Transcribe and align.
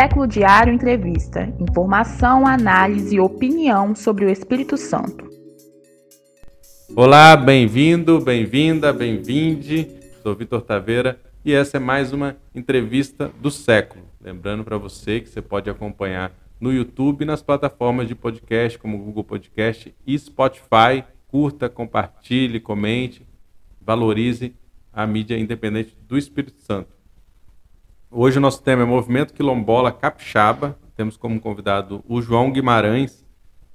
Século 0.00 0.28
Diário 0.28 0.72
Entrevista. 0.72 1.52
Informação, 1.58 2.46
análise 2.46 3.16
e 3.16 3.20
opinião 3.20 3.96
sobre 3.96 4.24
o 4.24 4.30
Espírito 4.30 4.76
Santo. 4.76 5.28
Olá, 6.94 7.36
bem-vindo, 7.36 8.20
bem-vinda, 8.20 8.92
bem-vinde. 8.92 9.88
Sou 10.22 10.36
Vitor 10.36 10.62
Taveira 10.62 11.18
e 11.44 11.52
essa 11.52 11.78
é 11.78 11.80
mais 11.80 12.12
uma 12.12 12.36
entrevista 12.54 13.32
do 13.40 13.50
século. 13.50 14.04
Lembrando 14.20 14.62
para 14.62 14.78
você 14.78 15.18
que 15.18 15.28
você 15.28 15.42
pode 15.42 15.68
acompanhar 15.68 16.30
no 16.60 16.72
YouTube 16.72 17.22
e 17.22 17.26
nas 17.26 17.42
plataformas 17.42 18.06
de 18.06 18.14
podcast 18.14 18.78
como 18.78 18.98
Google 18.98 19.24
Podcast 19.24 19.92
e 20.06 20.16
Spotify. 20.16 21.02
Curta, 21.26 21.68
compartilhe, 21.68 22.60
comente, 22.60 23.26
valorize 23.80 24.54
a 24.92 25.04
mídia 25.08 25.36
independente 25.36 25.98
do 26.06 26.16
Espírito 26.16 26.60
Santo. 26.60 26.97
Hoje 28.10 28.38
o 28.38 28.40
nosso 28.40 28.62
tema 28.62 28.84
é 28.84 28.86
Movimento 28.86 29.34
Quilombola 29.34 29.92
Capixaba. 29.92 30.78
Temos 30.96 31.18
como 31.18 31.38
convidado 31.38 32.02
o 32.08 32.22
João 32.22 32.50
Guimarães, 32.50 33.22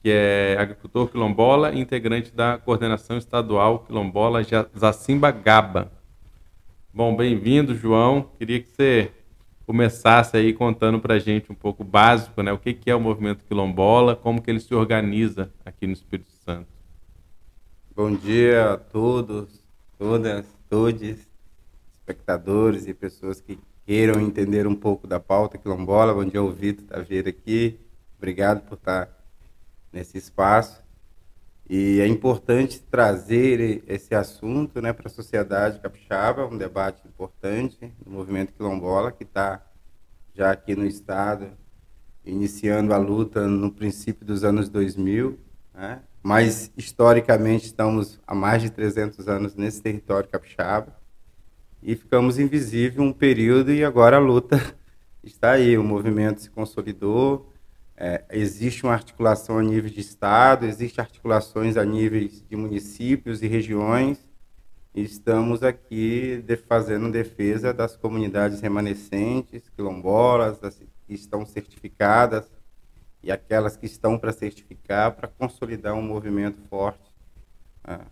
que 0.01 0.09
é 0.09 0.57
agricultor 0.57 1.07
quilombola 1.07 1.71
e 1.71 1.79
integrante 1.79 2.33
da 2.33 2.57
coordenação 2.57 3.15
estadual 3.19 3.85
quilombola 3.85 4.41
Zacimba 4.75 5.29
Gaba. 5.29 5.91
Bom, 6.91 7.15
bem-vindo, 7.15 7.75
João. 7.75 8.27
Queria 8.39 8.59
que 8.59 8.69
você 8.69 9.11
começasse 9.67 10.35
aí 10.35 10.51
contando 10.51 10.99
para 10.99 11.13
a 11.13 11.19
gente 11.19 11.51
um 11.51 11.55
pouco 11.55 11.83
básico, 11.83 12.41
né? 12.41 12.51
O 12.51 12.57
que, 12.57 12.73
que 12.73 12.89
é 12.89 12.95
o 12.95 12.99
movimento 12.99 13.45
quilombola, 13.45 14.15
como 14.15 14.41
que 14.41 14.49
ele 14.49 14.59
se 14.59 14.73
organiza 14.73 15.51
aqui 15.63 15.85
no 15.85 15.93
Espírito 15.93 16.31
Santo. 16.43 16.67
Bom 17.95 18.11
dia 18.15 18.71
a 18.71 18.77
todos, 18.77 19.63
todas, 19.95 20.47
todos, 20.67 21.19
espectadores 21.93 22.87
e 22.87 22.95
pessoas 22.95 23.39
que 23.39 23.59
queiram 23.85 24.21
entender 24.21 24.65
um 24.65 24.75
pouco 24.75 25.05
da 25.05 25.19
pauta 25.19 25.57
quilombola. 25.57 26.13
Bom 26.13 26.25
dia 26.25 26.39
ao 26.39 26.51
Vitor 26.51 26.85
Taveira 26.85 27.29
aqui. 27.29 27.79
Obrigado 28.17 28.61
por 28.61 28.75
estar 28.75 29.09
nesse 29.91 30.17
espaço. 30.17 30.81
E 31.69 31.99
é 31.99 32.07
importante 32.07 32.79
trazer 32.79 33.83
esse 33.87 34.13
assunto 34.15 34.81
né, 34.81 34.93
para 34.93 35.07
a 35.07 35.11
sociedade 35.11 35.79
capixaba, 35.79 36.45
um 36.45 36.57
debate 36.57 37.05
importante 37.07 37.93
do 38.03 38.11
movimento 38.11 38.53
quilombola, 38.53 39.11
que 39.11 39.23
está 39.23 39.61
já 40.33 40.51
aqui 40.51 40.75
no 40.75 40.85
Estado, 40.85 41.51
iniciando 42.25 42.93
a 42.93 42.97
luta 42.97 43.47
no 43.47 43.71
princípio 43.71 44.25
dos 44.25 44.43
anos 44.43 44.69
2000, 44.69 45.37
né? 45.73 46.01
mas 46.21 46.71
historicamente 46.75 47.65
estamos 47.65 48.19
há 48.25 48.33
mais 48.33 48.61
de 48.61 48.69
300 48.69 49.27
anos 49.27 49.55
nesse 49.55 49.81
território 49.81 50.29
capixaba 50.29 51.02
e 51.83 51.95
ficamos 51.95 52.39
invisíveis 52.39 52.99
um 52.99 53.11
período 53.11 53.71
e 53.71 53.83
agora 53.83 54.17
a 54.17 54.19
luta 54.19 54.57
está 55.23 55.51
aí, 55.51 55.77
o 55.77 55.83
movimento 55.83 56.41
se 56.41 56.49
consolidou, 56.49 57.51
é, 57.95 58.23
existe 58.31 58.83
uma 58.83 58.93
articulação 58.93 59.57
a 59.57 59.63
nível 59.63 59.89
de 59.89 59.99
estado, 59.99 60.65
existe 60.65 60.99
articulações 60.99 61.77
a 61.77 61.85
níveis 61.85 62.43
de 62.49 62.55
municípios 62.55 63.43
e 63.43 63.47
regiões, 63.47 64.17
e 64.95 65.03
estamos 65.03 65.63
aqui 65.63 66.43
de, 66.45 66.55
fazendo 66.55 67.11
defesa 67.11 67.73
das 67.73 67.95
comunidades 67.95 68.61
remanescentes, 68.61 69.69
quilombolas, 69.69 70.59
das, 70.59 70.81
que 71.07 71.13
estão 71.13 71.45
certificadas 71.45 72.49
e 73.21 73.31
aquelas 73.31 73.75
que 73.75 73.85
estão 73.85 74.17
para 74.17 74.31
certificar, 74.31 75.13
para 75.13 75.27
consolidar 75.27 75.93
um 75.93 76.01
movimento 76.01 76.59
forte. 76.69 77.11
Ah, 77.83 78.05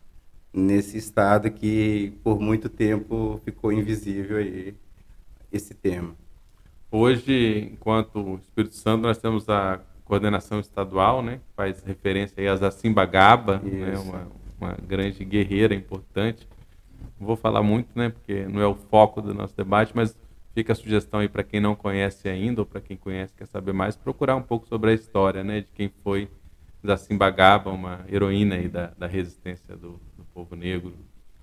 nesse 0.54 0.98
estado 0.98 1.50
que 1.50 2.14
por 2.24 2.40
muito 2.40 2.68
tempo 2.68 3.40
ficou 3.46 3.72
invisível 3.72 4.38
aí 4.38 4.76
esse 5.52 5.74
tema. 5.74 6.16
Hoje, 6.92 7.70
enquanto 7.72 8.40
Espírito 8.42 8.76
Santo, 8.76 9.04
nós 9.04 9.18
temos 9.18 9.48
a 9.48 9.80
coordenação 10.04 10.60
estadual, 10.60 11.22
né, 11.22 11.38
que 11.38 11.56
faz 11.56 11.82
referência 11.84 12.36
aí 12.38 12.48
a 12.48 12.56
Zacimba 12.56 13.06
Gaba, 13.06 13.60
né, 13.60 13.98
uma, 13.98 14.28
uma 14.60 14.78
grande 14.86 15.24
guerreira 15.24 15.74
importante. 15.74 16.46
Não 17.18 17.28
vou 17.28 17.38
falar 17.38 17.64
muito, 17.64 17.88
né, 17.96 18.10
porque 18.10 18.46
não 18.46 18.62
é 18.62 18.68
o 18.68 18.76
foco 18.76 19.22
do 19.22 19.34
nosso 19.34 19.56
debate, 19.56 19.94
mas 19.96 20.18
fica 20.54 20.74
a 20.74 20.76
sugestão 20.76 21.22
aí 21.22 21.30
para 21.30 21.44
quem 21.44 21.62
não 21.62 21.76
conhece 21.76 22.28
ainda 22.28 22.62
ou 22.62 22.66
para 22.66 22.82
quem 22.82 22.98
conhece 22.98 23.34
quer 23.38 23.48
saber 23.48 23.72
mais, 23.72 23.96
procurar 23.96 24.36
um 24.36 24.42
pouco 24.42 24.68
sobre 24.68 24.92
a 24.92 24.94
história, 24.94 25.46
né, 25.46 25.62
de 25.62 25.72
quem 25.74 25.90
foi 26.04 26.30
Zacimba 26.86 27.30
Gaba, 27.30 27.70
uma 27.72 28.06
heroína 28.10 28.56
aí 28.56 28.68
da, 28.68 28.88
da 28.98 29.08
resistência 29.08 29.76
do, 29.76 30.00
povo 30.34 30.56
negro 30.56 30.94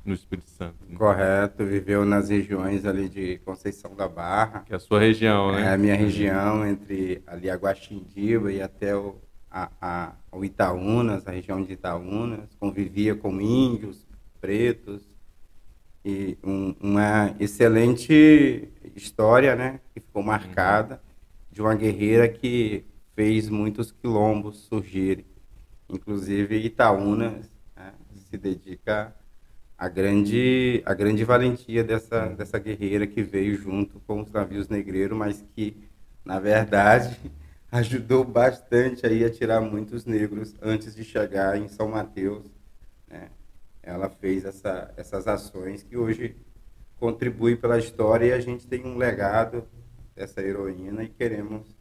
no 0.05 0.15
Espírito 0.15 0.49
Santo. 0.51 0.77
Né? 0.89 0.97
Correto, 0.97 1.65
viveu 1.65 2.05
nas 2.05 2.31
regiões 2.31 2.85
ali 2.85 3.09
de 3.09 3.39
Conceição 3.45 3.95
da 3.95 4.09
Barra. 4.09 4.61
Que 4.61 4.73
é 4.73 4.77
a 4.77 4.81
sua 4.81 4.99
região, 5.01 5.53
né? 5.53 5.63
É 5.63 5.75
a 5.75 5.79
minha 5.79 5.95
região, 5.95 6.67
entre 6.67 7.23
ali 7.27 7.51
a 7.51 7.57
Guaxindiba 7.57 8.51
e 8.51 8.63
até 8.63 8.97
o, 8.97 9.17
a, 9.51 9.71
a, 9.81 10.13
o 10.33 10.45
Itaúnas, 10.45 11.27
a 11.27 11.31
região 11.31 11.63
de 11.63 11.75
Itaúnas. 11.75 12.49
Convivia 12.59 13.15
com 13.15 13.41
índios, 13.41 14.07
pretos. 14.41 15.03
E 16.05 16.39
um, 16.43 16.75
uma 16.81 17.35
excelente 17.39 18.69
história, 18.97 19.55
né? 19.55 19.81
Que 19.93 20.01
ficou 20.01 20.23
marcada 20.23 20.95
uhum. 20.95 21.01
de 21.53 21.61
uma 21.61 21.75
guerreira 21.75 22.27
que 22.29 22.87
fez 23.19 23.49
muitos 23.49 23.91
quilombos 23.91 24.59
surgirem. 24.69 25.27
Inclusive 25.89 26.57
Itaúnas 26.59 27.51
se 28.31 28.39
dedica 28.39 29.13
à 29.77 29.89
grande, 29.89 30.81
à 30.87 30.95
grande 30.95 31.25
valentia 31.25 31.83
dessa, 31.83 32.27
dessa 32.27 32.61
guerreira 32.61 33.09
que 33.09 33.21
veio 33.21 33.57
junto 33.57 33.99
com 34.07 34.21
os 34.21 34.31
navios 34.31 34.69
negreiros, 34.69 35.19
mas 35.19 35.45
que, 35.57 35.89
na 36.25 36.39
verdade, 36.39 37.19
ajudou 37.73 38.23
bastante 38.23 39.05
aí 39.05 39.25
a 39.25 39.31
tirar 39.31 39.61
muitos 39.63 40.05
negros 40.05 40.55
antes 40.63 40.95
de 40.95 41.03
chegar 41.03 41.59
em 41.59 41.67
São 41.67 41.89
Mateus. 41.89 42.47
Né? 43.09 43.31
Ela 43.83 44.09
fez 44.09 44.45
essa, 44.45 44.95
essas 44.97 45.27
ações 45.27 45.83
que 45.83 45.97
hoje 45.97 46.37
contribuem 47.01 47.57
pela 47.57 47.81
história 47.81 48.27
e 48.27 48.33
a 48.33 48.39
gente 48.39 48.65
tem 48.69 48.87
um 48.87 48.97
legado 48.97 49.67
dessa 50.15 50.41
heroína 50.41 51.03
e 51.03 51.09
queremos 51.09 51.78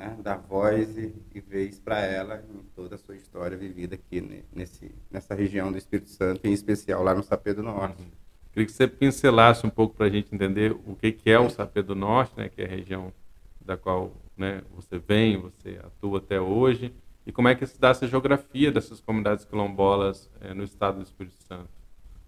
né, 0.00 0.16
dar 0.22 0.38
voz 0.38 0.96
e, 0.96 1.14
e 1.34 1.40
vez 1.40 1.78
para 1.78 2.00
ela 2.00 2.42
em 2.48 2.62
toda 2.74 2.94
a 2.94 2.98
sua 2.98 3.16
história 3.16 3.56
vivida 3.56 3.94
aqui 3.94 4.46
nesse, 4.52 4.94
nessa 5.10 5.34
região 5.34 5.70
do 5.70 5.76
Espírito 5.76 6.08
Santo, 6.08 6.46
em 6.46 6.52
especial 6.52 7.02
lá 7.02 7.14
no 7.14 7.22
Sapê 7.22 7.52
do 7.52 7.62
Norte. 7.62 8.02
Uhum. 8.02 8.10
Queria 8.52 8.66
que 8.66 8.72
você 8.72 8.88
pincelasse 8.88 9.66
um 9.66 9.70
pouco 9.70 9.94
para 9.94 10.06
a 10.06 10.10
gente 10.10 10.34
entender 10.34 10.72
o 10.72 10.96
que, 10.96 11.12
que 11.12 11.30
é 11.30 11.38
o 11.38 11.50
Sapê 11.50 11.82
do 11.82 11.94
Norte, 11.94 12.32
né, 12.36 12.48
que 12.48 12.62
é 12.62 12.64
a 12.64 12.68
região 12.68 13.12
da 13.60 13.76
qual 13.76 14.12
né, 14.36 14.62
você 14.74 14.98
vem, 14.98 15.36
você 15.36 15.78
atua 15.84 16.18
até 16.18 16.40
hoje, 16.40 16.92
e 17.26 17.30
como 17.30 17.48
é 17.48 17.54
que 17.54 17.66
se 17.66 17.78
dá 17.78 17.90
essa 17.90 18.08
geografia 18.08 18.72
dessas 18.72 19.00
comunidades 19.00 19.44
quilombolas 19.44 20.30
é, 20.40 20.54
no 20.54 20.64
estado 20.64 20.96
do 20.96 21.04
Espírito 21.04 21.36
Santo? 21.44 21.68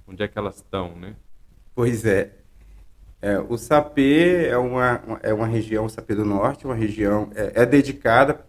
Onde 0.06 0.22
é 0.22 0.28
que 0.28 0.38
elas 0.38 0.56
estão, 0.56 0.94
né? 0.94 1.16
Pois 1.74 2.04
é, 2.04 2.41
é, 3.22 3.38
o 3.38 3.56
Sapê 3.56 4.48
é 4.48 4.58
uma, 4.58 5.00
é 5.22 5.32
uma 5.32 5.46
região, 5.46 5.84
o 5.84 5.88
Sapê 5.88 6.12
do 6.12 6.24
Norte, 6.24 6.66
uma 6.66 6.74
região, 6.74 7.30
é, 7.36 7.62
é 7.62 7.64
dedicada, 7.64 8.44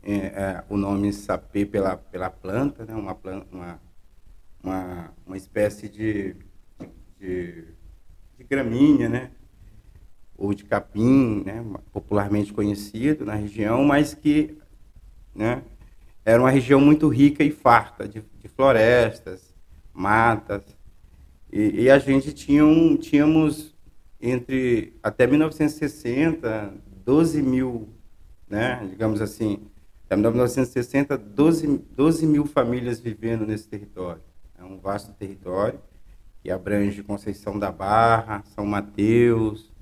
é, 0.00 0.14
é, 0.14 0.64
o 0.68 0.76
nome 0.76 1.12
Sapê 1.12 1.66
pela, 1.66 1.96
pela 1.96 2.30
planta, 2.30 2.84
né, 2.84 2.94
uma, 2.94 3.18
uma, 3.50 3.80
uma, 4.62 5.14
uma 5.26 5.36
espécie 5.36 5.88
de, 5.88 6.36
de, 7.18 7.64
de 8.38 8.44
gramínea, 8.48 9.08
né, 9.08 9.32
ou 10.38 10.54
de 10.54 10.64
capim, 10.64 11.42
né, 11.44 11.64
popularmente 11.92 12.52
conhecido 12.52 13.24
na 13.24 13.34
região, 13.34 13.82
mas 13.84 14.14
que 14.14 14.56
né, 15.34 15.64
era 16.24 16.40
uma 16.40 16.50
região 16.50 16.80
muito 16.80 17.08
rica 17.08 17.42
e 17.42 17.50
farta 17.50 18.06
de, 18.06 18.22
de 18.38 18.46
florestas, 18.46 19.52
matas, 19.92 20.62
e, 21.52 21.82
e 21.82 21.90
a 21.90 21.98
gente 21.98 22.32
tinha 22.32 22.64
um, 22.64 22.96
tínhamos 22.96 23.71
entre 24.22 24.94
até 25.02 25.26
1960, 25.26 26.72
12 27.04 27.42
mil, 27.42 27.88
né, 28.48 28.86
digamos 28.88 29.20
assim, 29.20 29.58
até 30.06 30.16
1960, 30.16 31.18
12, 31.18 31.78
12 31.96 32.26
mil 32.26 32.46
famílias 32.46 33.00
vivendo 33.00 33.44
nesse 33.44 33.66
território. 33.66 34.22
É 34.56 34.62
um 34.62 34.78
vasto 34.78 35.12
território 35.14 35.80
que 36.40 36.50
abrange 36.50 37.02
Conceição 37.02 37.58
da 37.58 37.72
Barra, 37.72 38.44
São 38.54 38.64
Mateus 38.64 39.72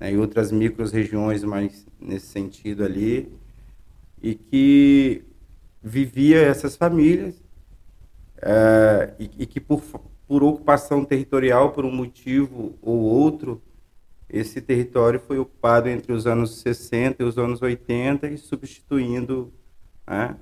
né, 0.00 0.12
e 0.12 0.16
outras 0.16 0.50
micro-regiões 0.50 1.44
mais 1.44 1.86
nesse 2.00 2.26
sentido 2.26 2.84
ali, 2.84 3.30
e 4.22 4.34
que 4.34 5.22
vivia 5.82 6.40
essas 6.40 6.76
famílias 6.76 7.42
é, 8.40 9.14
e, 9.18 9.30
e 9.40 9.46
que 9.46 9.60
por, 9.60 9.82
por 10.26 10.42
ocupação 10.42 11.04
territorial, 11.04 11.72
por 11.72 11.84
um 11.84 11.94
motivo 11.94 12.78
ou 12.80 12.98
outro, 13.00 13.60
esse 14.32 14.62
território 14.62 15.20
foi 15.20 15.38
ocupado 15.38 15.88
entre 15.88 16.12
os 16.12 16.26
anos 16.26 16.60
60 16.60 17.22
e 17.22 17.26
os 17.26 17.36
anos 17.36 17.60
80 17.60 18.28
e 18.28 18.38
substituindo 18.38 19.52
né, 20.06 20.36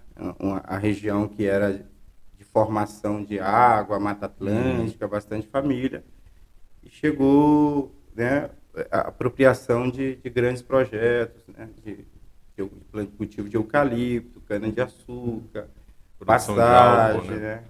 a 0.64 0.78
região 0.78 1.26
que 1.26 1.44
era 1.44 1.84
de 2.38 2.44
formação 2.44 3.24
de 3.24 3.40
água, 3.40 3.98
Mata 3.98 4.26
Atlântica, 4.26 5.08
bastante 5.08 5.48
família. 5.48 6.04
E 6.82 6.88
chegou 6.88 7.92
né, 8.14 8.50
a 8.90 9.00
apropriação 9.08 9.90
de, 9.90 10.16
de 10.16 10.30
grandes 10.30 10.62
projetos, 10.62 11.42
né? 11.48 11.68
de, 11.84 12.04
de 12.56 13.06
cultivo 13.16 13.48
de 13.48 13.56
eucalipto, 13.56 14.40
cana-de-açúcar, 14.42 15.68
pastagem, 16.24 17.16
álcool, 17.16 17.30
né? 17.32 17.36
né? 17.36 17.64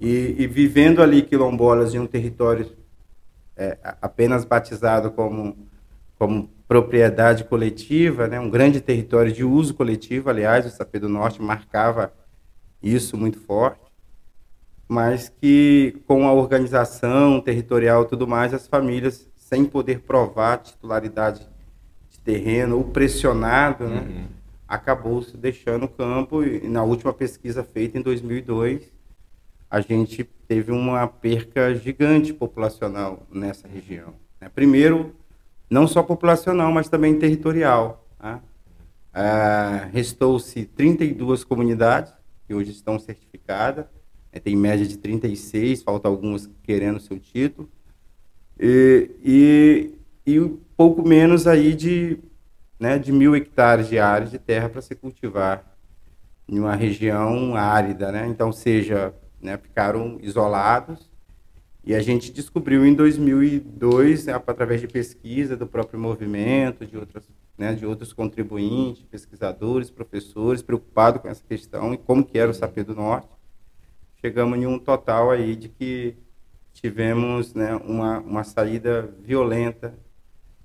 E, 0.00 0.36
e, 0.38 0.46
vivendo 0.46 1.02
ali 1.02 1.20
quilombolas 1.22 1.94
em 1.94 1.98
um 1.98 2.06
território 2.06 2.70
é, 3.56 3.78
apenas 4.02 4.44
batizado 4.44 5.10
como, 5.10 5.56
como 6.18 6.48
propriedade 6.68 7.44
coletiva, 7.44 8.26
né? 8.26 8.38
um 8.38 8.50
grande 8.50 8.80
território 8.80 9.32
de 9.32 9.44
uso 9.44 9.74
coletivo, 9.74 10.28
aliás, 10.28 10.66
o 10.66 10.70
Sapê 10.70 10.98
do 10.98 11.08
Norte 11.08 11.40
marcava 11.40 12.12
isso 12.82 13.16
muito 13.16 13.40
forte, 13.40 13.80
mas 14.88 15.28
que 15.28 16.00
com 16.06 16.26
a 16.28 16.32
organização 16.32 17.40
territorial 17.40 18.02
e 18.02 18.08
tudo 18.08 18.26
mais, 18.26 18.52
as 18.52 18.66
famílias, 18.66 19.28
sem 19.36 19.64
poder 19.64 20.00
provar 20.00 20.58
titularidade 20.58 21.48
de 22.10 22.18
terreno 22.20 22.76
ou 22.76 22.84
pressionado, 22.84 23.84
né? 23.88 24.00
uhum. 24.00 24.26
acabou 24.66 25.22
se 25.22 25.36
deixando 25.36 25.84
o 25.84 25.88
campo 25.88 26.44
e 26.44 26.68
na 26.68 26.82
última 26.82 27.12
pesquisa 27.12 27.64
feita 27.64 27.98
em 27.98 28.02
2002 28.02 28.92
a 29.70 29.80
gente 29.80 30.28
teve 30.46 30.72
uma 30.72 31.06
perca 31.06 31.74
gigante 31.74 32.32
populacional 32.32 33.26
nessa 33.32 33.66
região. 33.68 34.14
Né? 34.40 34.48
Primeiro, 34.48 35.14
não 35.68 35.86
só 35.86 36.02
populacional, 36.02 36.72
mas 36.72 36.88
também 36.88 37.18
territorial. 37.18 38.06
Ah, 38.18 38.40
Restou-se 39.92 40.64
32 40.66 41.42
comunidades 41.42 42.12
que 42.46 42.54
hoje 42.54 42.70
estão 42.70 42.98
certificadas, 42.98 43.86
né? 44.32 44.38
tem 44.38 44.54
média 44.54 44.86
de 44.86 44.98
36, 44.98 45.82
falta 45.82 46.06
algumas 46.06 46.48
querendo 46.62 47.00
seu 47.00 47.18
título, 47.18 47.68
e, 48.58 49.10
e, 49.24 49.94
e 50.26 50.40
pouco 50.76 51.06
menos 51.06 51.46
aí 51.46 51.74
de, 51.74 52.18
né, 52.78 52.98
de 52.98 53.10
mil 53.12 53.34
hectares 53.34 53.88
de 53.88 53.98
área 53.98 54.26
de 54.26 54.38
terra 54.38 54.68
para 54.68 54.82
se 54.82 54.94
cultivar 54.94 55.64
em 56.48 56.58
uma 56.58 56.74
região 56.74 57.56
árida, 57.56 58.12
né? 58.12 58.26
Então, 58.28 58.52
seja 58.52 59.12
né, 59.46 59.56
ficaram 59.56 60.18
isolados. 60.20 61.08
E 61.84 61.94
a 61.94 62.00
gente 62.00 62.32
descobriu 62.32 62.84
em 62.84 62.92
2002, 62.92 64.26
né, 64.26 64.34
através 64.34 64.80
de 64.80 64.88
pesquisa 64.88 65.56
do 65.56 65.68
próprio 65.68 66.00
movimento, 66.00 66.84
de, 66.84 66.98
outras, 66.98 67.28
né, 67.56 67.72
de 67.72 67.86
outros 67.86 68.12
contribuintes, 68.12 69.04
pesquisadores, 69.04 69.88
professores, 69.88 70.62
preocupados 70.62 71.22
com 71.22 71.28
essa 71.28 71.44
questão 71.44 71.94
e 71.94 71.96
como 71.96 72.24
que 72.24 72.36
era 72.36 72.50
o 72.50 72.54
Sapê 72.54 72.82
do 72.82 72.92
Norte, 72.92 73.28
chegamos 74.20 74.58
em 74.58 74.66
um 74.66 74.80
total 74.80 75.30
aí 75.30 75.54
de 75.54 75.68
que 75.68 76.16
tivemos 76.72 77.54
né, 77.54 77.76
uma, 77.76 78.18
uma 78.18 78.42
saída 78.42 79.14
violenta. 79.22 79.94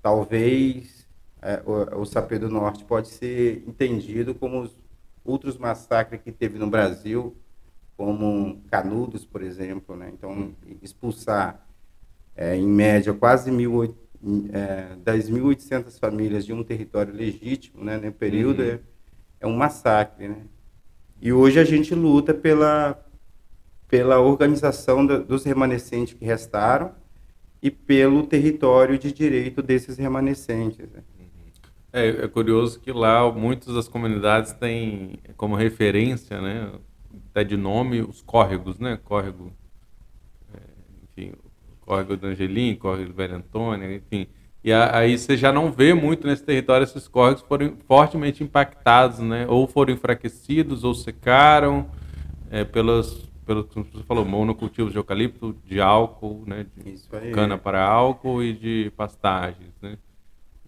Talvez 0.02 1.06
é, 1.40 1.62
o, 1.64 2.00
o 2.00 2.04
Sapê 2.04 2.36
do 2.36 2.50
Norte 2.50 2.84
pode 2.84 3.06
ser 3.06 3.62
entendido 3.64 4.34
como 4.34 4.62
os 4.62 4.76
outros 5.24 5.56
massacres 5.56 6.20
que 6.20 6.32
teve 6.32 6.58
no 6.58 6.68
Brasil, 6.68 7.36
como 7.96 8.62
Canudos, 8.70 9.24
por 9.24 9.42
exemplo. 9.42 9.96
Né? 9.96 10.10
Então, 10.12 10.52
expulsar, 10.80 11.66
é, 12.36 12.56
em 12.56 12.66
média, 12.66 13.12
quase 13.12 13.50
mil, 13.50 13.84
é, 14.52 14.96
10.800 15.04 15.98
famílias 15.98 16.44
de 16.44 16.52
um 16.52 16.62
território 16.62 17.14
legítimo 17.14 17.84
né, 17.84 17.98
no 17.98 18.12
período 18.12 18.62
uhum. 18.62 18.68
é, 18.68 18.80
é 19.40 19.46
um 19.46 19.56
massacre. 19.56 20.28
Né? 20.28 20.36
E 21.20 21.32
hoje 21.32 21.58
a 21.58 21.64
gente 21.64 21.94
luta 21.94 22.32
pela, 22.32 23.04
pela 23.88 24.20
organização 24.20 25.04
da, 25.04 25.18
dos 25.18 25.44
remanescentes 25.44 26.14
que 26.14 26.24
restaram 26.24 26.92
e 27.62 27.70
pelo 27.70 28.26
território 28.26 28.98
de 28.98 29.12
direito 29.12 29.62
desses 29.62 29.98
remanescentes. 29.98 30.90
Né? 30.90 31.02
É, 31.92 32.08
é, 32.08 32.28
curioso 32.28 32.80
que 32.80 32.90
lá 32.90 33.30
muitas 33.30 33.74
das 33.74 33.86
comunidades 33.86 34.52
têm 34.54 35.18
como 35.36 35.54
referência, 35.54 36.40
né, 36.40 36.72
até 37.32 37.42
de 37.42 37.56
nome, 37.56 38.02
os 38.02 38.20
córregos, 38.20 38.78
né? 38.78 38.98
Córrego, 39.02 39.50
é, 40.54 40.58
enfim, 41.04 41.32
córrego 41.80 42.16
do 42.16 42.26
Angelim, 42.26 42.76
córrego 42.76 43.08
do 43.08 43.14
Velho 43.14 43.36
Antônio, 43.36 43.90
enfim. 43.90 44.28
E 44.62 44.72
aí 44.72 45.18
você 45.18 45.36
já 45.36 45.50
não 45.50 45.72
vê 45.72 45.92
muito 45.92 46.26
nesse 46.26 46.44
território 46.44 46.84
esses 46.84 47.08
córregos 47.08 47.42
foram 47.42 47.76
fortemente 47.88 48.44
impactados, 48.44 49.18
né? 49.18 49.46
Ou 49.48 49.66
foram 49.66 49.92
enfraquecidos, 49.92 50.84
ou 50.84 50.94
secaram 50.94 51.90
é, 52.48 52.62
pelas, 52.64 53.28
pelo 53.44 53.64
como 53.64 53.84
você 53.92 54.04
falou, 54.04 54.24
monocultivos 54.24 54.92
de 54.92 54.98
eucalipto, 54.98 55.56
de 55.64 55.80
álcool, 55.80 56.44
né? 56.46 56.66
De 56.76 57.32
cana 57.32 57.58
para 57.58 57.82
álcool 57.82 58.42
e 58.42 58.52
de 58.52 58.92
pastagens, 58.96 59.72
né? 59.80 59.98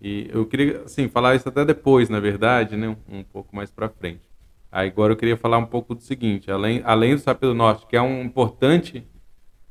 E 0.02 0.28
eu 0.32 0.44
queria, 0.44 0.82
assim, 0.82 1.08
falar 1.08 1.36
isso 1.36 1.48
até 1.48 1.64
depois, 1.64 2.08
na 2.08 2.18
verdade, 2.18 2.76
né? 2.76 2.96
Um 3.08 3.22
pouco 3.22 3.54
mais 3.54 3.70
para 3.70 3.88
frente. 3.88 4.33
Agora 4.74 5.12
eu 5.12 5.16
queria 5.16 5.36
falar 5.36 5.58
um 5.58 5.66
pouco 5.66 5.94
do 5.94 6.02
seguinte, 6.02 6.50
além, 6.50 6.82
além 6.84 7.14
do 7.14 7.20
Sapé 7.20 7.46
do 7.46 7.54
Norte, 7.54 7.86
que 7.86 7.96
é 7.96 8.02
um 8.02 8.24
importante 8.24 9.06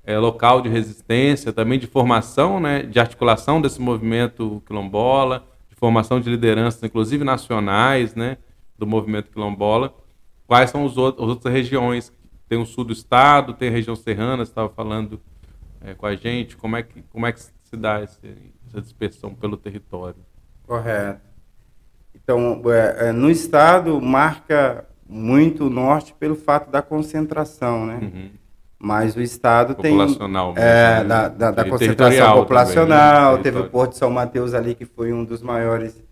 é, 0.01 0.17
local 0.17 0.61
de 0.61 0.69
resistência, 0.69 1.51
também 1.51 1.77
de 1.77 1.87
formação, 1.87 2.57
né, 2.57 2.83
de 2.83 3.01
articulação 3.01 3.61
desse 3.61 3.81
movimento 3.81 4.63
quilombola, 4.65 5.45
de 5.69 5.75
formação 5.75 6.21
de 6.21 6.29
lideranças, 6.29 6.81
inclusive 6.81 7.25
nacionais, 7.25 8.15
né, 8.15 8.37
do 8.79 8.87
movimento 8.87 9.29
quilombola. 9.29 9.93
Quais 10.47 10.69
são 10.69 10.85
os 10.85 10.97
outros, 10.97 11.21
as 11.21 11.29
outras 11.29 11.53
regiões? 11.53 12.13
Tem 12.47 12.57
o 12.57 12.65
sul 12.65 12.85
do 12.85 12.93
estado, 12.93 13.53
tem 13.53 13.67
a 13.67 13.71
região 13.73 13.97
serrana, 13.97 14.45
você 14.45 14.51
estava 14.51 14.69
falando 14.69 15.19
é, 15.81 15.93
com 15.93 16.05
a 16.05 16.15
gente. 16.15 16.55
Como 16.55 16.77
é 16.77 16.83
que, 16.83 17.01
como 17.09 17.25
é 17.25 17.33
que 17.33 17.41
se 17.41 17.75
dá 17.75 18.01
esse, 18.01 18.37
essa 18.69 18.79
dispersão 18.79 19.35
pelo 19.35 19.57
território? 19.57 20.23
Correto. 20.65 21.19
Então, 22.15 22.61
é, 22.71 23.09
é 23.09 23.11
no 23.11 23.29
estado 23.29 23.99
marca 23.99 24.87
muito 25.13 25.67
o 25.67 25.69
norte 25.69 26.13
pelo 26.19 26.35
fato 26.35 26.71
da 26.71 26.81
concentração, 26.81 27.85
né? 27.85 27.99
Uhum. 28.01 28.29
Mas 28.79 29.15
o 29.15 29.21
estado 29.21 29.75
tem 29.75 29.91
populacional, 29.91 30.53
é, 30.57 30.99
né? 30.99 31.03
da, 31.05 31.27
da, 31.29 31.51
da 31.51 31.69
concentração 31.69 32.35
populacional. 32.35 33.37
Também, 33.37 33.37
né? 33.37 33.43
Teve 33.43 33.59
o 33.59 33.69
Porto 33.69 33.91
de 33.91 33.97
São 33.97 34.09
Mateus 34.09 34.53
ali 34.53 34.75
que 34.75 34.85
foi 34.85 35.13
um 35.13 35.23
dos 35.23 35.41
maiores 35.41 36.03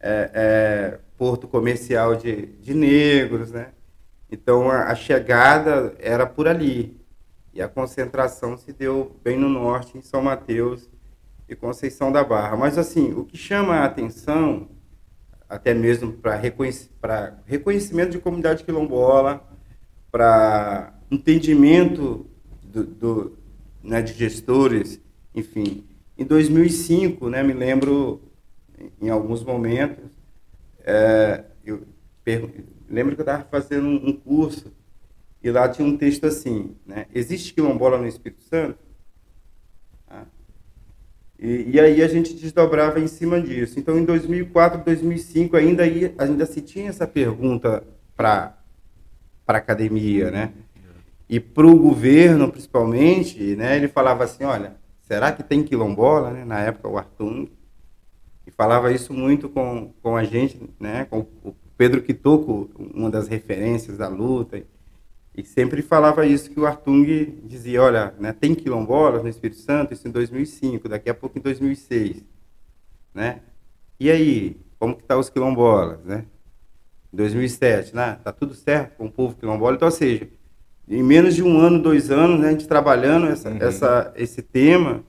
é, 0.00 0.30
é, 0.34 0.98
porto 1.16 1.46
comercial 1.46 2.16
de, 2.16 2.46
de 2.60 2.74
negros, 2.74 3.52
né? 3.52 3.68
Então 4.30 4.70
a, 4.70 4.84
a, 4.84 4.94
chegada 4.94 5.94
era 5.98 6.26
por 6.26 6.46
ali 6.46 7.00
e 7.54 7.62
a 7.62 7.68
concentração 7.68 8.56
se 8.56 8.72
deu 8.72 9.16
bem 9.24 9.38
no 9.38 9.48
norte, 9.48 9.96
em 9.96 10.02
São 10.02 10.22
Mateus 10.22 10.88
e 11.48 11.54
Conceição 11.54 12.12
da 12.12 12.22
Barra. 12.22 12.56
Mas 12.56 12.76
assim, 12.76 13.12
o 13.12 13.24
que 13.24 13.36
chama 13.36 13.76
a 13.76 13.84
atenção 13.84 14.68
até 15.50 15.74
mesmo 15.74 16.12
para 16.12 16.36
reconhec 16.36 16.88
reconhecimento 17.44 18.12
de 18.12 18.20
comunidade 18.20 18.62
quilombola, 18.62 19.44
para 20.10 20.94
entendimento 21.10 22.24
do, 22.62 22.84
do, 22.84 23.38
né, 23.82 24.00
de 24.00 24.12
gestores, 24.12 25.00
enfim. 25.34 25.84
Em 26.16 26.24
2005, 26.24 27.28
né, 27.28 27.42
me 27.42 27.52
lembro, 27.52 28.22
em 29.02 29.08
alguns 29.10 29.42
momentos, 29.42 30.04
é, 30.84 31.44
eu 31.64 31.82
lembro 32.88 33.16
que 33.16 33.20
eu 33.20 33.24
estava 33.24 33.44
fazendo 33.50 33.88
um 33.88 34.12
curso 34.12 34.72
e 35.42 35.50
lá 35.50 35.68
tinha 35.68 35.86
um 35.86 35.96
texto 35.96 36.26
assim, 36.26 36.76
né, 36.86 37.06
existe 37.12 37.54
quilombola 37.54 37.98
no 37.98 38.06
Espírito 38.06 38.44
Santo? 38.44 38.78
E, 41.40 41.70
e, 41.72 41.80
aí 41.80 42.02
a 42.02 42.08
gente 42.08 42.34
desdobrava 42.34 43.00
em 43.00 43.06
cima 43.06 43.40
disso. 43.40 43.80
Então, 43.80 43.98
em 43.98 44.04
2004, 44.04 44.84
2005, 44.84 45.56
ainda, 45.56 45.86
ia, 45.86 46.14
ainda 46.18 46.44
se 46.44 46.60
tinha 46.60 46.90
essa 46.90 47.06
pergunta 47.06 47.82
para 48.14 48.58
a 49.48 49.56
academia, 49.56 50.30
né? 50.30 50.52
E 51.26 51.40
para 51.40 51.66
o 51.66 51.78
governo, 51.78 52.50
principalmente, 52.50 53.56
né, 53.56 53.76
ele 53.76 53.88
falava 53.88 54.24
assim, 54.24 54.44
olha, 54.44 54.74
será 55.00 55.32
que 55.32 55.42
tem 55.42 55.62
quilombola? 55.62 56.30
Né? 56.30 56.44
Na 56.44 56.60
época, 56.60 56.88
o 56.88 56.98
Artung. 56.98 57.48
E 58.46 58.50
falava 58.50 58.92
isso 58.92 59.14
muito 59.14 59.48
com, 59.48 59.94
com 60.02 60.16
a 60.16 60.24
gente, 60.24 60.60
né? 60.78 61.06
com 61.08 61.20
o 61.42 61.54
Pedro 61.78 62.02
Quitoco, 62.02 62.68
uma 62.92 63.08
das 63.08 63.28
referências 63.28 63.96
da 63.96 64.08
luta. 64.08 64.62
E 65.40 65.44
sempre 65.44 65.80
falava 65.80 66.26
isso, 66.26 66.50
que 66.50 66.60
o 66.60 66.66
Artung 66.66 67.40
dizia, 67.44 67.82
olha, 67.82 68.14
né, 68.18 68.32
tem 68.32 68.54
quilombolas 68.54 69.22
no 69.22 69.28
Espírito 69.28 69.60
Santo, 69.60 69.94
isso 69.94 70.06
em 70.06 70.10
2005, 70.10 70.88
daqui 70.88 71.08
a 71.08 71.14
pouco 71.14 71.38
em 71.38 71.40
2006. 71.40 72.22
Né? 73.14 73.40
E 73.98 74.10
aí, 74.10 74.56
como 74.78 74.94
que 74.94 75.02
tá 75.02 75.16
os 75.16 75.30
quilombolas, 75.30 75.98
né? 76.04 76.24
Em 77.12 77.16
2007, 77.16 77.94
né? 77.94 78.18
Tá 78.22 78.32
tudo 78.32 78.54
certo 78.54 78.96
com 78.96 79.06
o 79.06 79.10
povo 79.10 79.34
quilombola. 79.34 79.76
Então, 79.76 79.88
ou 79.88 79.92
seja, 79.92 80.28
em 80.86 81.02
menos 81.02 81.34
de 81.34 81.42
um 81.42 81.58
ano, 81.58 81.82
dois 81.82 82.10
anos, 82.10 82.40
né, 82.40 82.48
a 82.48 82.50
gente 82.52 82.68
trabalhando 82.68 83.26
essa, 83.26 83.50
uhum. 83.50 83.58
essa, 83.60 84.12
esse 84.16 84.42
tema, 84.42 85.02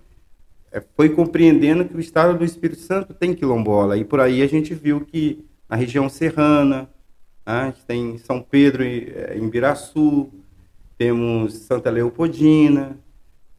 é, 0.72 0.82
foi 0.96 1.10
compreendendo 1.10 1.86
que 1.86 1.96
o 1.96 2.00
estado 2.00 2.38
do 2.38 2.46
Espírito 2.46 2.80
Santo 2.80 3.14
tem 3.14 3.34
quilombola. 3.34 3.98
E 3.98 4.06
por 4.06 4.20
aí 4.22 4.42
a 4.42 4.48
gente 4.48 4.74
viu 4.74 5.02
que 5.02 5.46
na 5.70 5.76
região 5.76 6.08
serrana? 6.08 6.90
A 7.46 7.66
gente 7.66 7.84
tem 7.86 8.18
São 8.20 8.42
Pedro 8.42 8.84
eh, 8.84 9.36
em 9.36 9.50
Biraçu, 9.50 10.30
temos 10.98 11.54
Santa 11.54 11.90
Leopoldina, 11.90 12.98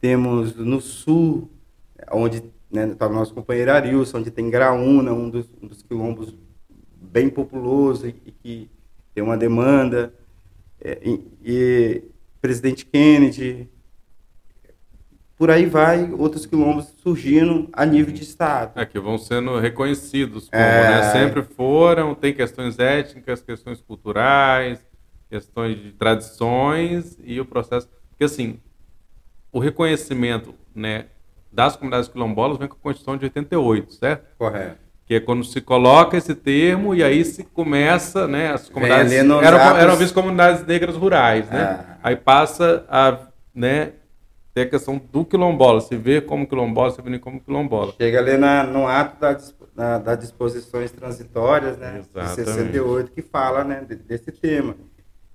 temos 0.00 0.54
no 0.56 0.80
sul, 0.80 1.50
onde 2.10 2.42
né, 2.70 2.88
está 2.88 3.06
o 3.06 3.12
nosso 3.12 3.34
companheiro 3.34 3.72
Arilson, 3.72 4.18
onde 4.18 4.30
tem 4.30 4.48
Graúna, 4.48 5.12
um 5.12 5.28
dos, 5.28 5.48
um 5.60 5.66
dos 5.66 5.82
quilombos 5.82 6.34
bem 7.00 7.28
populoso 7.28 8.06
e, 8.06 8.14
e 8.24 8.32
que 8.32 8.70
tem 9.14 9.22
uma 9.22 9.36
demanda, 9.36 10.14
é, 10.80 10.98
e, 11.04 11.20
e, 11.44 12.02
presidente 12.40 12.86
Kennedy, 12.86 13.68
por 15.42 15.50
aí 15.50 15.66
vai, 15.66 16.08
outros 16.16 16.46
quilombos 16.46 16.94
surgindo 17.02 17.68
a 17.72 17.84
nível 17.84 18.14
de 18.14 18.22
Estado. 18.22 18.78
É, 18.78 18.86
que 18.86 19.00
vão 19.00 19.18
sendo 19.18 19.58
reconhecidos 19.58 20.48
como, 20.48 20.62
é... 20.62 20.88
né? 20.88 21.02
Sempre 21.10 21.42
foram, 21.42 22.14
tem 22.14 22.32
questões 22.32 22.78
étnicas, 22.78 23.42
questões 23.42 23.80
culturais, 23.80 24.78
questões 25.28 25.82
de 25.82 25.90
tradições 25.90 27.18
e 27.24 27.40
o 27.40 27.44
processo... 27.44 27.88
Porque, 28.10 28.22
assim, 28.22 28.60
o 29.50 29.58
reconhecimento 29.58 30.54
né, 30.72 31.06
das 31.50 31.74
comunidades 31.74 32.08
quilombolas 32.08 32.56
vem 32.56 32.68
com 32.68 32.76
a 32.76 32.80
Constituição 32.80 33.16
de 33.16 33.24
88, 33.24 33.94
certo? 33.94 34.36
Correto. 34.38 34.78
Que 35.06 35.16
é 35.16 35.20
quando 35.20 35.42
se 35.42 35.60
coloca 35.60 36.16
esse 36.16 36.36
termo 36.36 36.94
e 36.94 37.02
aí 37.02 37.24
se 37.24 37.42
começa, 37.42 38.28
né? 38.28 38.52
As 38.52 38.68
comunidades 38.68 39.12
eram, 39.12 39.42
eram 39.42 39.96
vistas 39.96 40.12
comunidades 40.12 40.64
negras 40.64 40.94
rurais, 40.94 41.50
né? 41.50 41.80
Ah. 41.80 41.98
Aí 42.00 42.14
passa 42.14 42.86
a, 42.88 43.18
né? 43.52 43.94
Ter 44.54 44.62
a 44.62 44.70
questão 44.70 44.98
do 44.98 45.24
quilombola, 45.24 45.80
se 45.80 45.96
vê 45.96 46.20
como 46.20 46.46
quilombola, 46.46 46.90
se 46.90 47.00
vê 47.00 47.18
como 47.18 47.40
quilombola. 47.40 47.94
Chega 47.96 48.18
ali 48.18 48.36
na, 48.36 48.64
no 48.64 48.86
ato 48.86 49.18
da, 49.18 49.38
da, 49.74 49.98
das 49.98 50.18
disposições 50.18 50.90
transitórias, 50.90 51.78
né? 51.78 52.00
Exatamente. 52.00 52.36
De 52.36 52.44
68, 52.44 53.12
que 53.12 53.22
fala, 53.22 53.64
né? 53.64 53.86
Desse 54.06 54.30
tema. 54.30 54.76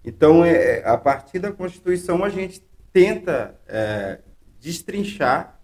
Então, 0.06 0.46
é, 0.46 0.84
a 0.86 0.98
partir 0.98 1.40
da 1.40 1.52
Constituição, 1.52 2.24
a 2.24 2.30
gente 2.30 2.62
tenta 2.94 3.60
é, 3.68 4.20
destrinchar 4.60 5.60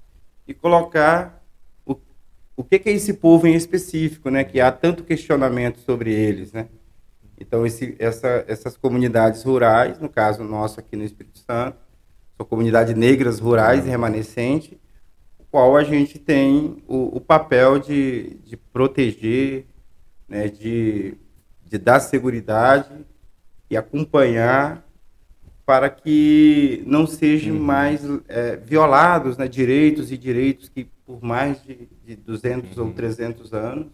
e 0.47 0.53
colocar 0.53 1.43
o, 1.85 1.95
o 2.57 2.63
que, 2.63 2.79
que, 2.79 2.89
é 2.89 2.93
esse 2.93 3.13
povo 3.13 3.47
em 3.47 3.53
específico, 3.53 4.29
né? 4.31 4.43
Que 4.43 4.59
há 4.59 4.71
tanto 4.71 5.03
questionamento 5.03 5.79
sobre 5.79 6.11
eles, 6.11 6.51
né? 6.51 6.67
Então, 7.39 7.65
esse, 7.65 7.95
essa, 7.99 8.43
essas 8.47 8.75
comunidades 8.77 9.43
rurais, 9.43 9.99
no 9.99 10.09
caso 10.09 10.43
nosso 10.43 10.79
aqui 10.79 10.95
no 10.95 11.03
Espírito 11.03 11.39
Santo, 11.39 11.82
são 12.37 12.45
comunidades 12.45 12.95
negras 12.95 13.39
rurais 13.39 13.85
e 13.85 13.89
remanescentes, 13.89 14.77
o 15.39 15.43
qual 15.45 15.75
a 15.75 15.83
gente 15.83 16.17
tem 16.19 16.77
o, 16.87 17.17
o 17.17 17.21
papel 17.21 17.79
de, 17.79 18.37
de 18.43 18.57
proteger, 18.57 19.65
né? 20.27 20.47
de, 20.47 21.15
de 21.65 21.77
dar 21.77 21.99
segurança 21.99 23.05
e 23.69 23.77
acompanhar 23.77 24.85
para 25.65 25.89
que 25.89 26.83
não 26.85 27.07
sejam 27.07 27.55
uhum. 27.55 27.61
mais 27.61 28.01
é, 28.27 28.57
violados 28.57 29.37
né, 29.37 29.47
direitos 29.47 30.11
e 30.11 30.17
direitos 30.17 30.67
que 30.67 30.87
por 31.05 31.23
mais 31.23 31.63
de, 31.63 31.87
de 32.05 32.15
200 32.15 32.77
uhum. 32.77 32.87
ou 32.87 32.93
300 32.93 33.53
anos 33.53 33.87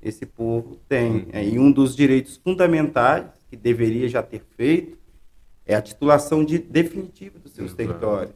esse 0.00 0.24
povo 0.24 0.78
tem. 0.88 1.10
Uhum. 1.10 1.26
É, 1.32 1.44
e 1.44 1.58
um 1.58 1.72
dos 1.72 1.96
direitos 1.96 2.36
fundamentais 2.36 3.26
que 3.50 3.56
deveria 3.56 4.08
já 4.08 4.22
ter 4.22 4.42
feito 4.56 4.98
é 5.66 5.74
a 5.74 5.82
titulação 5.82 6.44
de, 6.44 6.58
definitiva 6.58 7.38
seus 7.58 7.74
territórios. 7.74 8.34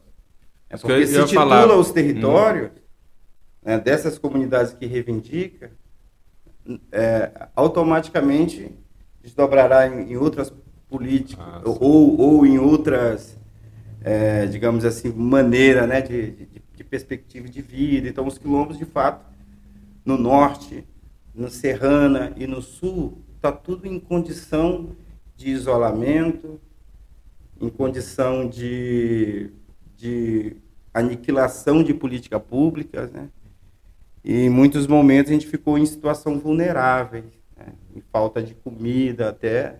É 0.69 0.77
porque 0.77 1.07
se 1.07 1.13
titula 1.25 1.61
falar. 1.61 1.77
os 1.77 1.91
territórios 1.91 2.71
uhum. 2.71 2.77
né, 3.63 3.79
dessas 3.79 4.17
comunidades 4.17 4.73
que 4.73 4.85
reivindica, 4.85 5.71
é, 6.91 7.47
automaticamente 7.55 8.71
desdobrará 9.21 9.87
em, 9.87 10.11
em 10.11 10.17
outras 10.17 10.51
político 10.93 11.41
ah, 11.41 11.61
ou, 11.65 12.19
ou 12.19 12.45
em 12.45 12.59
outras, 12.59 13.35
é, 14.01 14.45
digamos 14.45 14.85
assim, 14.85 15.11
maneira 15.11 15.87
né, 15.87 16.01
de, 16.01 16.31
de, 16.31 16.61
de, 16.75 16.83
perspectiva 16.83 17.47
de 17.47 17.63
vida. 17.63 18.07
Então, 18.07 18.27
os 18.27 18.37
quilombos, 18.37 18.77
de 18.77 18.85
fato, 18.85 19.25
no 20.05 20.15
norte, 20.17 20.85
no 21.33 21.49
Serrana 21.49 22.31
e 22.35 22.45
no 22.45 22.61
sul, 22.61 23.23
está 23.35 23.51
tudo 23.51 23.87
em 23.87 23.99
condição 23.99 24.95
de 25.35 25.49
isolamento, 25.49 26.61
em 27.63 27.69
condição 27.69 28.47
de, 28.47 29.49
de 29.95 30.57
aniquilação 30.93 31.81
de 31.81 31.93
política 31.93 32.39
pública, 32.39 33.09
né? 33.11 33.29
E 34.23 34.45
em 34.45 34.49
muitos 34.49 34.87
momentos 34.87 35.31
a 35.31 35.33
gente 35.33 35.47
ficou 35.47 35.77
em 35.77 35.85
situação 35.85 36.39
vulnerável, 36.39 37.25
né? 37.57 37.73
em 37.93 38.01
falta 38.11 38.41
de 38.41 38.53
comida 38.53 39.29
até 39.29 39.75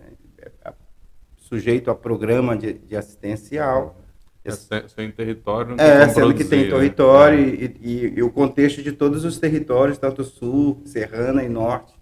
sujeito 1.36 1.90
a 1.90 1.94
programa 1.94 2.56
de, 2.56 2.74
de 2.74 2.96
assistencial. 2.96 3.96
É, 4.44 4.50
sem 4.50 5.10
território 5.10 5.70
não 5.70 5.76
tem 5.78 5.86
É, 5.86 6.08
sendo 6.08 6.34
que 6.34 6.44
tem 6.44 6.64
né? 6.64 6.70
território 6.70 7.38
né? 7.38 7.52
e, 7.52 7.78
e, 7.80 8.14
e, 8.18 8.22
o 8.22 8.30
contexto 8.30 8.82
de 8.82 8.92
todos 8.92 9.24
os 9.24 9.38
territórios, 9.38 9.96
tanto 9.96 10.22
sul, 10.22 10.82
serrana 10.84 11.42
e 11.42 11.48
norte, 11.48 11.94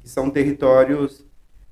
que 0.00 0.08
são 0.08 0.30
territórios 0.30 1.24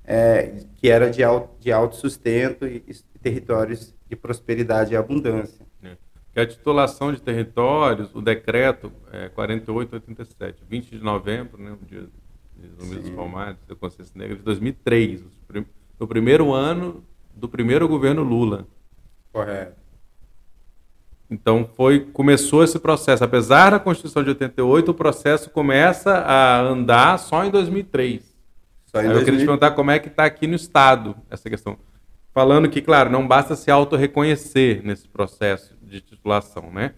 é, 0.05 0.65
que 0.77 0.91
era 0.91 1.09
de 1.09 1.23
alto, 1.23 1.51
de 1.61 1.71
alto 1.71 1.95
sustento 1.95 2.67
e 2.67 2.83
territórios 3.23 3.95
de 4.09 4.17
prosperidade 4.17 4.93
e 4.93 4.97
abundância. 4.97 5.67
É. 5.83 5.97
Que 6.33 6.41
a 6.41 6.47
titulação 6.47 7.13
de 7.13 7.21
territórios, 7.21 8.15
o 8.15 8.21
decreto 8.21 8.93
é, 9.13 9.29
4887, 9.29 10.63
20 10.69 10.91
de 10.91 11.03
novembro, 11.03 11.61
né, 11.61 11.77
o 11.81 11.85
dia 11.85 12.07
dos 12.57 12.89
Unidos 12.89 13.11
Palmares, 13.11 13.59
da 13.67 13.75
Consciência 13.75 14.13
Negra, 14.17 14.37
de 14.37 14.43
2003, 14.43 15.25
no 15.99 16.07
primeiro 16.07 16.53
ano 16.53 17.05
do 17.35 17.49
primeiro 17.49 17.89
governo 17.89 18.23
Lula. 18.23 18.67
Correto. 19.33 19.81
Então 21.31 21.69
foi 21.77 22.01
começou 22.01 22.65
esse 22.65 22.79
processo, 22.79 23.23
apesar 23.23 23.71
da 23.71 23.79
Constituição 23.79 24.23
de 24.23 24.31
88, 24.31 24.91
o 24.91 24.95
processo 24.95 25.49
começa 25.51 26.13
a 26.13 26.61
andar 26.61 27.19
só 27.19 27.45
em 27.45 27.51
2003. 27.51 28.37
Só 28.87 29.01
em 29.01 29.05
Eu 29.05 29.13
2000... 29.13 29.25
queria 29.25 29.41
te 29.41 29.47
perguntar 29.47 29.71
como 29.71 29.93
é 29.93 29.99
que 30.01 30.09
está 30.09 30.25
aqui 30.25 30.49
no 30.49 30.57
estado 30.57 31.15
essa 31.31 31.49
questão, 31.49 31.79
falando 32.33 32.69
que 32.69 32.81
claro 32.81 33.11
não 33.11 33.27
basta 33.27 33.57
se 33.57 33.71
auto-reconhecer 33.71 34.83
nesse 34.85 35.09
processo 35.09 35.77
de 35.83 36.01
titulação, 36.01 36.71
né? 36.73 36.95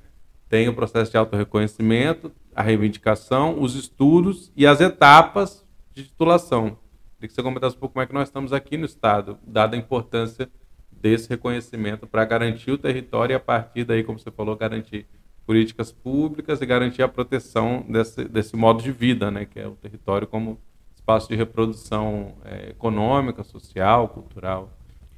Tem 0.49 0.69
o 0.69 0.75
processo 0.75 1.11
de 1.11 1.17
auto-reconhecimento, 1.17 2.31
a 2.55 2.63
reivindicação, 2.63 3.61
os 3.61 3.75
estudos 3.75 4.53
e 4.55 4.67
as 4.67 4.81
etapas 4.81 5.67
de 5.95 6.05
titulação. 6.05 6.77
Queria 7.17 7.29
que 7.29 7.35
você 7.35 7.43
comentasse 7.43 7.77
um 7.77 7.79
pouco 7.79 7.95
como 7.95 8.03
é 8.03 8.07
que 8.07 8.13
nós 8.13 8.29
estamos 8.29 8.53
aqui 8.53 8.77
no 8.77 8.85
Estado, 8.85 9.39
dada 9.47 9.77
a 9.77 9.79
importância 9.79 10.51
desse 10.91 11.29
reconhecimento 11.29 12.07
para 12.07 12.25
garantir 12.25 12.71
o 12.71 12.79
território 12.79 13.33
e, 13.33 13.37
a 13.37 13.41
partir 13.41 13.85
daí, 13.85 14.05
como 14.05 14.19
você 14.19 14.31
falou, 14.31 14.55
garantir 14.55 15.07
políticas 15.47 15.91
públicas 15.91 16.61
e 16.61 16.67
garantir 16.67 17.03
a 17.03 17.09
proteção 17.09 17.85
desse, 17.89 18.25
desse 18.25 18.55
modo 18.55 18.83
de 18.83 18.93
vida, 18.93 19.31
né, 19.31 19.45
que 19.45 19.59
é 19.59 19.67
o 19.67 19.73
território 19.73 20.27
como 20.27 20.61
espaço 20.95 21.29
de 21.29 21.35
reprodução 21.35 22.37
é, 22.45 22.71
econômica, 22.71 23.43
social, 23.43 24.09
cultural 24.09 24.71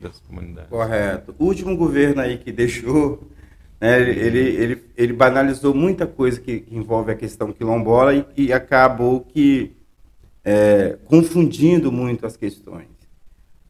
dessas 0.04 0.20
comunidades. 0.20 0.70
Correto. 0.70 1.34
O 1.38 1.44
último 1.44 1.76
governo 1.76 2.20
aí 2.20 2.38
que 2.38 2.52
deixou, 2.52 3.22
né, 3.80 4.00
ele, 4.00 4.40
ele, 4.40 4.84
ele 4.96 5.12
banalizou 5.12 5.74
muita 5.74 6.06
coisa 6.06 6.40
que, 6.40 6.60
que 6.60 6.76
envolve 6.76 7.10
a 7.10 7.14
questão 7.14 7.52
quilombola 7.52 8.14
e, 8.14 8.24
e 8.36 8.52
acabou 8.52 9.20
que 9.20 9.76
é, 10.44 10.98
confundindo 11.06 11.90
muito 11.90 12.26
as 12.26 12.36
questões. 12.36 12.88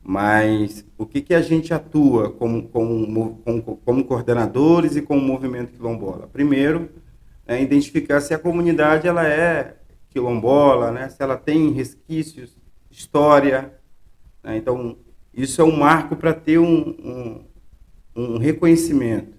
Mas 0.02 0.84
o 0.98 1.06
que, 1.06 1.22
que 1.22 1.32
a 1.32 1.40
gente 1.40 1.72
atua 1.72 2.30
como, 2.30 2.68
como, 2.68 3.40
como, 3.42 3.62
como 3.62 4.04
coordenadores 4.04 4.96
e 4.96 5.02
como 5.02 5.20
movimento 5.20 5.72
quilombola? 5.72 6.26
Primeiro, 6.26 6.90
é 7.46 7.62
identificar 7.62 8.20
se 8.20 8.34
a 8.34 8.38
comunidade 8.38 9.08
ela 9.08 9.26
é 9.26 9.76
quilombola, 10.10 10.90
né? 10.90 11.08
se 11.08 11.22
ela 11.22 11.38
tem 11.38 11.72
resquícios, 11.72 12.54
história. 12.90 13.72
Né? 14.42 14.58
Então, 14.58 14.96
isso 15.36 15.60
é 15.60 15.64
um 15.64 15.76
marco 15.76 16.16
para 16.16 16.32
ter 16.32 16.58
um, 16.58 16.90
um, 16.90 17.44
um 18.14 18.38
reconhecimento 18.38 19.36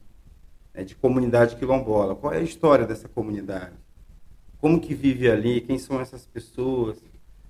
né, 0.73 0.83
de 0.83 0.95
comunidade 0.95 1.55
quilombola. 1.55 2.15
Qual 2.15 2.33
é 2.33 2.37
a 2.37 2.43
história 2.43 2.85
dessa 2.85 3.07
comunidade? 3.07 3.73
Como 4.59 4.79
que 4.79 4.93
vive 4.93 5.29
ali? 5.29 5.61
Quem 5.61 5.77
são 5.77 6.01
essas 6.01 6.25
pessoas? 6.25 7.01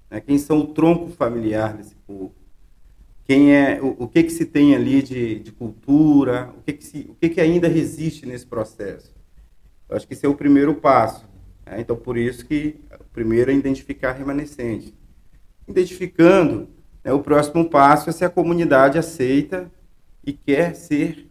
Né? 0.10 0.22
Quem 0.22 0.38
são 0.38 0.60
o 0.60 0.68
tronco 0.68 1.10
familiar 1.10 1.76
desse 1.76 1.96
povo? 1.96 2.34
Quem 3.24 3.56
é 3.56 3.82
o, 3.82 4.04
o 4.04 4.08
que 4.08 4.24
que 4.24 4.30
se 4.30 4.46
tem 4.46 4.76
ali 4.76 5.02
de, 5.02 5.40
de 5.40 5.52
cultura? 5.52 6.54
O 6.58 6.62
que 6.62 6.74
que 6.74 6.84
se, 6.84 7.08
o 7.10 7.16
que 7.16 7.30
que 7.30 7.42
ainda 7.42 7.68
resiste 7.68 8.26
nesse 8.26 8.46
processo? 8.46 9.14
Eu 9.90 9.96
acho 9.96 10.08
que 10.08 10.14
esse 10.14 10.26
é 10.26 10.30
o 10.30 10.36
primeiro 10.36 10.76
passo. 10.76 11.28
Né? 11.66 11.82
Então 11.82 11.96
por 11.96 12.18
isso 12.18 12.46
que 12.46 12.76
o 13.00 13.06
primeiro 13.06 13.50
é 13.50 13.54
identificar 13.56 14.12
remanescente. 14.12 14.94
Identificando, 15.68 16.70
né, 17.06 17.14
o 17.14 17.20
próximo 17.20 17.70
passo 17.70 18.10
é 18.10 18.12
se 18.12 18.26
a 18.26 18.30
comunidade 18.30 18.98
aceita 18.98 19.72
e 20.26 20.34
quer 20.34 20.76
ser 20.76 21.30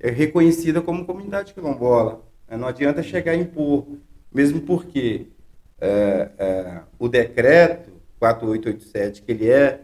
é, 0.00 0.10
reconhecida 0.10 0.82
como 0.82 1.06
comunidade 1.06 1.54
quilombola. 1.54 2.24
Né? 2.48 2.56
Não 2.56 2.66
adianta 2.66 3.04
chegar 3.04 3.32
a 3.32 3.36
impor, 3.36 3.86
mesmo 4.34 4.60
porque 4.62 5.28
é, 5.80 6.30
é, 6.36 6.80
o 6.98 7.08
decreto 7.08 7.92
4887, 8.18 9.22
que 9.22 9.30
ele 9.30 9.48
é, 9.48 9.80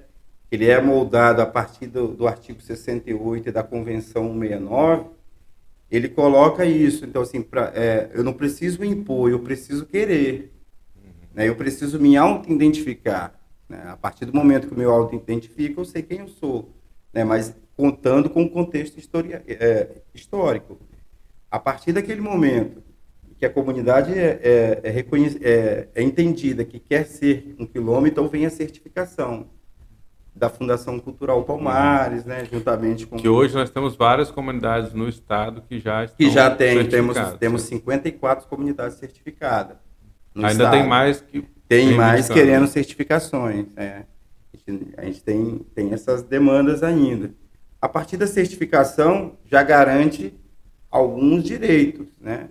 ele 0.51 0.69
é 0.69 0.83
moldado 0.83 1.41
a 1.41 1.47
partir 1.47 1.87
do, 1.87 2.09
do 2.09 2.27
artigo 2.27 2.61
68 2.61 3.53
da 3.53 3.63
Convenção 3.63 4.33
169, 4.33 5.05
ele 5.89 6.09
coloca 6.09 6.65
isso. 6.65 7.05
Então, 7.05 7.23
assim, 7.23 7.43
pra, 7.43 7.73
é, 7.77 8.11
eu 8.13 8.25
não 8.25 8.33
preciso 8.33 8.85
impor, 8.85 9.31
eu 9.31 9.39
preciso 9.39 9.87
querer. 9.87 10.53
Né? 11.33 11.49
Eu 11.49 11.55
preciso 11.55 12.01
me 12.01 12.17
auto-identificar. 12.17 13.38
Né? 13.69 13.83
A 13.87 13.97
partir 13.97 14.25
do 14.25 14.35
momento 14.35 14.67
que 14.67 14.75
eu 14.75 14.79
me 14.79 14.85
auto-identifico, 14.85 15.81
eu 15.81 15.85
sei 15.85 16.03
quem 16.03 16.21
eu 16.21 16.29
sou. 16.29 16.75
Né? 17.13 17.25
Mas 17.25 17.55
contando 17.77 18.29
com 18.29 18.43
o 18.43 18.51
contexto 18.51 18.99
é, 19.47 20.03
histórico. 20.15 20.79
A 21.51 21.59
partir 21.59 21.93
daquele 21.93 22.21
momento 22.21 22.83
que 23.39 23.47
a 23.47 23.51
comunidade 23.51 24.13
é, 24.19 24.41
é, 24.43 24.81
é, 24.83 25.07
é, 25.43 25.89
é 25.95 26.03
entendida 26.03 26.65
que 26.65 26.81
quer 26.81 27.05
ser 27.05 27.55
um 27.59 27.65
quilômetro, 27.65 28.09
então 28.09 28.29
vem 28.29 28.45
a 28.45 28.51
certificação 28.51 29.47
da 30.35 30.49
Fundação 30.49 30.99
Cultural 30.99 31.43
Palmares, 31.45 32.25
né, 32.25 32.45
juntamente 32.51 33.07
com 33.07 33.17
que 33.17 33.29
hoje 33.29 33.55
nós 33.55 33.71
temos 33.71 33.97
várias 33.97 34.31
comunidades 34.31 34.93
no 34.93 35.09
estado 35.09 35.63
que 35.63 35.81
já 35.81 36.05
estão 36.05 36.17
que 36.17 36.31
já 36.31 36.51
tem 36.51 36.89
temos 36.89 37.17
temos 37.39 37.63
54 37.63 38.47
comunidades 38.49 38.99
certificadas. 38.99 39.77
Ainda 40.35 40.51
estado. 40.51 40.71
tem 40.71 40.87
mais 40.87 41.21
que 41.21 41.45
tem 41.69 41.95
mais 41.95 42.29
querendo 42.29 42.67
certificações. 42.67 43.67
É. 43.77 44.03
A 44.53 44.71
gente, 44.71 44.95
a 44.97 45.05
gente 45.05 45.23
tem 45.23 45.67
tem 45.75 45.93
essas 45.93 46.23
demandas 46.23 46.83
ainda. 46.83 47.31
A 47.81 47.89
partir 47.89 48.17
da 48.17 48.27
certificação 48.27 49.37
já 49.45 49.63
garante 49.63 50.35
alguns 50.91 51.45
direitos, 51.45 52.07
né? 52.21 52.49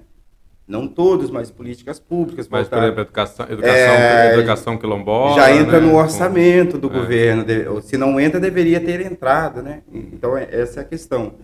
não 0.67 0.85
todos, 0.85 1.31
mas 1.31 1.49
políticas 1.49 1.97
públicas. 1.97 2.47
Mas, 2.49 2.67
por 2.67 2.77
exemplo, 2.79 3.01
educação, 3.01 3.45
educação, 3.49 3.75
é, 3.75 4.33
educação 4.33 4.77
quilombola. 4.77 5.35
Já 5.35 5.55
entra 5.55 5.79
né? 5.79 5.87
no 5.87 5.95
orçamento 5.95 6.77
do 6.77 6.87
é. 6.87 6.93
governo. 6.93 7.81
se 7.81 7.97
não 7.97 8.19
entra, 8.19 8.37
deveria 8.37 8.81
ter 8.81 8.99
entrado. 9.01 9.61
Né? 9.61 9.81
Então, 9.91 10.37
é, 10.37 10.47
essa 10.51 10.81
é 10.81 10.83
a 10.83 10.85
questão. 10.85 11.35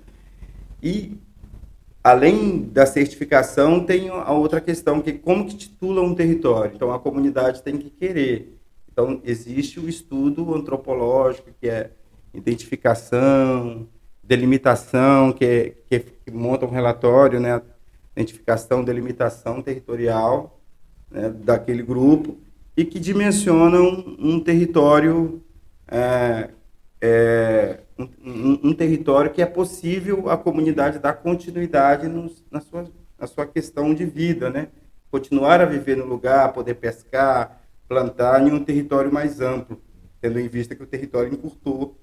E, 0.82 1.18
além 2.04 2.64
da 2.64 2.86
certificação, 2.86 3.86
tem 3.86 4.10
a 4.10 4.32
outra 4.32 4.60
questão, 4.60 5.02
que 5.02 5.12
é 5.12 5.14
como 5.14 5.46
que 5.46 5.56
titula 5.56 6.02
um 6.02 6.14
território. 6.14 6.74
Então, 6.76 6.92
a 6.92 7.00
comunidade 7.00 7.64
tem 7.64 7.78
que 7.78 7.90
querer. 7.90 8.60
Então, 8.92 9.22
existe 9.24 9.80
o 9.80 9.88
estudo 9.88 10.54
antropológico, 10.54 11.50
que 11.60 11.70
é 11.70 11.92
identificação, 12.34 13.88
delimitação, 14.24 15.32
que, 15.32 15.46
é, 15.46 15.70
que, 15.88 15.96
é, 15.96 16.00
que 16.00 16.32
monta 16.32 16.66
um 16.66 16.70
relatório, 16.70 17.40
né? 17.40 17.62
identificação, 18.16 18.84
delimitação 18.84 19.62
territorial 19.62 20.60
né, 21.10 21.30
daquele 21.30 21.82
grupo 21.82 22.38
e 22.76 22.86
que 22.86 23.00
dimensionam 23.00 23.84
um, 24.20 24.36
um 24.36 24.40
território 24.40 25.42
é, 25.88 26.50
é, 27.06 27.80
um, 28.00 28.70
um, 28.70 28.74
território 28.74 29.30
que 29.30 29.42
é 29.42 29.46
possível 29.46 30.30
a 30.30 30.38
comunidade 30.38 31.00
dar 31.00 31.12
continuidade 31.12 32.08
no, 32.08 32.34
na, 32.50 32.62
sua, 32.62 32.90
na 33.20 33.28
sua 33.28 33.46
questão 33.46 33.94
de 33.94 34.06
vida, 34.06 34.50
né? 34.50 34.70
Continuar 35.12 35.60
a 35.60 35.66
viver 35.66 35.98
no 35.98 36.06
lugar, 36.06 36.54
poder 36.54 36.76
pescar, 36.76 37.62
plantar 37.90 38.42
em 38.42 38.54
um 38.54 38.64
território 38.64 39.12
mais 39.12 39.42
amplo, 39.42 39.82
tendo 40.22 40.40
em 40.40 40.48
vista 40.48 40.76
que 40.76 40.82
o 40.82 40.88
território 40.88 41.34
encurtou 41.34 42.00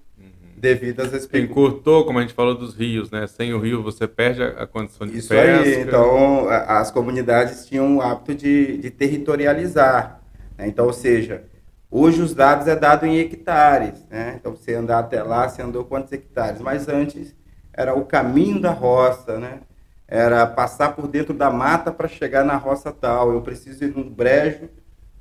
devido 0.55 1.01
às 1.01 1.15
expectativas. 1.15 1.51
Encurtou, 1.51 2.05
como 2.05 2.19
a 2.19 2.23
gente 2.23 2.35
falou 2.35 2.55
dos 2.55 2.75
rios, 2.75 3.11
né? 3.11 3.27
Sem 3.27 3.55
o 3.55 3.59
rio 3.59 3.83
você 3.83 4.07
perde 4.07 4.43
a, 4.43 4.67
condição 4.67 5.07
de 5.07 5.17
Isso 5.17 5.31
pesca. 5.31 5.63
Aí, 5.63 5.81
então 5.81 6.47
as 6.47 6.91
comunidades 6.91 7.65
tinham 7.65 7.97
o 7.97 8.03
hábito 8.03 8.35
de, 8.35 8.77
de 8.77 8.91
territorializar. 8.91 10.21
Né? 10.59 10.69
Então, 10.69 10.85
ou 10.85 10.93
seja, 10.93 11.45
hoje 11.91 12.23
os 12.23 12.35
dados 12.35 12.67
é 12.67 12.77
dado 12.77 13.07
em 13.07 13.19
hectares, 13.19 14.05
né? 14.09 14.37
Então 14.39 14.55
você 14.55 14.75
andar 14.75 15.01
até 15.01 15.23
lá, 15.23 15.49
você 15.49 15.63
andou 15.63 15.85
quantos 15.85 16.13
hectares? 16.13 16.61
Mas 16.61 16.89
antes 16.89 17.35
era 17.73 17.95
o 17.95 18.05
caminho 18.05 18.61
da 18.61 18.71
roça, 18.71 19.39
né? 19.39 19.61
Era 20.07 20.47
passar 20.47 20.95
por 20.97 21.07
dentro 21.07 21.33
da 21.33 21.51
mata 21.51 21.93
para 21.93 22.09
chegar 22.09 22.45
na 22.45 22.57
roça 22.57 22.93
tal. 22.93 23.33
Eu 23.33 23.43
preciso 23.43 23.85
ir 23.85 23.95
num 23.97 24.09
brejo 24.09 24.69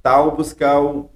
tal 0.02 0.36
buscar 0.36 0.80
o, 0.80 1.10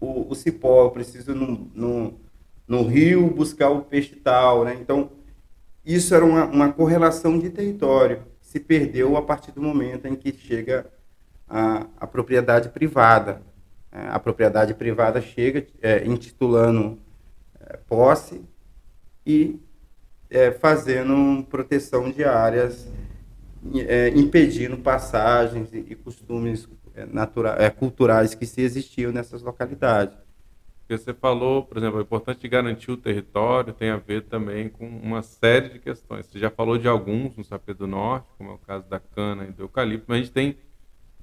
o, 0.00 0.30
o 0.30 0.34
cipó. 0.34 0.84
Eu 0.84 0.90
preciso 0.90 1.32
ir 1.32 1.34
num, 1.34 1.70
num 1.74 2.20
no 2.68 2.82
rio 2.82 3.30
buscar 3.30 3.70
o 3.70 3.82
peixe 3.82 4.16
tal, 4.16 4.64
né? 4.64 4.76
Então, 4.80 5.10
isso 5.84 6.14
era 6.14 6.24
uma, 6.24 6.44
uma 6.46 6.72
correlação 6.72 7.38
de 7.38 7.48
território 7.48 8.22
se 8.46 8.60
perdeu 8.60 9.16
a 9.16 9.22
partir 9.22 9.52
do 9.52 9.60
momento 9.60 10.06
em 10.06 10.14
que 10.14 10.32
chega 10.32 10.86
a, 11.48 11.86
a 11.98 12.06
propriedade 12.06 12.68
privada. 12.68 13.42
É, 13.96 14.08
a 14.10 14.18
propriedade 14.18 14.74
privada 14.74 15.22
chega 15.22 15.66
é, 15.80 16.04
intitulando 16.04 16.98
é, 17.58 17.78
posse 17.88 18.42
e 19.24 19.58
é, 20.28 20.50
fazendo 20.50 21.42
proteção 21.44 22.10
de 22.10 22.22
áreas, 22.22 22.86
é, 23.74 24.08
impedindo 24.10 24.76
passagens 24.76 25.72
e, 25.72 25.78
e 25.78 25.94
costumes 25.94 26.68
é, 26.94 27.06
naturais, 27.06 27.72
culturais 27.78 28.34
que 28.34 28.44
se 28.44 28.60
existiam 28.60 29.12
nessas 29.12 29.40
localidades. 29.40 30.18
Você 30.88 31.14
falou, 31.14 31.64
por 31.64 31.78
exemplo, 31.78 31.98
é 31.98 32.02
importante 32.02 32.46
garantir 32.46 32.92
o 32.92 32.96
território, 32.96 33.72
tem 33.72 33.90
a 33.90 33.96
ver 33.96 34.22
também 34.24 34.68
com 34.68 34.86
uma 34.86 35.22
série 35.22 35.70
de 35.70 35.78
questões. 35.80 36.26
Você 36.26 36.38
já 36.38 36.50
falou 36.50 36.78
de 36.78 36.86
alguns 36.86 37.34
no 37.34 37.42
Sapê 37.42 37.74
do 37.74 37.88
Norte, 37.88 38.28
como 38.36 38.50
é 38.50 38.54
o 38.54 38.58
caso 38.58 38.86
da 38.88 39.00
cana 39.00 39.46
e 39.46 39.52
do 39.52 39.64
eucalipto, 39.64 40.04
mas 40.06 40.18
a 40.18 40.20
gente 40.20 40.32
tem 40.32 40.56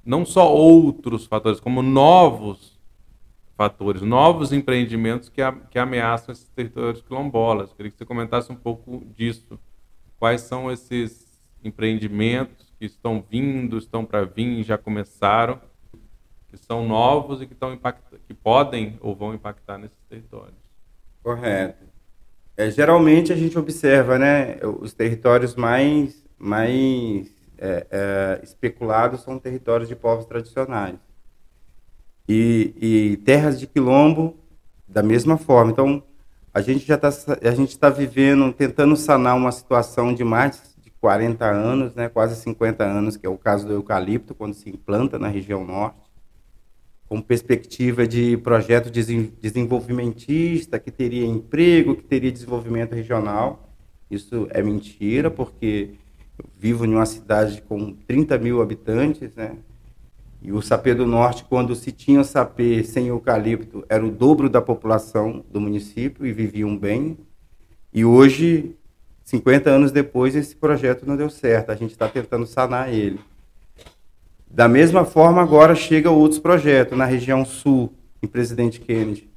não 0.04 0.24
só 0.24 0.52
outros 0.52 1.26
fatores, 1.26 1.60
como 1.60 1.82
novos 1.82 2.78
fatores, 3.56 4.02
novos 4.02 4.52
empreendimentos 4.52 5.28
que, 5.28 5.40
a, 5.40 5.52
que 5.52 5.78
ameaçam 5.78 6.32
esses 6.32 6.48
territórios 6.48 7.02
quilombolas. 7.02 7.72
Queria 7.72 7.90
que 7.90 7.96
você 7.96 8.04
comentasse 8.04 8.50
um 8.50 8.56
pouco 8.56 9.04
disso. 9.16 9.58
Quais 10.18 10.42
são 10.42 10.70
esses 10.70 11.24
empreendimentos 11.62 12.72
que 12.78 12.84
estão 12.84 13.24
vindo, 13.28 13.78
estão 13.78 14.04
para 14.04 14.24
vir, 14.24 14.62
já 14.62 14.76
começaram, 14.76 15.60
que 16.48 16.56
são 16.56 16.86
novos 16.86 17.40
e 17.40 17.46
que 17.46 17.54
estão 17.54 17.78
que 18.26 18.34
podem 18.34 18.98
ou 19.00 19.14
vão 19.14 19.34
impactar 19.34 19.78
nesses 19.78 19.98
territórios. 20.08 20.54
Correto. 21.22 21.84
É, 22.56 22.70
geralmente 22.70 23.32
a 23.32 23.36
gente 23.36 23.58
observa, 23.58 24.18
né, 24.18 24.58
os 24.80 24.92
territórios 24.92 25.56
mais, 25.56 26.24
mais 26.38 27.33
é, 27.58 27.86
é, 27.90 28.40
especulados 28.42 29.22
são 29.22 29.38
territórios 29.38 29.88
de 29.88 29.96
povos 29.96 30.26
tradicionais. 30.26 30.96
E, 32.28 32.74
e, 32.80 33.16
terras 33.18 33.60
de 33.60 33.66
quilombo 33.66 34.36
da 34.88 35.02
mesma 35.02 35.36
forma. 35.36 35.72
Então, 35.72 36.02
a 36.52 36.60
gente 36.60 36.86
já 36.86 36.94
está 36.94 37.08
está 37.08 37.90
vivendo, 37.90 38.52
tentando 38.52 38.96
sanar 38.96 39.36
uma 39.36 39.52
situação 39.52 40.14
de 40.14 40.24
mais 40.24 40.74
de 40.78 40.90
40 40.90 41.44
anos, 41.44 41.94
né, 41.94 42.08
quase 42.08 42.40
50 42.40 42.82
anos, 42.84 43.16
que 43.16 43.26
é 43.26 43.28
o 43.28 43.36
caso 43.36 43.66
do 43.66 43.74
eucalipto, 43.74 44.34
quando 44.34 44.54
se 44.54 44.70
implanta 44.70 45.18
na 45.18 45.28
região 45.28 45.64
norte 45.64 46.04
com 47.14 47.20
perspectiva 47.20 48.06
de 48.06 48.36
projeto 48.38 48.90
desenvolvimentista, 48.90 50.78
que 50.78 50.90
teria 50.90 51.24
emprego, 51.24 51.94
que 51.94 52.02
teria 52.02 52.32
desenvolvimento 52.32 52.92
regional. 52.92 53.68
Isso 54.10 54.48
é 54.50 54.62
mentira, 54.62 55.30
porque 55.30 55.90
vivo 56.58 56.84
em 56.84 56.94
uma 56.94 57.06
cidade 57.06 57.62
com 57.62 57.92
30 58.06 58.38
mil 58.38 58.60
habitantes, 58.62 59.34
né? 59.34 59.56
E 60.42 60.52
o 60.52 60.60
Sapê 60.60 60.94
do 60.94 61.06
Norte, 61.06 61.44
quando 61.44 61.74
se 61.74 61.90
tinha 61.90 62.22
sapê 62.22 62.84
sem 62.84 63.06
eucalipto, 63.06 63.82
era 63.88 64.04
o 64.04 64.10
dobro 64.10 64.50
da 64.50 64.60
população 64.60 65.42
do 65.50 65.58
município 65.58 66.26
e 66.26 66.32
viviam 66.32 66.76
bem. 66.76 67.16
E 67.92 68.04
hoje, 68.04 68.76
50 69.24 69.70
anos 69.70 69.90
depois, 69.90 70.36
esse 70.36 70.54
projeto 70.54 71.06
não 71.06 71.16
deu 71.16 71.30
certo. 71.30 71.70
A 71.70 71.74
gente 71.74 71.92
está 71.92 72.08
tentando 72.08 72.46
sanar 72.46 72.92
ele. 72.92 73.18
Da 74.50 74.68
mesma 74.68 75.06
forma, 75.06 75.40
agora 75.40 75.74
chega 75.74 76.10
outros 76.10 76.38
projetos 76.38 76.96
na 76.96 77.06
região 77.06 77.42
sul, 77.44 77.94
em 78.22 78.26
Presidente 78.26 78.80
Kennedy. 78.80 79.30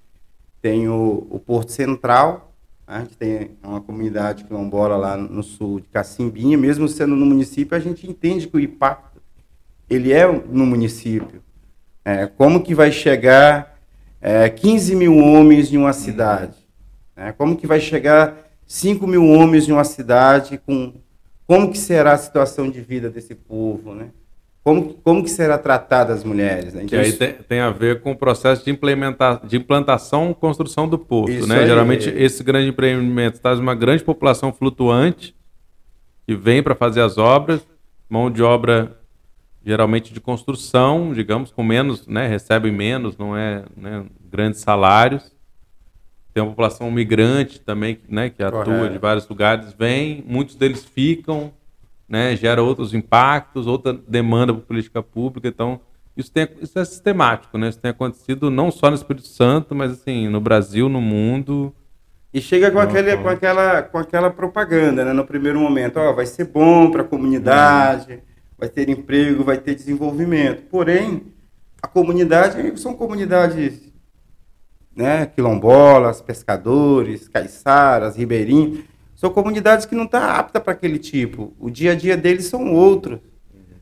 Tem 0.62 0.89
o, 0.89 1.25
o 1.29 1.39
Porto 1.39 1.71
Central? 1.71 2.46
A 2.88 3.02
gente 3.02 3.17
tem 3.17 3.52
uma 3.62 3.82
comunidade 3.82 4.45
quilombola 4.45 4.95
lá 4.95 5.17
no 5.17 5.43
sul 5.43 5.82
de 5.82 5.89
Cacimbinha, 5.89 6.58
mesmo 6.58 6.88
sendo 6.88 7.17
no 7.17 7.26
município, 7.26 7.76
a 7.76 7.80
gente 7.82 8.10
entende 8.10 8.47
que 8.47 8.56
o 8.56 8.60
impacto 8.62 9.21
ele 9.89 10.13
é 10.13 10.26
no 10.26 10.65
município. 10.65 11.43
É, 12.06 12.26
como 12.26 12.63
que 12.63 12.73
vai 12.73 12.89
chegar 12.89 13.78
é, 14.21 14.47
15 14.50 14.95
mil 14.95 15.17
homens 15.17 15.71
em 15.73 15.78
uma 15.78 15.91
cidade? 15.91 16.56
É, 17.13 17.34
como 17.34 17.58
que 17.58 17.67
vai 17.67 17.82
chegar 17.82 18.50
5 18.65 19.06
mil 19.06 19.26
homens 19.26 19.67
em 19.67 19.73
uma 19.73 19.84
cidade? 19.84 20.58
Com, 20.58 20.93
como 21.45 21.69
que 21.69 21.78
será 21.78 22.13
a 22.13 22.17
situação 22.17 22.69
de 22.69 22.80
vida 22.80 23.10
desse 23.10 23.36
povo, 23.36 23.93
né? 23.93 24.12
Como, 24.67 24.95
como 24.95 25.23
que 25.23 25.30
será 25.30 25.58
tratada 25.58 26.12
as 26.12 26.25
mulheres? 26.25 26.73
Né? 26.73 26.84
Então, 26.84 26.89
que 26.89 26.95
aí 26.97 27.08
isso... 27.08 27.17
tem, 27.17 27.32
tem, 27.36 27.60
a 27.62 27.69
ver 27.69 28.01
com 28.01 28.12
o 28.12 28.15
processo 28.17 28.65
de, 28.65 28.69
implementar, 28.69 29.39
de 29.47 29.56
implantação 29.56 30.32
e 30.32 30.36
construção 30.36 30.89
do 30.89 30.99
porto. 30.99 31.47
né? 31.47 31.65
Geralmente, 31.65 32.10
esse 32.10 32.43
grande 32.43 32.67
empreendimento 32.67 33.39
traz 33.39 33.60
uma 33.60 33.73
grande 33.73 34.03
população 34.03 34.51
flutuante 34.51 35.34
que 36.27 36.36
vem 36.36 36.62
para 36.62 36.75
fazer 36.75 36.99
as 36.99 37.17
obras, 37.17 37.65
mão 38.10 38.30
de 38.30 38.43
obra 38.43 38.99
geralmente 39.65 40.13
de 40.13 40.19
construção, 40.19 41.13
digamos, 41.13 41.49
com 41.49 41.63
menos, 41.63 42.06
né, 42.06 42.27
recebe 42.27 42.69
menos, 42.69 43.17
não 43.17 43.38
é 43.38 43.63
né, 43.73 44.03
grandes 44.30 44.60
salários. 44.60 45.34
Tem 46.34 46.43
uma 46.43 46.49
população 46.49 46.91
migrante 46.91 47.62
também, 47.62 47.99
né, 48.10 48.30
que 48.30 48.43
atua 48.43 48.65
Correto. 48.65 48.91
de 48.91 48.99
vários 48.99 49.30
lugares, 49.30 49.71
vem, 49.71 50.25
muitos 50.27 50.56
deles 50.56 50.84
ficam, 50.84 51.53
né, 52.08 52.36
gera 52.36 52.62
outros 52.62 52.93
impactos, 52.93 53.67
outra 53.67 53.93
demanda 54.08 54.54
para 54.54 54.63
política 54.63 55.04
pública. 55.04 55.48
Então, 55.48 55.80
isso, 56.15 56.32
tem, 56.32 56.48
isso 56.62 56.80
é 56.80 56.86
sistemático, 56.86 57.58
né? 57.58 57.70
Isso 57.70 57.80
tem 57.80 57.91
acontecido 57.91 58.50
não 58.50 58.72
só 58.72 58.89
no 58.89 58.96
Espírito 58.96 59.28
Santo, 59.28 59.76
mas 59.76 59.91
assim, 59.91 60.28
no 60.28 60.41
Brasil, 60.41 60.89
no 60.89 61.00
mundo. 61.02 61.74
E 62.34 62.41
chega 62.41 62.72
com, 62.72 62.80
aquele, 62.80 63.17
com, 63.17 63.30
aquela, 63.30 63.82
com 63.84 63.98
aquela 63.98 64.30
propaganda, 64.30 65.06
né? 65.06 65.13
No 65.13 65.26
primeiro 65.26 65.60
momento, 65.60 65.98
ó, 65.98 66.13
vai 66.13 66.26
ser 66.26 66.46
bom 66.46 66.89
para 66.89 67.02
a 67.02 67.06
comunidade, 67.06 68.24
vai 68.58 68.67
ter 68.67 68.89
emprego, 68.89 69.43
vai 69.43 69.58
ter 69.58 69.76
desenvolvimento. 69.76 70.63
Porém, 70.63 71.34
a 71.82 71.88
comunidade 71.88 72.80
são 72.80 72.96
comunidades 72.96 73.88
né, 74.96 75.28
quilombolas, 75.28 76.22
pescadores, 76.22 77.28
caiçaras, 77.28 78.15
ribeirinhos, 78.15 78.80
são 79.17 79.32
comunidades 79.32 79.88
que 79.88 79.95
não 79.95 80.03
estão 80.06 80.21
tá 80.21 80.38
aptas 80.38 80.62
para 80.62 80.73
aquele 80.73 80.99
tipo. 80.99 81.51
O 81.60 81.71
dia 81.71 81.93
a 81.93 81.95
dia 81.95 82.15
deles 82.15 82.45
são 82.45 82.71
outros. 82.71 83.19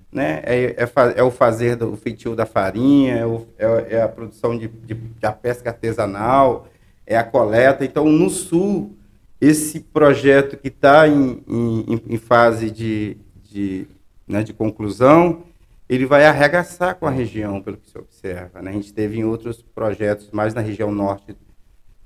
Né? 0.09 0.41
É, 0.45 0.83
é, 0.83 0.89
é 1.17 1.23
o 1.23 1.29
fazer 1.29 1.75
do 1.75 1.91
o 1.91 1.97
feitio 1.97 2.37
da 2.37 2.45
farinha, 2.45 3.17
é, 3.17 3.25
o, 3.25 3.45
é, 3.59 3.95
é 3.97 4.01
a 4.01 4.07
produção 4.07 4.57
de, 4.57 4.69
de, 4.69 4.93
da 4.93 5.33
pesca 5.33 5.71
artesanal, 5.71 6.69
é 7.05 7.17
a 7.17 7.23
coleta. 7.23 7.83
Então, 7.83 8.05
no 8.05 8.29
sul, 8.29 8.95
esse 9.41 9.81
projeto 9.81 10.55
que 10.55 10.69
está 10.69 11.05
em, 11.05 11.43
em, 11.45 12.01
em, 12.11 12.17
fase 12.17 12.71
de, 12.71 13.17
de, 13.43 13.87
né, 14.25 14.41
de 14.41 14.53
conclusão, 14.53 15.43
ele 15.89 16.05
vai 16.05 16.25
arregaçar 16.25 16.95
com 16.95 17.07
a 17.07 17.11
região, 17.11 17.61
pelo 17.61 17.75
que 17.75 17.89
se 17.89 17.97
observa. 17.97 18.61
Né? 18.61 18.71
A 18.71 18.73
gente 18.73 18.93
teve 18.93 19.19
em 19.19 19.25
outros 19.25 19.61
projetos, 19.61 20.31
mais 20.31 20.53
na 20.53 20.61
região 20.61 20.93
norte, 20.93 21.35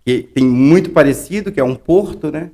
que 0.03 0.23
tem 0.23 0.43
muito 0.43 0.89
parecido, 0.89 1.51
que 1.51 1.59
é 1.59 1.63
um 1.63 1.75
porto, 1.75 2.31
né? 2.31 2.49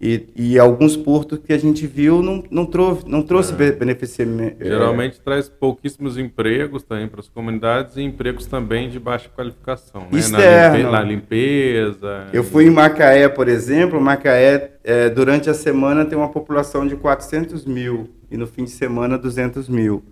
E, 0.00 0.28
e 0.34 0.58
alguns 0.58 0.96
portos 0.96 1.38
que 1.44 1.52
a 1.52 1.58
gente 1.58 1.86
viu 1.86 2.22
não, 2.22 2.42
não, 2.50 2.64
trouxe, 2.64 3.06
não 3.06 3.22
trouxe 3.22 3.52
é. 3.52 3.70
beneficiamento. 3.70 4.56
É. 4.62 4.64
Geralmente 4.64 5.18
é... 5.18 5.22
traz 5.22 5.46
pouquíssimos 5.46 6.16
empregos 6.16 6.82
também 6.82 7.06
para 7.06 7.20
as 7.20 7.28
comunidades 7.28 7.98
e 7.98 8.02
empregos 8.02 8.46
também 8.46 8.88
de 8.88 8.98
baixa 8.98 9.28
qualificação. 9.28 10.06
Né? 10.10 10.20
Na, 10.30 10.68
limpe... 10.70 10.90
na 10.90 11.02
limpeza. 11.02 12.26
Eu 12.32 12.42
fui 12.42 12.64
em 12.64 12.70
Macaé, 12.70 13.28
por 13.28 13.46
exemplo. 13.46 14.00
Macaé, 14.00 14.72
é, 14.82 15.10
durante 15.10 15.50
a 15.50 15.54
semana, 15.54 16.06
tem 16.06 16.16
uma 16.16 16.30
população 16.30 16.86
de 16.86 16.96
400 16.96 17.66
mil 17.66 18.08
e 18.30 18.38
no 18.38 18.46
fim 18.46 18.64
de 18.64 18.70
semana 18.70 19.18
200 19.18 19.68
mil. 19.68 20.02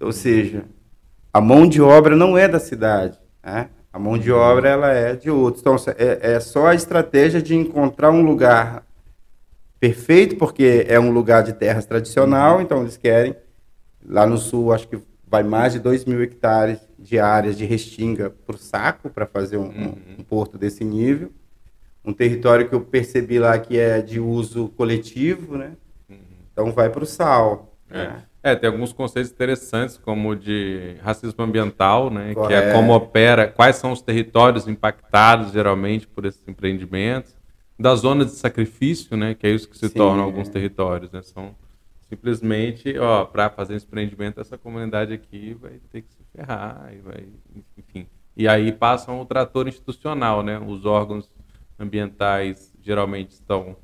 Ou 0.00 0.12
seja, 0.12 0.64
a 1.30 1.42
mão 1.42 1.68
de 1.68 1.82
obra 1.82 2.16
não 2.16 2.38
é 2.38 2.48
da 2.48 2.58
cidade, 2.58 3.18
né? 3.44 3.68
a 3.92 3.98
mão 3.98 4.16
de 4.16 4.32
obra 4.32 4.68
ela 4.68 4.92
é 4.92 5.14
de 5.14 5.30
outros. 5.30 5.60
Então, 5.60 5.76
é, 5.98 6.36
é 6.36 6.40
só 6.40 6.68
a 6.68 6.74
estratégia 6.74 7.42
de 7.42 7.54
encontrar 7.54 8.10
um 8.10 8.22
lugar 8.22 8.82
perfeito, 9.80 10.36
porque 10.36 10.84
é 10.86 11.00
um 11.00 11.10
lugar 11.10 11.42
de 11.42 11.54
terras 11.54 11.86
tradicional, 11.86 12.60
então 12.60 12.82
eles 12.82 12.98
querem, 12.98 13.34
lá 14.06 14.26
no 14.26 14.36
sul, 14.36 14.72
acho 14.72 14.86
que 14.86 14.98
vai 15.26 15.42
mais 15.42 15.72
de 15.72 15.78
2 15.78 16.04
mil 16.04 16.22
hectares 16.22 16.78
de 16.98 17.18
áreas 17.18 17.56
de 17.56 17.64
restinga 17.64 18.30
para 18.30 18.56
o 18.56 18.58
saco, 18.58 19.08
para 19.08 19.26
fazer 19.26 19.56
um, 19.56 19.62
uhum. 19.62 19.94
um, 20.18 20.22
porto 20.22 20.58
desse 20.58 20.84
nível. 20.84 21.32
Um 22.04 22.12
território 22.12 22.68
que 22.68 22.74
eu 22.74 22.80
percebi 22.80 23.38
lá 23.38 23.58
que 23.58 23.78
é 23.78 24.02
de 24.02 24.20
uso 24.20 24.68
coletivo, 24.76 25.56
né? 25.56 25.72
Uhum. 26.08 26.16
Então 26.52 26.72
vai 26.72 26.90
para 26.90 27.02
o 27.02 27.06
sal. 27.06 27.74
É. 27.88 27.96
Né? 27.96 28.22
É, 28.42 28.56
tem 28.56 28.70
alguns 28.70 28.92
conceitos 28.92 29.30
interessantes, 29.30 29.98
como 29.98 30.30
o 30.30 30.36
de 30.36 30.96
racismo 31.02 31.44
ambiental, 31.44 32.10
né? 32.10 32.34
Correto. 32.34 32.48
Que 32.48 32.70
é 32.70 32.72
como 32.72 32.94
opera, 32.94 33.46
quais 33.46 33.76
são 33.76 33.92
os 33.92 34.00
territórios 34.00 34.66
impactados 34.66 35.52
geralmente 35.52 36.06
por 36.06 36.24
esses 36.24 36.46
empreendimentos, 36.48 37.36
da 37.80 37.94
zona 37.94 38.26
de 38.26 38.32
sacrifício, 38.32 39.16
né? 39.16 39.34
Que 39.34 39.46
é 39.46 39.50
isso 39.50 39.68
que 39.68 39.78
se 39.78 39.88
Sim, 39.88 39.94
torna 39.94 40.22
alguns 40.22 40.50
territórios, 40.50 41.10
né? 41.10 41.22
São 41.22 41.54
simplesmente, 42.08 42.98
ó, 42.98 43.24
para 43.24 43.48
fazer 43.48 43.76
esse 43.76 43.86
empreendimento, 43.86 44.40
essa 44.40 44.58
comunidade 44.58 45.14
aqui 45.14 45.56
vai 45.58 45.72
ter 45.90 46.02
que 46.02 46.12
se 46.12 46.22
ferrar, 46.36 46.92
e 46.92 46.98
vai, 46.98 47.24
enfim. 47.78 48.06
E 48.36 48.46
aí 48.46 48.70
passam 48.70 49.20
o 49.20 49.24
trator 49.24 49.66
institucional, 49.66 50.42
né? 50.42 50.58
Os 50.58 50.84
órgãos 50.84 51.30
ambientais 51.78 52.74
geralmente 52.82 53.30
estão 53.30 53.76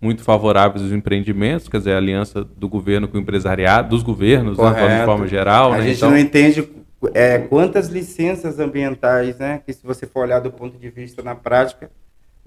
muito 0.00 0.22
favoráveis 0.22 0.82
aos 0.82 0.92
empreendimentos, 0.92 1.68
quer 1.68 1.78
dizer, 1.78 1.92
a 1.92 1.96
aliança 1.98 2.42
do 2.42 2.68
governo 2.68 3.08
com 3.08 3.18
o 3.18 3.20
empresariado, 3.20 3.90
dos 3.90 4.02
governos, 4.02 4.56
né, 4.56 4.98
de 4.98 5.04
forma 5.04 5.26
geral. 5.26 5.72
A 5.72 5.78
né? 5.78 5.82
gente 5.84 5.96
então... 5.96 6.10
não 6.10 6.18
entende 6.18 6.68
é, 7.14 7.38
quantas 7.38 7.88
licenças 7.88 8.58
ambientais, 8.58 9.38
né, 9.38 9.60
que 9.64 9.72
se 9.72 9.86
você 9.86 10.06
for 10.06 10.20
olhar 10.20 10.40
do 10.40 10.50
ponto 10.50 10.78
de 10.78 10.90
vista 10.90 11.22
na 11.22 11.34
prática, 11.34 11.90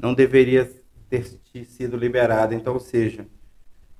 não 0.01 0.13
deveria 0.13 0.69
ter 1.09 1.25
sido 1.65 1.97
liberada. 1.97 2.55
Então, 2.55 2.73
ou 2.73 2.79
seja, 2.79 3.25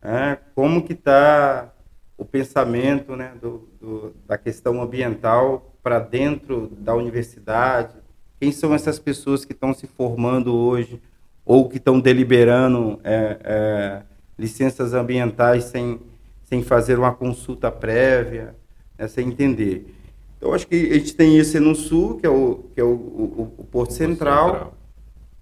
é, 0.01 0.37
como 0.55 0.83
que 0.83 0.93
está 0.93 1.73
o 2.17 2.25
pensamento 2.25 3.15
né, 3.15 3.33
do, 3.41 3.67
do, 3.79 4.15
da 4.27 4.37
questão 4.37 4.81
ambiental 4.81 5.75
para 5.83 5.99
dentro 5.99 6.67
da 6.79 6.95
universidade? 6.95 7.95
Quem 8.39 8.51
são 8.51 8.73
essas 8.73 8.97
pessoas 8.97 9.43
que 9.43 9.53
estão 9.53 9.73
se 9.73 9.85
formando 9.87 10.55
hoje? 10.55 11.01
ou 11.49 11.67
que 11.67 11.77
estão 11.77 11.99
deliberando 11.99 12.99
é, 13.03 13.39
é, 13.43 14.01
licenças 14.37 14.93
ambientais 14.93 15.63
sem, 15.63 15.99
sem 16.45 16.61
fazer 16.61 16.99
uma 16.99 17.11
consulta 17.11 17.71
prévia, 17.71 18.55
né, 18.95 19.07
sem 19.07 19.29
entender. 19.29 19.91
Então, 20.37 20.53
acho 20.53 20.67
que 20.67 20.91
a 20.91 20.93
gente 20.93 21.15
tem 21.15 21.39
esse 21.39 21.59
no 21.59 21.73
sul, 21.73 22.19
que 22.19 22.27
é 22.27 22.29
o, 22.29 22.65
que 22.75 22.79
é 22.79 22.83
o, 22.83 22.89
o, 22.89 23.53
o 23.57 23.63
Porto 23.63 23.93
Central, 23.93 24.49
Central, 24.49 24.77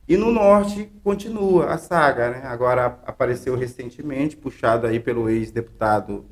e 0.08 0.16
no 0.16 0.32
norte 0.32 0.90
continua 1.04 1.68
a 1.68 1.78
saga. 1.78 2.30
Né? 2.32 2.42
Agora 2.46 3.00
apareceu 3.06 3.56
recentemente, 3.56 4.38
puxado 4.38 4.88
aí 4.88 5.00
pelo 5.00 5.30
ex-deputado 5.30 6.26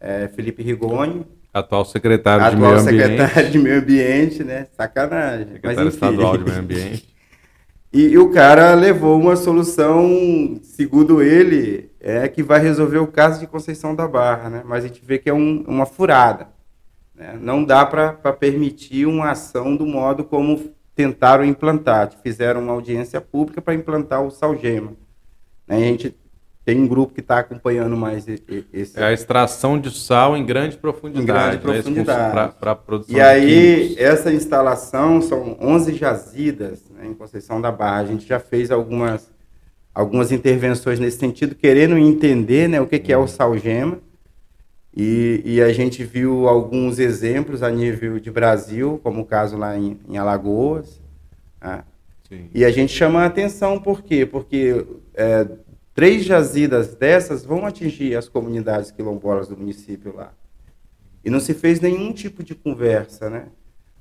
é, 0.00 0.28
Felipe 0.28 0.62
Rigoni, 0.62 1.26
Atual 1.52 1.84
secretário 1.84 2.44
atual 2.44 2.54
de 2.54 2.60
Meio 2.60 2.80
Ambiente. 2.80 3.02
Atual 3.02 3.28
secretário 3.28 3.50
de 3.50 3.58
Meio 3.58 3.78
Ambiente, 3.80 4.44
né? 4.44 4.66
Sacanagem. 4.76 5.46
Secretário 5.46 5.84
Mas, 5.84 5.94
estadual 5.94 6.38
de 6.38 6.44
Meio 6.44 6.58
Ambiente. 6.58 7.10
E, 7.92 8.10
e, 8.10 8.18
o 8.18 8.30
cara 8.30 8.72
levou 8.74 9.18
uma 9.18 9.34
solução, 9.34 10.60
segundo 10.62 11.20
ele, 11.20 11.90
é 11.98 12.28
que 12.28 12.40
vai 12.40 12.60
resolver 12.60 12.98
o 12.98 13.06
caso 13.08 13.40
de 13.40 13.48
Conceição 13.48 13.96
da 13.96 14.06
Barra, 14.06 14.48
né? 14.48 14.62
Mas 14.64 14.84
a 14.84 14.86
gente 14.86 15.04
vê 15.04 15.18
que 15.18 15.28
é 15.28 15.34
um, 15.34 15.64
uma 15.66 15.84
furada. 15.84 16.46
Né? 17.12 17.36
Não 17.42 17.64
dá 17.64 17.84
para 17.84 18.12
permitir 18.32 19.06
uma 19.06 19.32
ação 19.32 19.74
do 19.74 19.84
modo 19.84 20.22
como 20.22 20.70
tentaram 20.94 21.44
implantar. 21.44 22.10
Fizeram 22.22 22.62
uma 22.62 22.72
audiência 22.72 23.20
pública 23.20 23.60
para 23.60 23.74
implantar 23.74 24.22
o 24.22 24.30
Salgema. 24.30 24.92
Né? 25.66 25.76
A 25.76 25.80
gente 25.80 26.16
tem 26.64 26.78
um 26.78 26.86
grupo 26.86 27.14
que 27.14 27.20
está 27.20 27.38
acompanhando 27.38 27.96
mais 27.96 28.26
esse. 28.28 28.98
É 28.98 29.04
a 29.04 29.12
extração 29.12 29.78
de 29.78 29.90
sal 29.90 30.36
em 30.36 30.44
grande 30.44 30.76
profundidade. 30.76 31.56
Em 31.56 31.60
grande 31.60 31.66
né? 31.66 31.82
profundidade. 31.82 32.54
Para 32.58 32.74
produção 32.74 33.16
e 33.16 33.20
aí, 33.20 33.96
essa 33.98 34.32
instalação 34.32 35.22
são 35.22 35.56
11 35.60 35.94
jazidas 35.94 36.84
né, 36.90 37.06
em 37.06 37.14
Conceição 37.14 37.60
da 37.60 37.72
Barra. 37.72 38.00
A 38.00 38.06
gente 38.06 38.26
já 38.26 38.38
fez 38.38 38.70
algumas, 38.70 39.30
algumas 39.94 40.30
intervenções 40.30 41.00
nesse 41.00 41.18
sentido, 41.18 41.54
querendo 41.54 41.96
entender 41.96 42.68
né, 42.68 42.80
o 42.80 42.86
que, 42.86 42.98
que 42.98 43.12
é 43.12 43.16
o 43.16 43.26
salgema. 43.26 43.98
E, 44.94 45.40
e, 45.44 45.62
a 45.62 45.72
gente 45.72 46.02
viu 46.04 46.48
alguns 46.48 46.98
exemplos 46.98 47.62
a 47.62 47.70
nível 47.70 48.18
de 48.18 48.30
Brasil, 48.30 48.98
como 49.04 49.20
o 49.20 49.24
caso 49.24 49.56
lá 49.56 49.78
em, 49.78 50.00
em 50.08 50.18
Alagoas. 50.18 51.00
Né? 51.62 51.84
E 52.52 52.64
a 52.64 52.70
gente 52.70 52.92
chama 52.92 53.22
a 53.22 53.26
atenção, 53.26 53.80
por 53.80 54.02
quê? 54.02 54.26
Porque 54.26 54.84
é, 55.14 55.48
três 55.94 56.24
jazidas 56.24 56.94
dessas 56.94 57.44
vão 57.44 57.64
atingir 57.64 58.16
as 58.16 58.28
comunidades 58.28 58.90
quilombolas 58.90 59.48
do 59.48 59.56
município 59.56 60.14
lá. 60.14 60.32
E 61.24 61.30
não 61.30 61.38
se 61.38 61.54
fez 61.54 61.80
nenhum 61.80 62.12
tipo 62.12 62.42
de 62.42 62.54
conversa, 62.54 63.30
né? 63.30 63.46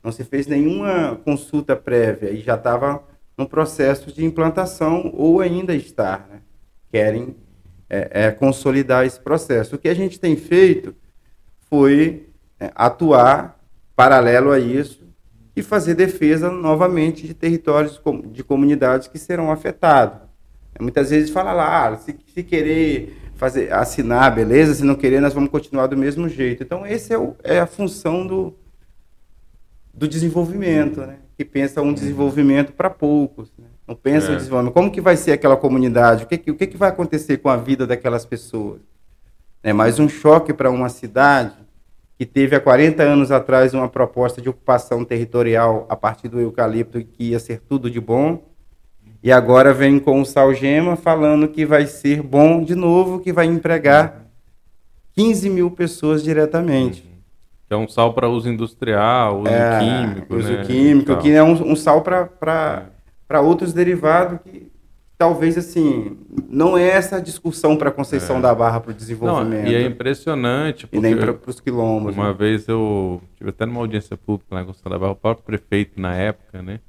não 0.04 0.12
se 0.12 0.23
fez 0.23 0.47
nenhuma 0.47 1.19
consulta 1.23 1.75
prévia 1.75 2.32
e 2.32 2.39
já 2.41 2.56
estava 2.56 3.04
no 3.38 3.47
processo 3.47 4.12
de 4.12 4.23
implantação 4.23 5.12
ou 5.13 5.41
ainda 5.41 5.75
está. 5.75 6.25
Né? 6.30 6.41
Querem 6.91 7.36
é, 7.89 8.25
é, 8.25 8.32
consolidar 8.32 9.06
esse 9.06 9.19
processo. 9.19 9.75
O 9.75 9.80
que 9.80 9.89
a 9.89 9.93
gente 9.93 10.19
tem 10.19 10.36
feito 10.36 10.95
foi 11.69 12.30
é, 12.60 12.71
atuar 12.75 13.60
paralelo 13.95 14.52
a 14.52 14.60
isso 14.60 15.08
e 15.56 15.62
fazer 15.62 15.95
defesa 15.95 16.49
novamente 16.49 17.25
de 17.28 17.34
territórios 17.34 18.02
de 18.32 18.43
comunidades 18.43 19.08
que 19.08 19.17
serão 19.17 19.52
afetados. 19.52 20.19
Muitas 20.80 21.10
vezes 21.10 21.30
fala 21.30 21.52
lá, 21.52 21.88
ah, 21.88 21.97
se, 21.97 22.15
se 22.34 22.43
querer 22.43 23.17
fazer 23.36 23.73
assinar, 23.73 24.34
beleza, 24.36 24.73
se 24.75 24.84
não 24.84 24.95
querer, 24.95 25.19
nós 25.19 25.34
vamos 25.34 25.49
continuar 25.49 25.88
do 25.88 25.97
mesmo 25.97 26.30
jeito. 26.30 26.63
Então, 26.63 26.86
essa 26.86 27.13
é, 27.13 27.56
é 27.56 27.60
a 27.60 27.65
função 27.65 28.25
do, 28.25 28.54
do 29.93 30.08
desenvolvimento, 30.08 31.02
né? 31.02 31.17
que 31.36 31.43
pensa 31.45 31.82
um 31.82 31.93
desenvolvimento 31.93 32.73
para 32.73 32.89
poucos. 32.89 33.52
Né? 33.58 33.68
Não 33.89 33.95
pensa 33.95 34.34
é. 34.34 34.36
desenvolvimento. 34.36 34.75
Como 34.75 34.91
que 34.91 35.02
vai 35.02 35.17
ser 35.17 35.32
aquela 35.32 35.58
comunidade? 35.58 36.23
O 36.23 36.28
que, 36.28 36.38
que, 36.38 36.52
o 36.52 36.56
que, 36.56 36.67
que 36.67 36.78
vai 36.78 36.89
acontecer 36.89 37.38
com 37.38 37.49
a 37.49 37.58
vida 37.58 37.88
daquelas 37.88 38.23
pessoas? 38.23 38.82
É 39.63 39.73
mais 39.73 39.97
um 39.97 40.08
choque 40.08 40.54
para 40.54 40.69
uma 40.69 40.89
cidade 40.89 41.56
que 42.15 42.23
teve 42.23 42.56
há 42.56 42.60
40 42.60 43.02
anos 43.02 43.32
atrás 43.32 43.73
uma 43.73 43.89
proposta 43.89 44.39
de 44.39 44.47
ocupação 44.47 45.04
territorial 45.04 45.88
a 45.89 45.95
partir 45.95 46.28
do 46.28 46.39
eucalipto 46.39 47.04
que 47.04 47.32
ia 47.32 47.39
ser 47.39 47.62
tudo 47.62 47.89
de 47.89 47.99
bom, 47.99 48.43
e 49.23 49.32
agora 49.32 49.73
vem 49.73 49.97
com 49.97 50.21
o 50.21 50.25
Salgema 50.25 50.95
falando 50.95 51.47
que 51.47 51.65
vai 51.65 51.88
ser 51.88 52.21
bom 52.21 52.63
de 52.63 52.75
novo, 52.75 53.19
que 53.19 53.34
vai 53.34 53.47
empregar 53.47 54.28
15 55.15 55.49
mil 55.49 55.71
pessoas 55.71 56.21
diretamente. 56.21 57.02
Uhum. 57.02 57.19
Que 57.67 57.73
é 57.73 57.78
um 57.78 57.88
sal 57.88 58.13
para 58.13 58.30
uso 58.30 58.49
industrial, 58.49 59.39
uso 59.39 59.52
é, 59.52 59.80
químico. 59.80 60.36
Uso 60.36 60.54
né? 60.54 60.63
químico, 60.63 61.17
que 61.17 61.32
é 61.32 61.41
um, 61.41 61.71
um 61.71 61.75
sal 61.75 62.02
para 62.02 62.89
é. 63.37 63.39
outros 63.39 63.73
derivados 63.73 64.39
que 64.41 64.71
talvez 65.17 65.57
assim 65.57 66.17
não 66.49 66.77
é 66.77 66.87
essa 66.87 67.21
discussão 67.21 67.75
para 67.75 67.89
a 67.89 67.91
Conceição 67.91 68.37
é. 68.37 68.41
da 68.41 68.55
Barra 68.55 68.79
para 68.79 68.91
o 68.91 68.93
desenvolvimento. 68.93 69.63
Não, 69.63 69.71
e 69.71 69.75
é 69.75 69.85
impressionante. 69.85 70.87
E 70.91 70.99
nem 70.99 71.15
para 71.15 71.37
os 71.45 71.59
quilombos. 71.59 72.15
Uma 72.15 72.29
né? 72.29 72.33
vez 72.33 72.67
eu 72.67 73.21
tive 73.35 73.49
até 73.49 73.65
numa 73.65 73.81
audiência 73.81 74.17
pública 74.17 74.55
na 74.55 74.63
Conceição 74.63 74.89
da 74.89 74.97
Barra, 74.97 75.11
o 75.11 75.15
próprio 75.15 75.45
prefeito 75.45 75.99
na 75.99 76.15
época, 76.15 76.61
né? 76.61 76.79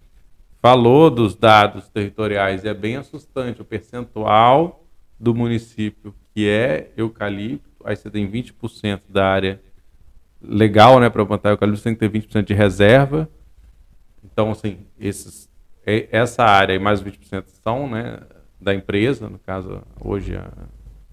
Falou 0.62 1.10
dos 1.10 1.34
dados 1.34 1.88
territoriais 1.88 2.64
e 2.64 2.68
é 2.68 2.74
bem 2.74 2.96
assustante 2.96 3.60
o 3.62 3.64
percentual 3.64 4.84
do 5.18 5.34
município 5.34 6.14
que 6.32 6.48
é 6.48 6.90
eucalipto, 6.96 7.68
aí 7.84 7.96
você 7.96 8.10
tem 8.10 8.30
20% 8.30 9.00
da 9.08 9.26
área 9.26 9.60
legal, 10.40 11.00
né, 11.00 11.10
para 11.10 11.26
plantar 11.26 11.50
eucalipto, 11.50 11.82
você 11.82 11.94
tem 11.94 11.94
que 11.94 12.00
ter 12.00 12.42
20% 12.42 12.46
de 12.46 12.54
reserva. 12.54 13.28
Então, 14.24 14.50
assim, 14.50 14.78
esses 14.98 15.49
essa 15.84 16.44
área 16.44 16.74
e 16.74 16.78
mais 16.78 17.02
20% 17.02 17.44
são 17.62 17.88
né, 17.88 18.18
da 18.60 18.74
empresa, 18.74 19.28
no 19.28 19.38
caso, 19.38 19.82
hoje 20.00 20.36
a 20.36 20.50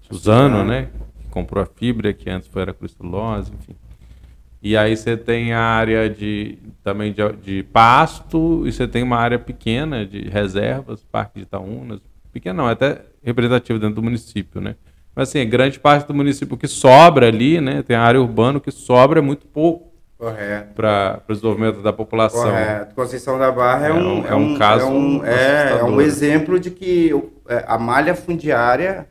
Suzano, 0.02 0.64
né, 0.64 0.88
que 1.20 1.28
comprou 1.28 1.62
a 1.62 1.66
fibra, 1.66 2.12
que 2.12 2.28
antes 2.28 2.48
foi 2.48 2.62
a 2.62 2.72
cristulose, 2.72 3.52
enfim. 3.52 3.74
E 4.60 4.76
aí 4.76 4.96
você 4.96 5.16
tem 5.16 5.52
a 5.52 5.60
área 5.60 6.10
de 6.10 6.58
também 6.82 7.12
de, 7.12 7.32
de, 7.42 7.62
pasto 7.62 8.66
e 8.66 8.72
você 8.72 8.88
tem 8.88 9.02
uma 9.02 9.16
área 9.16 9.38
pequena 9.38 10.04
de 10.04 10.28
reservas, 10.28 11.04
Parque 11.04 11.38
de 11.38 11.42
Itaúnas, 11.42 12.00
pequena 12.32 12.62
não, 12.62 12.68
é 12.68 12.72
até 12.72 13.02
representativo 13.22 13.78
dentro 13.78 13.96
do 13.96 14.02
município, 14.02 14.60
né? 14.60 14.74
Mas 15.14 15.28
assim, 15.28 15.48
grande 15.48 15.78
parte 15.78 16.06
do 16.06 16.14
município 16.14 16.56
que 16.56 16.66
sobra 16.66 17.28
ali, 17.28 17.60
né? 17.60 17.82
Tem 17.82 17.96
a 17.96 18.02
área 18.02 18.20
urbana 18.20 18.60
que 18.60 18.70
sobra 18.70 19.22
muito 19.22 19.46
pouco 19.46 19.87
para 20.74 21.22
o 21.28 21.32
desenvolvimento 21.32 21.80
da 21.80 21.92
população. 21.92 22.42
Correto. 22.42 22.94
Conceição 22.94 23.38
da 23.38 23.52
Barra 23.52 23.86
é, 23.86 23.90
é 23.90 23.94
um, 23.94 24.26
é 24.26 24.34
um, 24.34 24.58
caso 24.58 24.84
é 24.84 24.88
um, 24.88 25.24
é, 25.24 25.78
é 25.78 25.84
um 25.84 26.00
exemplo 26.00 26.58
de 26.58 26.72
que 26.72 27.12
é, 27.48 27.64
a 27.66 27.78
malha 27.78 28.14
fundiária 28.14 29.06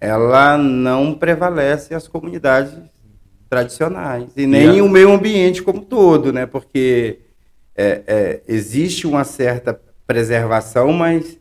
ela 0.00 0.56
não 0.56 1.12
prevalece 1.12 1.92
as 1.92 2.06
comunidades 2.06 2.72
tradicionais 3.50 4.30
e 4.36 4.46
nem 4.46 4.76
e 4.76 4.78
a... 4.78 4.84
o 4.84 4.88
meio 4.88 5.12
ambiente 5.12 5.62
como 5.62 5.80
todo, 5.80 6.32
né? 6.32 6.46
Porque 6.46 7.18
é, 7.76 8.02
é, 8.06 8.40
existe 8.46 9.06
uma 9.06 9.24
certa 9.24 9.78
preservação, 10.06 10.92
mas 10.92 11.37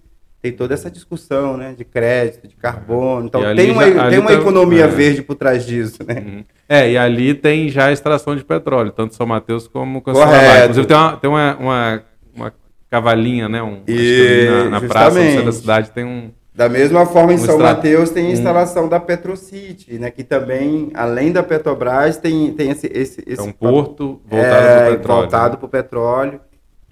tem 0.48 0.52
toda 0.52 0.74
essa 0.74 0.90
discussão, 0.90 1.58
né, 1.58 1.74
de 1.78 1.84
crédito, 1.84 2.48
de 2.48 2.56
carbono. 2.56 3.28
Então 3.28 3.42
tem 3.56 3.72
uma, 3.72 3.92
já, 3.92 4.10
tem 4.10 4.20
uma 4.20 4.32
tá, 4.32 4.38
economia 4.38 4.86
é. 4.86 4.88
verde 4.88 5.22
por 5.22 5.36
trás 5.36 5.66
disso, 5.66 6.00
né? 6.06 6.24
Uhum. 6.26 6.44
É, 6.70 6.92
e 6.92 6.98
ali 6.98 7.34
tem 7.34 7.70
já 7.70 7.88
a 7.88 7.92
extração 7.92 8.36
de 8.36 8.44
petróleo, 8.44 8.92
tanto 8.92 9.16
São 9.16 9.26
Mateus 9.26 9.68
como 9.68 10.02
Correto. 10.02 10.64
Inclusive 10.64 10.88
tem 10.88 10.98
uma, 10.98 11.18
tem 11.18 11.30
uma, 11.30 11.58
uma, 11.58 12.04
uma 12.36 12.54
cavalinha, 12.90 13.50
né? 13.50 13.62
Um, 13.62 13.82
e, 13.88 14.48
na, 14.70 14.80
na 14.80 14.82
praça 14.82 15.20
da 15.44 15.52
cidade 15.52 15.92
tem 15.92 16.06
um. 16.06 16.32
Da 16.54 16.68
mesma 16.68 17.06
forma, 17.06 17.34
em 17.34 17.36
um 17.36 17.40
São 17.40 17.60
Mateus 17.60 18.10
tem 18.10 18.28
a 18.28 18.32
instalação 18.32 18.86
um... 18.86 18.90
da 18.90 19.00
Petrocity, 19.00 20.00
né? 20.00 20.10
Que 20.10 20.24
também, 20.24 20.90
além 20.96 21.32
da 21.32 21.44
Petrobras, 21.44 22.18
tem, 22.18 22.52
tem 22.54 22.72
esse, 22.72 22.88
esse, 22.88 23.24
esse. 23.28 23.40
É 23.40 23.44
um 23.44 23.52
porto 23.52 24.20
voltado 24.26 24.66
é, 24.66 24.76
para 24.76 24.88
o 24.88 24.98
petróleo. 24.98 25.22
Voltado 25.22 25.58
para 25.58 25.66
o 25.66 25.70
petróleo, 25.70 26.42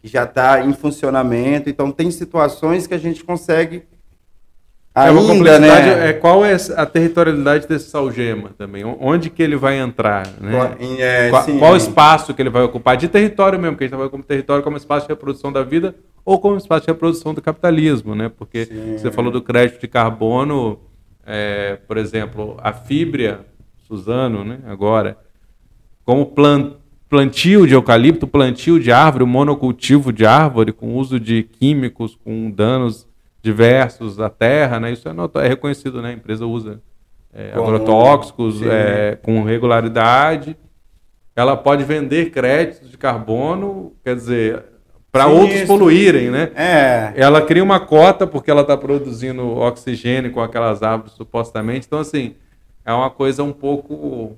já 0.08 0.24
está 0.24 0.63
em 0.63 0.74
funcionamento. 0.74 1.70
Então, 1.70 1.91
tem 1.91 2.12
situações 2.12 2.88
que 2.88 2.94
a 2.94 2.98
gente 2.98 3.24
consegue 3.24 3.84
Ainda, 4.96 5.50
é 5.50 5.60
né? 5.60 6.10
É, 6.10 6.13
qual 6.13 6.46
é 6.46 6.56
a 6.78 6.86
territorialidade 6.86 7.68
desse 7.68 7.89
salgema 7.89 8.52
também? 8.58 8.86
Onde 8.86 9.30
que 9.30 9.44
ele 9.44 9.58
vai 9.58 9.78
entrar? 9.78 10.26
Né? 10.39 10.78
É, 10.98 11.30
qual, 11.30 11.46
qual 11.60 11.76
espaço 11.76 12.34
que 12.34 12.41
ele 12.41 12.50
vai 12.50 12.63
ocupar? 12.63 12.96
De 12.96 13.10
território 13.10 13.60
mesmo, 13.60 13.76
que 13.76 13.84
a 13.84 13.88
gente 13.88 13.98
vai 13.98 14.08
como 14.08 14.24
território 14.24 14.63
como 14.63 14.78
espaço 14.78 15.06
de 15.06 15.12
reprodução 15.12 15.52
da 15.52 15.63
vida 15.63 15.94
ou 16.24 16.39
como 16.39 16.56
espaço 16.56 16.86
de 16.86 16.94
reprodução 16.94 17.34
do 17.34 17.41
capitalismo, 17.41 18.15
né? 18.15 18.32
Porque 18.38 18.68
sim. 18.68 18.98
você 18.98 19.12
falou 19.12 19.30
do 19.30 19.41
crédito 19.41 19.82
de 19.82 19.88
carbono, 19.89 20.80
é, 21.26 21.78
por 21.86 21.98
exemplo, 21.98 22.58
a 22.63 22.72
fibra, 22.72 23.46
Suzano, 23.86 24.46
né? 24.46 24.60
Agora, 24.65 25.18
como 26.06 26.26
plantio 27.15 27.65
de 27.65 27.73
eucalipto, 27.73 28.28
plantio 28.28 28.78
de 28.78 28.91
árvore, 28.91 29.23
monocultivo 29.23 30.12
de 30.12 30.25
árvore 30.25 30.73
com 30.73 30.95
uso 30.95 31.17
de 31.17 31.43
químicos, 31.43 32.17
com 32.21 32.51
danos 32.51 33.08
diversos 33.41 34.17
da 34.17 34.30
terra, 34.30 34.82
né? 34.82 34.91
Isso 34.91 35.08
é, 35.08 35.13
not... 35.13 35.34
é 35.38 35.47
reconhecido, 35.47 36.01
né? 36.01 36.10
A 36.10 36.13
empresa 36.13 36.45
usa 36.45 36.82
é, 37.34 37.54
agrotóxicos 37.54 38.62
é, 38.62 39.17
com 39.23 39.43
regularidade. 39.43 40.58
Ela 41.34 41.56
pode 41.56 41.86
vender 41.86 42.32
créditos 42.32 42.91
de 42.91 42.97
carbono, 42.97 43.93
quer 44.04 44.15
dizer, 44.15 44.65
para 45.10 45.28
outros 45.28 45.60
isso. 45.60 45.67
poluírem, 45.67 46.30
né? 46.30 46.51
É. 46.54 47.13
Ela 47.15 47.41
cria 47.41 47.63
uma 47.63 47.80
cota 47.80 48.28
porque 48.28 48.51
ela 48.51 48.62
está 48.62 48.75
produzindo 48.75 49.58
oxigênio 49.58 50.34
com 50.34 50.41
aquelas 50.41 50.84
árvores 50.84 51.13
supostamente. 51.13 51.88
Então, 51.88 51.99
assim, 51.99 52.36
é 52.84 52.91
uma 52.91 53.10
coisa 53.10 53.41
um 53.41 53.54
pouco 53.54 54.38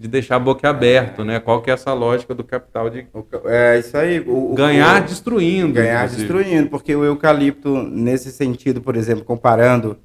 de 0.00 0.08
deixar 0.08 0.36
a 0.36 0.38
boca 0.38 0.66
aberto, 0.66 1.26
né? 1.26 1.38
Qual 1.38 1.60
que 1.60 1.70
é 1.70 1.74
essa 1.74 1.92
lógica 1.92 2.34
do 2.34 2.42
capital 2.42 2.88
de 2.88 3.06
é 3.44 3.78
isso 3.78 3.94
aí, 3.94 4.18
o, 4.26 4.54
ganhar 4.54 5.02
o, 5.02 5.04
destruindo, 5.04 5.74
ganhar 5.74 6.06
inclusive. 6.06 6.22
destruindo, 6.22 6.70
porque 6.70 6.96
o 6.96 7.04
eucalipto 7.04 7.82
nesse 7.82 8.32
sentido, 8.32 8.80
por 8.80 8.96
exemplo, 8.96 9.26
comparando 9.26 9.98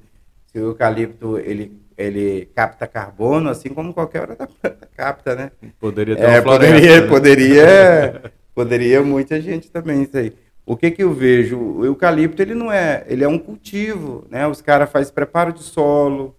se 0.52 0.58
o 0.58 0.66
eucalipto 0.66 1.38
ele 1.38 1.80
ele 1.96 2.46
capta 2.54 2.86
carbono, 2.86 3.48
assim 3.48 3.70
como 3.70 3.94
qualquer 3.94 4.28
outra 4.28 4.36
planta 4.60 4.86
capta, 4.94 5.34
né? 5.34 5.50
Poderia 5.80 6.14
ter 6.14 6.24
é, 6.24 6.40
poderia, 6.42 7.00
né? 7.00 7.06
poderia, 7.06 8.22
poderia 8.54 9.02
muita 9.02 9.40
gente 9.40 9.70
também 9.70 10.02
isso 10.02 10.18
aí. 10.18 10.30
O 10.66 10.76
que 10.76 10.90
que 10.90 11.02
eu 11.02 11.14
vejo? 11.14 11.56
O 11.58 11.86
eucalipto 11.86 12.42
ele 12.42 12.54
não 12.54 12.70
é, 12.70 13.02
ele 13.08 13.24
é 13.24 13.28
um 13.28 13.38
cultivo, 13.38 14.26
né? 14.28 14.46
Os 14.46 14.60
caras 14.60 14.90
fazem 14.90 15.14
preparo 15.14 15.54
de 15.54 15.62
solo, 15.62 16.36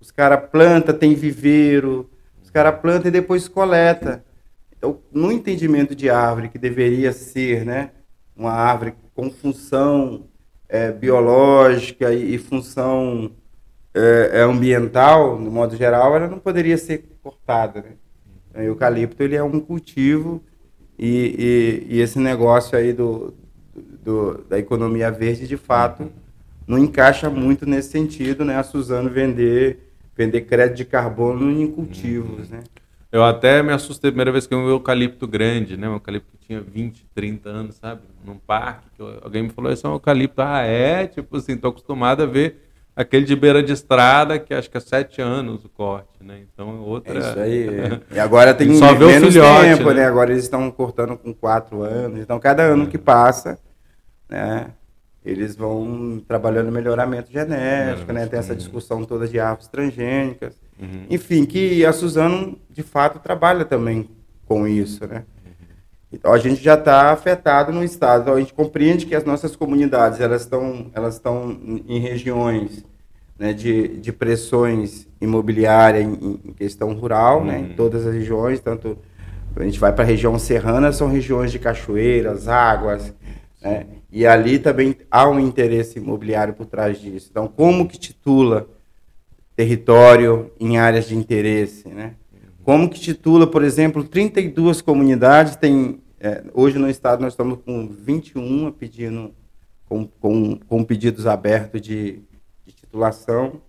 os 0.00 0.12
caras 0.12 0.48
planta, 0.48 0.94
tem 0.94 1.12
viveiro, 1.12 2.08
os 2.50 2.52
caras 2.52 2.80
plantam 2.80 3.08
e 3.08 3.12
depois 3.12 3.46
coleta. 3.46 4.24
Então, 4.76 4.98
no 5.12 5.30
entendimento 5.30 5.94
de 5.94 6.10
árvore, 6.10 6.48
que 6.48 6.58
deveria 6.58 7.12
ser 7.12 7.64
né, 7.64 7.92
uma 8.36 8.50
árvore 8.50 8.94
com 9.14 9.30
função 9.30 10.24
é, 10.68 10.90
biológica 10.90 12.12
e, 12.12 12.34
e 12.34 12.38
função 12.38 13.30
é, 13.94 14.30
é, 14.32 14.40
ambiental, 14.40 15.38
no 15.38 15.48
modo 15.48 15.76
geral, 15.76 16.16
ela 16.16 16.26
não 16.26 16.40
poderia 16.40 16.76
ser 16.76 17.08
cortada. 17.22 17.82
Né? 18.52 18.62
O 18.62 18.66
eucalipto 18.70 19.22
ele 19.22 19.36
é 19.36 19.42
um 19.44 19.60
cultivo 19.60 20.42
e, 20.98 21.86
e, 21.88 21.94
e 21.94 22.00
esse 22.00 22.18
negócio 22.18 22.76
aí 22.76 22.92
do, 22.92 23.32
do, 24.02 24.38
da 24.48 24.58
economia 24.58 25.08
verde, 25.08 25.46
de 25.46 25.56
fato, 25.56 26.10
não 26.66 26.76
encaixa 26.76 27.30
muito 27.30 27.64
nesse 27.64 27.90
sentido, 27.90 28.44
né? 28.44 28.56
A 28.56 28.62
Suzano 28.62 29.08
vender 29.08 29.89
vender 30.16 30.42
crédito 30.42 30.76
de 30.76 30.84
carbono 30.84 31.50
em 31.50 31.70
cultivos, 31.70 32.48
né? 32.48 32.60
Eu 33.12 33.24
até 33.24 33.62
me 33.62 33.72
assustei 33.72 34.08
a 34.08 34.12
primeira 34.12 34.30
vez 34.30 34.46
que 34.46 34.54
eu 34.54 34.60
vi 34.60 34.66
um 34.66 34.70
eucalipto 34.70 35.26
grande, 35.26 35.76
né? 35.76 35.88
Um 35.88 35.94
eucalipto 35.94 36.30
que 36.32 36.46
tinha 36.46 36.60
20, 36.60 37.06
30 37.12 37.48
anos, 37.48 37.74
sabe? 37.76 38.02
Num 38.24 38.36
parque. 38.36 38.86
alguém 39.22 39.42
me 39.42 39.48
falou, 39.48 39.72
esse 39.72 39.84
é 39.84 39.88
um 39.88 39.94
eucalipto. 39.94 40.40
Ah, 40.40 40.62
é? 40.62 41.08
Tipo 41.08 41.36
assim, 41.36 41.56
tô 41.56 41.68
acostumado 41.68 42.22
a 42.22 42.26
ver 42.26 42.70
aquele 42.94 43.24
de 43.24 43.34
beira 43.34 43.62
de 43.62 43.72
estrada, 43.72 44.38
que 44.38 44.54
acho 44.54 44.70
que 44.70 44.76
é 44.76 44.80
7 44.80 45.20
anos 45.20 45.64
o 45.64 45.68
corte, 45.68 46.22
né? 46.22 46.42
Então, 46.52 46.68
é 46.68 46.80
outra... 46.80 47.14
É 47.14 47.18
isso 47.18 47.38
aí. 47.40 47.68
e 48.16 48.20
agora 48.20 48.54
tem 48.54 48.74
Só 48.76 48.94
menos 48.94 49.32
filhote, 49.32 49.76
tempo, 49.76 49.88
né? 49.88 49.94
né? 50.02 50.06
Agora 50.06 50.30
eles 50.30 50.44
estão 50.44 50.70
cortando 50.70 51.16
com 51.16 51.34
4 51.34 51.82
anos. 51.82 52.20
Então, 52.20 52.38
cada 52.38 52.62
ano 52.62 52.86
que 52.86 52.98
passa, 52.98 53.58
né? 54.28 54.70
Eles 55.24 55.54
vão 55.54 56.22
trabalhando 56.26 56.66
no 56.66 56.72
melhoramento 56.72 57.30
genético, 57.30 58.12
né? 58.12 58.26
Tem 58.26 58.38
essa 58.38 58.56
discussão 58.56 59.04
toda 59.04 59.28
de 59.28 59.38
árvores 59.38 59.68
transgênicas. 59.68 60.54
Uhum. 60.80 61.06
Enfim, 61.10 61.44
que 61.44 61.84
a 61.84 61.92
Suzano, 61.92 62.58
de 62.70 62.82
fato, 62.82 63.18
trabalha 63.18 63.64
também 63.64 64.08
com 64.46 64.66
isso, 64.66 65.06
né? 65.06 65.24
Então, 66.12 66.32
a 66.32 66.38
gente 66.38 66.60
já 66.60 66.74
está 66.74 67.12
afetado 67.12 67.70
no 67.70 67.84
estado. 67.84 68.22
Então, 68.22 68.34
a 68.34 68.40
gente 68.40 68.54
compreende 68.54 69.06
que 69.06 69.14
as 69.14 69.24
nossas 69.24 69.54
comunidades 69.54 70.20
elas 70.20 70.42
estão 70.42 70.90
elas 70.92 71.14
estão 71.14 71.56
em 71.86 72.00
regiões 72.00 72.84
né, 73.38 73.52
de, 73.52 73.96
de 73.98 74.12
pressões 74.12 75.06
imobiliárias 75.20 76.04
em, 76.04 76.40
em 76.44 76.52
questão 76.52 76.92
rural, 76.94 77.38
uhum. 77.38 77.44
né, 77.46 77.58
em 77.60 77.62
uhum. 77.64 77.76
todas 77.76 78.06
as 78.06 78.14
regiões, 78.14 78.60
tanto 78.60 78.98
a 79.56 79.64
gente 79.64 79.80
vai 79.80 79.92
para 79.92 80.04
a 80.04 80.06
região 80.06 80.38
serrana, 80.38 80.92
são 80.92 81.08
regiões 81.08 81.50
de 81.50 81.58
cachoeiras, 81.58 82.46
águas, 82.46 83.12
né, 83.60 83.86
e 84.10 84.26
ali 84.26 84.58
também 84.58 84.96
há 85.10 85.28
um 85.28 85.38
interesse 85.38 85.98
imobiliário 85.98 86.54
por 86.54 86.66
trás 86.66 87.00
disso. 87.00 87.28
Então, 87.30 87.46
como 87.46 87.86
que 87.86 87.98
titula 87.98 88.68
território 89.54 90.50
em 90.58 90.78
áreas 90.78 91.06
de 91.06 91.14
interesse, 91.14 91.86
né? 91.88 92.14
Como 92.62 92.88
que 92.88 93.00
titula, 93.00 93.46
por 93.46 93.62
exemplo, 93.64 94.04
32 94.04 94.80
comunidades, 94.80 95.56
tem, 95.56 96.00
é, 96.18 96.44
hoje 96.54 96.78
no 96.78 96.88
estado 96.88 97.20
nós 97.20 97.32
estamos 97.32 97.58
com 97.64 97.86
21 97.88 98.70
pedindo, 98.72 99.34
com, 99.86 100.06
com, 100.06 100.56
com 100.56 100.84
pedidos 100.84 101.26
abertos 101.26 101.80
de, 101.80 102.22
de 102.66 102.72
titulação, 102.72 103.60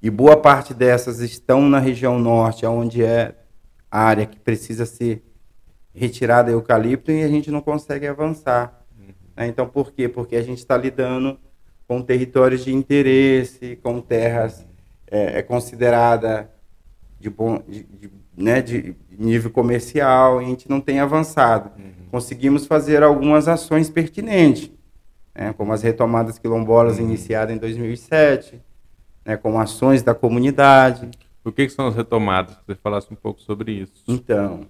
e 0.00 0.10
boa 0.10 0.36
parte 0.36 0.74
dessas 0.74 1.20
estão 1.20 1.68
na 1.68 1.78
região 1.78 2.18
norte, 2.18 2.66
onde 2.66 3.02
é 3.02 3.34
a 3.90 4.00
área 4.00 4.26
que 4.26 4.38
precisa 4.38 4.84
ser 4.84 5.22
retirada 5.94 6.50
eucalipto 6.50 7.10
e 7.10 7.22
a 7.22 7.28
gente 7.28 7.50
não 7.50 7.60
consegue 7.60 8.06
avançar. 8.06 8.83
Né? 9.36 9.46
Então, 9.46 9.66
por 9.66 9.92
quê? 9.92 10.08
Porque 10.08 10.36
a 10.36 10.42
gente 10.42 10.58
está 10.58 10.76
lidando 10.76 11.38
com 11.86 12.02
territórios 12.02 12.64
de 12.64 12.72
interesse, 12.74 13.76
com 13.82 14.00
terras 14.00 14.66
é, 15.06 15.38
é 15.38 15.42
considerada 15.42 16.50
de 17.20 17.30
bom 17.30 17.62
de, 17.68 17.84
de, 17.84 18.10
né, 18.36 18.60
de 18.60 18.96
nível 19.10 19.50
comercial 19.50 20.40
e 20.40 20.44
a 20.44 20.48
gente 20.48 20.68
não 20.68 20.80
tem 20.80 21.00
avançado. 21.00 21.70
Uhum. 21.78 21.92
Conseguimos 22.10 22.66
fazer 22.66 23.02
algumas 23.02 23.48
ações 23.48 23.88
pertinentes, 23.88 24.70
né, 25.34 25.52
como 25.52 25.72
as 25.72 25.82
retomadas 25.82 26.38
quilombolas 26.38 26.98
uhum. 26.98 27.04
iniciadas 27.04 27.54
em 27.54 27.58
2007, 27.58 28.60
né, 29.24 29.36
com 29.36 29.58
ações 29.58 30.02
da 30.02 30.14
comunidade. 30.14 31.10
O 31.44 31.52
que, 31.52 31.66
que 31.66 31.72
são 31.72 31.86
as 31.86 31.94
retomadas? 31.94 32.56
Você 32.66 32.74
falasse 32.74 33.12
um 33.12 33.16
pouco 33.16 33.40
sobre 33.40 33.72
isso. 33.72 34.02
Então, 34.08 34.66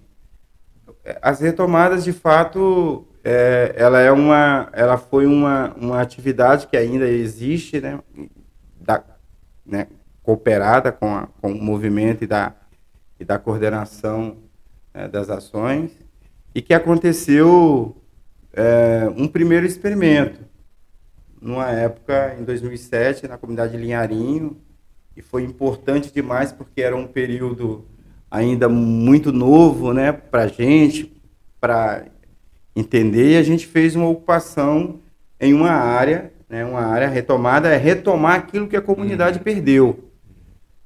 as 1.21 1.39
retomadas, 1.39 2.03
de 2.03 2.11
fato, 2.11 3.07
é, 3.27 3.73
ela 3.75 3.99
é 3.99 4.11
uma, 4.11 4.69
ela 4.71 4.99
foi 4.99 5.25
uma, 5.25 5.73
uma 5.73 5.99
atividade 5.99 6.67
que 6.67 6.77
ainda 6.77 7.07
existe, 7.09 7.81
né, 7.81 7.99
da, 8.79 9.03
né, 9.65 9.87
cooperada 10.21 10.91
com, 10.91 11.07
a, 11.07 11.27
com 11.41 11.51
o 11.51 11.59
movimento 11.59 12.23
e 12.23 12.27
da, 12.27 12.53
e 13.19 13.25
da 13.25 13.39
coordenação 13.39 14.37
é, 14.93 15.07
das 15.07 15.31
ações, 15.31 15.89
e 16.53 16.61
que 16.61 16.71
aconteceu 16.71 17.99
é, 18.53 19.11
um 19.17 19.27
primeiro 19.27 19.65
experimento, 19.65 20.41
numa 21.41 21.71
época, 21.71 22.37
em 22.39 22.43
2007, 22.43 23.27
na 23.27 23.39
comunidade 23.39 23.71
de 23.71 23.79
Linharinho, 23.79 24.55
e 25.17 25.21
foi 25.23 25.43
importante 25.43 26.13
demais 26.13 26.51
porque 26.51 26.79
era 26.79 26.95
um 26.95 27.07
período 27.07 27.87
ainda 28.29 28.69
muito 28.69 29.31
novo 29.31 29.93
né, 29.93 30.11
para 30.11 30.43
a 30.43 30.47
gente, 30.47 31.11
para 31.59 32.05
entender, 32.75 33.31
e 33.33 33.37
a 33.37 33.43
gente 33.43 33.65
fez 33.65 33.95
uma 33.95 34.09
ocupação 34.09 34.99
em 35.39 35.53
uma 35.53 35.71
área, 35.71 36.31
né, 36.49 36.65
uma 36.65 36.81
área 36.81 37.07
retomada, 37.07 37.69
é 37.69 37.77
retomar 37.77 38.35
aquilo 38.35 38.67
que 38.67 38.75
a 38.75 38.81
comunidade 38.81 39.37
uhum. 39.37 39.43
perdeu. 39.43 39.99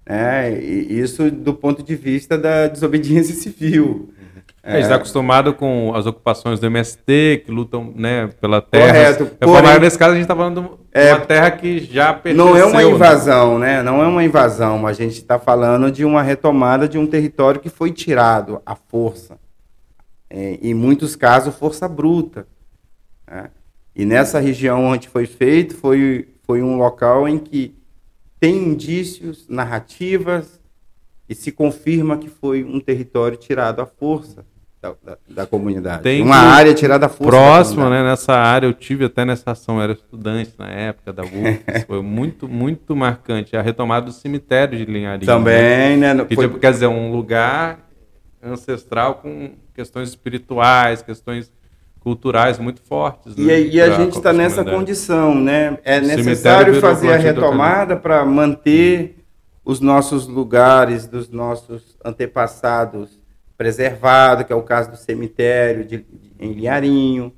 É, 0.06 0.50
isso 0.52 1.30
do 1.30 1.54
ponto 1.54 1.84
de 1.84 1.96
vista 1.96 2.38
da 2.38 2.68
desobediência 2.68 3.34
civil. 3.36 4.12
É, 4.62 4.74
a 4.74 4.76
gente 4.76 4.84
está 4.84 4.96
acostumado 4.96 5.54
com 5.54 5.94
as 5.96 6.06
ocupações 6.06 6.60
do 6.60 6.66
MST, 6.66 7.44
que 7.46 7.52
lutam 7.52 7.94
né, 7.96 8.30
pela 8.42 8.62
terra. 8.62 8.88
Correto. 8.88 9.26
Porém, 9.40 9.80
nesse 9.80 9.98
caso, 9.98 10.12
a 10.12 10.16
gente 10.16 10.24
está 10.24 10.36
falando 10.36 10.62
de 10.62 11.00
é, 11.00 11.14
uma 11.14 11.26
terra 11.26 11.52
que 11.52 11.80
já 11.80 12.14
perdeu. 12.14 12.46
Não 12.46 12.58
é 12.58 12.66
uma 12.66 12.82
né? 12.82 12.90
invasão, 12.90 13.58
né? 13.58 13.82
Não 13.82 14.04
é 14.04 14.08
uma 14.08 14.24
invasão. 14.24 14.86
A 14.86 14.94
gente 14.94 15.14
está 15.14 15.40
falando 15.40 15.92
de 15.92 16.04
uma 16.04 16.22
retomada 16.22 16.88
de 16.88 16.98
um 16.98 17.08
território 17.08 17.60
que 17.60 17.70
foi 17.70 17.92
tirado 17.92 18.62
à 18.66 18.76
força. 18.76 19.38
É, 20.30 20.60
em 20.62 20.74
muitos 20.74 21.16
casos, 21.16 21.56
força 21.56 21.88
bruta. 21.88 22.48
Né? 23.28 23.50
E 23.96 24.06
nessa 24.06 24.40
região 24.40 24.86
onde 24.86 25.10
foi 25.10 25.26
feito, 25.26 25.76
foi, 25.76 26.30
foi 26.44 26.62
um 26.62 26.78
local 26.78 27.28
em 27.28 27.38
que 27.38 27.76
tem 28.40 28.56
indícios, 28.58 29.48
narrativas, 29.50 30.60
e 31.28 31.36
se 31.36 31.52
confirma 31.52 32.18
que 32.18 32.30
foi 32.30 32.64
um 32.64 32.80
território 32.80 33.38
tirado 33.38 33.82
à 33.82 33.86
força 33.86 34.46
da, 34.82 34.96
da, 35.04 35.18
da 35.30 35.46
comunidade. 35.46 36.04
Tem 36.04 36.22
uma 36.22 36.38
área 36.38 36.74
tirada 36.74 37.06
à 37.06 37.10
força. 37.10 37.32
Próxima, 37.32 37.90
né? 37.90 38.02
Nessa 38.02 38.34
área, 38.34 38.66
eu 38.66 38.74
tive 38.74 39.06
até 39.06 39.26
nessa 39.26 39.52
ação, 39.52 39.82
era 39.82 39.92
estudante 39.92 40.54
na 40.58 40.70
época 40.70 41.12
da 41.12 41.24
UFS, 41.24 41.84
foi 41.86 42.02
muito, 42.02 42.48
muito 42.48 42.96
marcante. 42.96 43.56
A 43.56 43.62
retomada 43.62 44.08
do 44.08 44.12
cemitério 44.12 44.78
de 44.78 44.86
Linharinho. 44.86 45.26
Também, 45.26 45.98
né? 45.98 46.14
né? 46.14 46.26
Que, 46.26 46.36
foi... 46.36 46.48
tipo, 46.48 46.60
quer 46.60 46.72
dizer, 46.72 46.88
um 46.88 47.12
lugar 47.12 47.80
ancestral 48.42 49.16
com 49.16 49.52
questões 49.80 50.10
espirituais, 50.10 51.02
questões 51.02 51.50
culturais 52.02 52.60
muito 52.60 52.82
fortes. 52.82 53.34
Né, 53.38 53.62
e, 53.62 53.76
e 53.76 53.82
a 53.82 53.92
gente 53.92 54.18
está 54.18 54.34
nessa 54.34 54.62
condição, 54.66 55.34
né? 55.34 55.78
É 55.86 56.02
necessário 56.02 56.82
fazer 56.82 57.14
a 57.14 57.18
retomada 57.18 57.96
para 57.96 58.26
manter 58.26 59.24
os 59.64 59.80
nossos 59.80 60.28
lugares 60.28 61.08
dos 61.08 61.30
nossos 61.30 61.98
antepassados 62.04 63.18
preservados, 63.58 64.46
que 64.46 64.52
é 64.52 64.56
o 64.56 64.64
caso 64.64 64.92
do 64.92 64.98
cemitério 64.98 65.86
de, 65.86 65.98
de 65.98 66.32
em 66.40 66.52
Linharinho, 66.54 67.32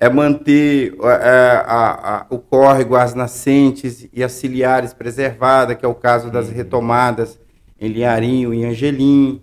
é 0.00 0.08
manter 0.08 0.94
é, 1.02 1.64
a, 1.66 2.16
a, 2.16 2.26
o 2.30 2.38
córrego, 2.38 2.96
as 2.96 3.14
nascentes 3.14 4.08
e 4.10 4.24
as 4.24 4.32
ciliares 4.32 4.94
preservadas, 4.94 5.76
que 5.76 5.84
é 5.84 5.88
o 5.88 5.94
caso 5.94 6.30
das 6.30 6.48
uhum. 6.48 6.54
retomadas 6.54 7.38
em 7.78 7.88
Linharinho 7.88 8.54
e 8.54 8.64
Angelim 8.64 9.42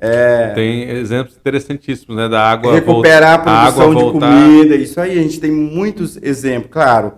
é, 0.00 0.54
tem 0.54 0.88
exemplos 0.88 1.36
interessantíssimos, 1.36 2.16
né? 2.16 2.26
Da 2.26 2.42
água 2.42 2.72
Recuperar 2.72 3.36
volta, 3.36 3.50
a 3.50 3.62
produção 3.62 3.84
a 3.84 3.94
de 3.94 4.00
voltar. 4.00 4.42
comida, 4.42 4.74
isso 4.76 4.98
aí, 4.98 5.18
a 5.18 5.22
gente 5.22 5.38
tem 5.38 5.52
muitos 5.52 6.16
exemplos. 6.22 6.72
Claro, 6.72 7.12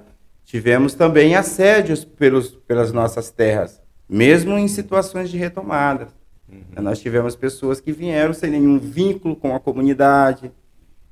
tivemos 0.44 0.92
também 0.94 1.36
assédios 1.36 2.04
pelos, 2.04 2.50
pelas 2.66 2.92
nossas 2.92 3.30
terras, 3.30 3.80
mesmo 4.08 4.58
em 4.58 4.66
situações 4.66 5.30
de 5.30 5.38
retomada. 5.38 6.08
Uhum. 6.48 6.82
Nós 6.82 7.00
tivemos 7.00 7.36
pessoas 7.36 7.80
que 7.80 7.92
vieram 7.92 8.34
sem 8.34 8.50
nenhum 8.50 8.80
vínculo 8.80 9.36
com 9.36 9.54
a 9.54 9.60
comunidade, 9.60 10.50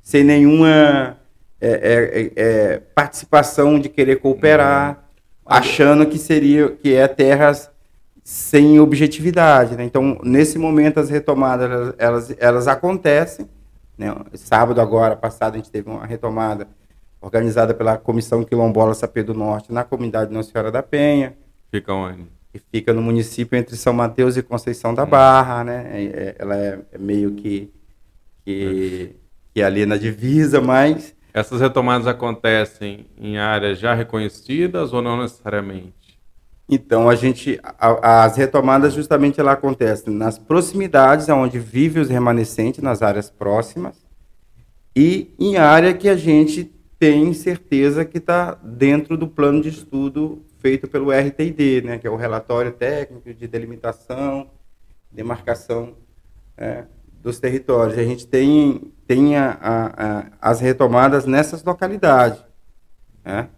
sem 0.03 0.25
nenhuma 0.25 1.17
é, 1.61 1.71
é, 1.71 2.21
é, 2.21 2.33
é 2.37 2.83
participação 2.95 3.79
de 3.79 3.89
querer 3.89 4.17
cooperar, 4.17 4.91
uhum. 4.91 4.95
achando 5.47 6.05
que 6.05 6.19
seria 6.19 6.69
que 6.69 6.95
é 6.95 7.07
terras 7.07 7.70
sem 8.31 8.79
objetividade. 8.79 9.75
Né? 9.75 9.83
Então, 9.83 10.21
nesse 10.23 10.57
momento, 10.57 11.01
as 11.01 11.11
retomadas 11.11 11.93
elas, 11.99 12.33
elas, 12.39 12.69
acontecem. 12.69 13.49
Né? 13.99 14.15
Sábado 14.35 14.81
agora, 14.81 15.17
passado, 15.17 15.55
a 15.55 15.57
gente 15.57 15.69
teve 15.69 15.91
uma 15.91 16.07
retomada 16.07 16.69
organizada 17.21 17.75
pela 17.75 17.99
Comissão 17.99 18.45
Quilombola 18.45 18.95
Sapê 18.95 19.25
do 19.25 19.35
Norte 19.35 19.73
na 19.73 19.83
comunidade 19.83 20.33
Nossa 20.33 20.53
Senhora 20.53 20.71
da 20.71 20.81
Penha. 20.81 21.37
Fica 21.73 21.93
onde? 21.93 22.25
Que 22.53 22.61
fica 22.71 22.93
no 22.93 23.03
município 23.03 23.59
entre 23.59 23.75
São 23.75 23.93
Mateus 23.93 24.37
e 24.37 24.45
Conceição 24.45 24.95
da. 24.95 25.05
Barra, 25.05 25.65
né? 25.65 25.91
É, 25.91 26.05
é, 26.05 26.37
ela 26.39 26.57
é, 26.57 26.79
é, 26.93 26.99
meio 26.99 27.33
que, 27.33 27.69
que, 28.45 29.17
que 29.53 29.61
ali 29.61 29.85
na 29.85 29.97
divisa, 29.97 30.61
mas... 30.61 31.17
Essas 31.35 31.61
retomadas 31.61 32.07
acontecem 32.07 33.07
em 33.19 33.39
áreas 33.39 33.79
já 33.79 33.93
reconhecidas 33.93 34.93
ou 34.93 35.03
não 35.03 35.21
necessariamente? 35.21 36.00
Então, 36.73 37.11
a 37.11 37.17
gente, 37.17 37.59
a, 37.65 38.23
as 38.23 38.37
retomadas 38.37 38.95
justamente 38.95 39.41
ela 39.41 39.51
acontecem 39.51 40.15
nas 40.15 40.39
proximidades, 40.39 41.29
onde 41.29 41.59
vivem 41.59 42.01
os 42.01 42.09
remanescentes, 42.09 42.81
nas 42.81 43.03
áreas 43.03 43.29
próximas, 43.29 43.97
e 44.95 45.35
em 45.37 45.57
área 45.57 45.93
que 45.93 46.09
a 46.09 46.15
gente 46.15 46.73
tem 46.97 47.33
certeza 47.33 48.05
que 48.05 48.19
está 48.19 48.55
dentro 48.63 49.17
do 49.17 49.27
plano 49.27 49.61
de 49.61 49.69
estudo 49.69 50.45
feito 50.59 50.87
pelo 50.87 51.11
RTD, 51.11 51.83
né, 51.83 51.99
que 51.99 52.07
é 52.07 52.11
o 52.11 52.15
relatório 52.15 52.71
técnico 52.71 53.35
de 53.35 53.49
delimitação, 53.49 54.49
demarcação 55.11 55.97
é, 56.57 56.85
dos 57.21 57.41
territórios. 57.41 57.99
A 57.99 58.05
gente 58.05 58.29
tem, 58.29 58.93
tem 59.09 59.37
a, 59.37 59.59
a, 59.61 60.27
as 60.41 60.61
retomadas 60.61 61.27
nessas 61.27 61.65
localidades. 61.65 62.45
Né? 63.25 63.49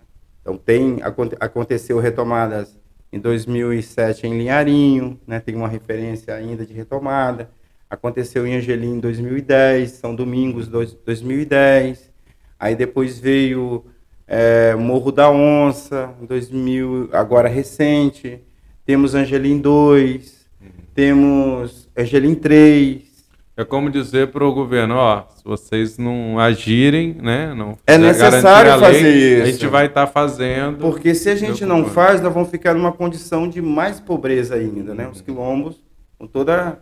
Então, 0.40 0.56
tem, 0.56 1.00
aconteceu 1.40 1.98
retomadas 1.98 2.80
em 3.12 3.18
2007 3.18 4.26
em 4.26 4.38
Linharinho, 4.38 5.20
né, 5.26 5.38
tem 5.38 5.54
uma 5.54 5.68
referência 5.68 6.34
ainda 6.34 6.64
de 6.64 6.72
retomada. 6.72 7.50
Aconteceu 7.90 8.46
em 8.46 8.56
Angelim 8.56 8.94
em 8.94 9.00
2010, 9.00 9.90
São 9.90 10.14
Domingos 10.14 10.66
2010. 10.66 12.10
Aí 12.58 12.74
depois 12.74 13.18
veio 13.18 13.84
é, 14.26 14.74
Morro 14.74 15.12
da 15.12 15.30
Onça, 15.30 16.14
2000, 16.22 17.10
agora 17.12 17.48
recente. 17.48 18.40
Temos 18.86 19.14
Angelim 19.14 19.58
2, 19.58 20.46
uhum. 20.60 20.68
temos 20.94 21.90
Angelim 21.94 22.34
3, 22.34 23.11
é 23.56 23.64
como 23.64 23.90
dizer 23.90 24.28
para 24.28 24.44
o 24.44 24.52
governo, 24.52 24.94
ó, 24.94 25.26
se 25.34 25.44
vocês 25.44 25.98
não 25.98 26.38
agirem, 26.38 27.14
né, 27.14 27.52
não 27.54 27.76
é 27.86 27.98
necessário 27.98 28.78
fazer 28.78 29.02
lei, 29.02 29.34
isso. 29.34 29.42
A 29.42 29.46
gente 29.46 29.66
vai 29.66 29.86
estar 29.86 30.06
tá 30.06 30.12
fazendo. 30.12 30.78
Porque 30.78 31.14
se 31.14 31.28
a 31.28 31.36
gente 31.36 31.66
não 31.66 31.84
faz, 31.84 32.20
nós 32.20 32.32
vamos 32.32 32.50
ficar 32.50 32.74
numa 32.74 32.92
condição 32.92 33.48
de 33.48 33.60
mais 33.60 34.00
pobreza 34.00 34.54
ainda, 34.54 34.94
né? 34.94 35.06
Os 35.06 35.20
quilombos, 35.20 35.82
com 36.18 36.26
toda, 36.26 36.80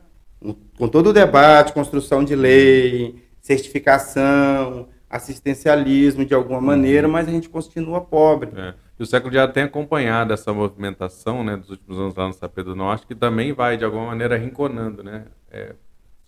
com 0.79 0.87
todo 0.87 1.11
o 1.11 1.13
debate, 1.13 1.73
construção 1.73 2.23
de 2.23 2.37
lei, 2.37 3.17
certificação, 3.41 4.87
assistencialismo 5.09 6.25
de 6.25 6.35
alguma 6.35 6.61
maneira, 6.61 7.09
uhum. 7.09 7.13
mas 7.13 7.27
a 7.27 7.33
gente 7.33 7.49
continua 7.49 8.01
pobre. 8.01 8.51
É. 8.57 8.75
E 8.97 9.03
o 9.03 9.07
século 9.07 9.33
já 9.33 9.49
tem 9.49 9.65
acompanhado 9.65 10.33
essa 10.33 10.53
movimentação, 10.53 11.43
né, 11.43 11.57
dos 11.57 11.71
últimos 11.71 11.99
anos 11.99 12.15
lá 12.15 12.29
no 12.29 12.35
Sapê 12.35 12.63
do 12.63 12.77
Norte, 12.77 13.07
que 13.07 13.15
também 13.15 13.53
vai 13.53 13.77
de 13.77 13.85
alguma 13.85 14.07
maneira 14.07 14.37
rinconando, 14.37 15.03
né? 15.03 15.25
É, 15.51 15.75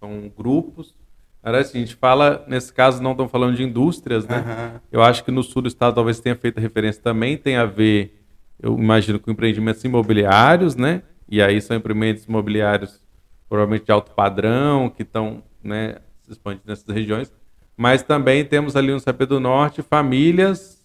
são 0.03 0.33
grupos. 0.37 0.95
Era 1.43 1.61
assim, 1.61 1.79
a 1.79 1.81
gente 1.81 1.97
fala, 1.97 2.45
nesse 2.49 2.73
caso 2.73 3.03
não 3.03 3.13
estamos 3.13 3.31
falando 3.31 3.57
de 3.57 3.63
indústrias, 3.63 4.27
né? 4.27 4.39
Uhum. 4.39 4.81
Eu 4.91 5.03
acho 5.03 5.25
que 5.25 5.31
no 5.31 5.43
sul 5.43 5.63
do 5.63 5.69
estado 5.69 5.95
talvez 5.95 6.21
tenha 6.21 6.37
feito 6.37 6.61
referência 6.61 7.03
também, 7.03 7.37
tem 7.37 7.57
a 7.57 7.65
ver, 7.65 8.23
eu 8.61 8.79
imagino, 8.79 9.19
com 9.19 9.31
empreendimentos 9.31 9.83
imobiliários, 9.83 10.77
né? 10.77 11.03
e 11.33 11.41
aí 11.41 11.63
são 11.63 11.75
empreendimentos 11.75 12.27
imobiliários 12.27 13.01
provavelmente 13.49 13.87
de 13.87 13.93
alto 13.93 14.13
padrão, 14.13 14.91
que 14.91 15.01
estão 15.01 15.43
né, 15.65 15.97
se 16.21 16.33
expandindo 16.33 16.65
nessas 16.67 16.95
regiões, 16.95 17.33
mas 17.75 18.03
também 18.03 18.45
temos 18.45 18.77
ali 18.77 18.93
no 18.93 19.01
CP 19.01 19.25
do 19.25 19.41
Norte 19.41 19.81
famílias 19.81 20.85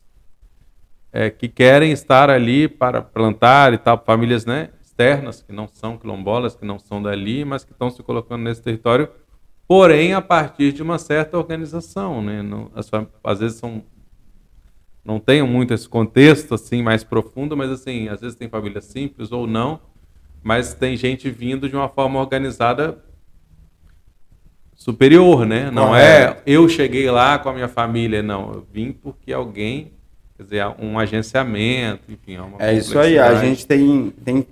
é, 1.12 1.30
que 1.30 1.50
querem 1.50 1.92
estar 1.92 2.30
ali 2.30 2.70
para 2.70 3.02
plantar 3.02 3.74
e 3.74 3.78
tal, 3.78 4.02
famílias 4.06 4.46
né, 4.46 4.70
externas, 4.98 5.44
que 5.44 5.54
não 5.54 5.68
são 5.68 5.96
quilombolas, 5.96 6.56
que 6.56 6.66
não 6.66 6.80
são 6.80 7.02
dali, 7.02 7.46
mas 7.46 7.64
que 7.64 7.72
estão 7.72 7.92
se 7.92 8.02
colocando 8.02 8.44
nesse 8.44 8.64
território, 8.64 9.08
porém 9.68 10.14
a 10.16 10.22
partir 10.22 10.74
de 10.74 10.82
uma 10.82 10.98
certa 10.98 11.38
organização. 11.38 12.22
Né? 12.22 12.42
Não, 12.42 12.72
as, 12.74 12.90
às 13.24 13.40
vezes 13.40 13.60
são 13.60 13.84
não 15.06 15.20
tenho 15.20 15.48
muito 15.48 15.74
esse 15.74 15.88
contexto 15.88 16.54
assim 16.54 16.84
mais 16.84 17.02
profundo, 17.02 17.56
mas 17.56 17.72
assim, 17.72 18.10
às 18.10 18.20
vezes 18.20 18.36
tem 18.36 18.50
família 18.50 18.82
simples 18.82 19.32
ou 19.32 19.48
não, 19.48 19.80
mas 20.44 20.74
tem 20.74 20.98
gente 20.98 21.30
vindo 21.30 21.70
de 21.70 21.78
uma 21.78 21.88
forma 21.88 22.20
organizada 22.20 22.98
superior, 24.76 25.46
né? 25.46 25.72
Não 25.72 25.96
é 25.96 26.42
eu 26.46 26.68
cheguei 26.68 27.10
lá 27.10 27.40
com 27.40 27.48
a 27.48 27.54
minha 27.54 27.70
família, 27.70 28.22
não. 28.22 28.52
Eu 28.52 28.68
vim 28.70 28.92
porque 28.92 29.32
alguém, 29.32 29.94
quer 30.36 30.44
dizer, 30.44 30.68
um 30.78 31.00
agenciamento, 31.00 32.12
enfim. 32.12 32.38
É, 32.60 32.72
é 32.72 32.78
isso 32.78 33.00
aí. 33.00 33.18
A 33.18 33.36
gente 33.36 33.66
tem, 33.66 34.10
tem, 34.26 34.46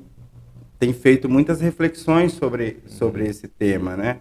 tem 0.77 0.93
feito 0.93 1.29
muitas 1.29 1.61
reflexões 1.61 2.33
sobre, 2.33 2.77
sobre 2.87 3.27
esse 3.27 3.47
tema, 3.47 3.95
né? 3.95 4.19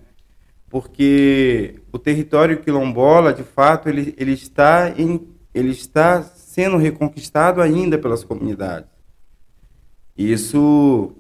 Porque 0.69 1.77
o 1.93 1.99
território 1.99 2.61
quilombola, 2.61 3.33
de 3.33 3.43
fato, 3.43 3.89
ele, 3.89 4.15
ele 4.19 4.33
está 4.33 4.93
em 4.97 5.35
ele 5.55 5.71
está 5.71 6.21
sendo 6.21 6.77
reconquistado 6.77 7.63
ainda 7.63 7.97
pelas 7.97 8.25
comunidades. 8.25 8.91
Isso 10.19 11.13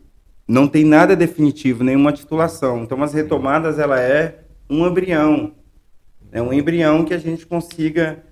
não 0.46 0.66
tem 0.66 0.84
nada 0.84 1.14
definitivo, 1.14 1.84
nenhuma 1.84 2.12
titulação. 2.12 2.82
Então, 2.82 3.00
as 3.02 3.14
retomadas 3.14 3.78
ela 3.78 4.00
é 4.00 4.44
um 4.68 4.84
embrião, 4.86 5.54
é 6.32 6.42
um 6.42 6.52
embrião 6.52 7.04
que 7.04 7.14
a 7.14 7.18
gente 7.18 7.46
consiga 7.46 8.24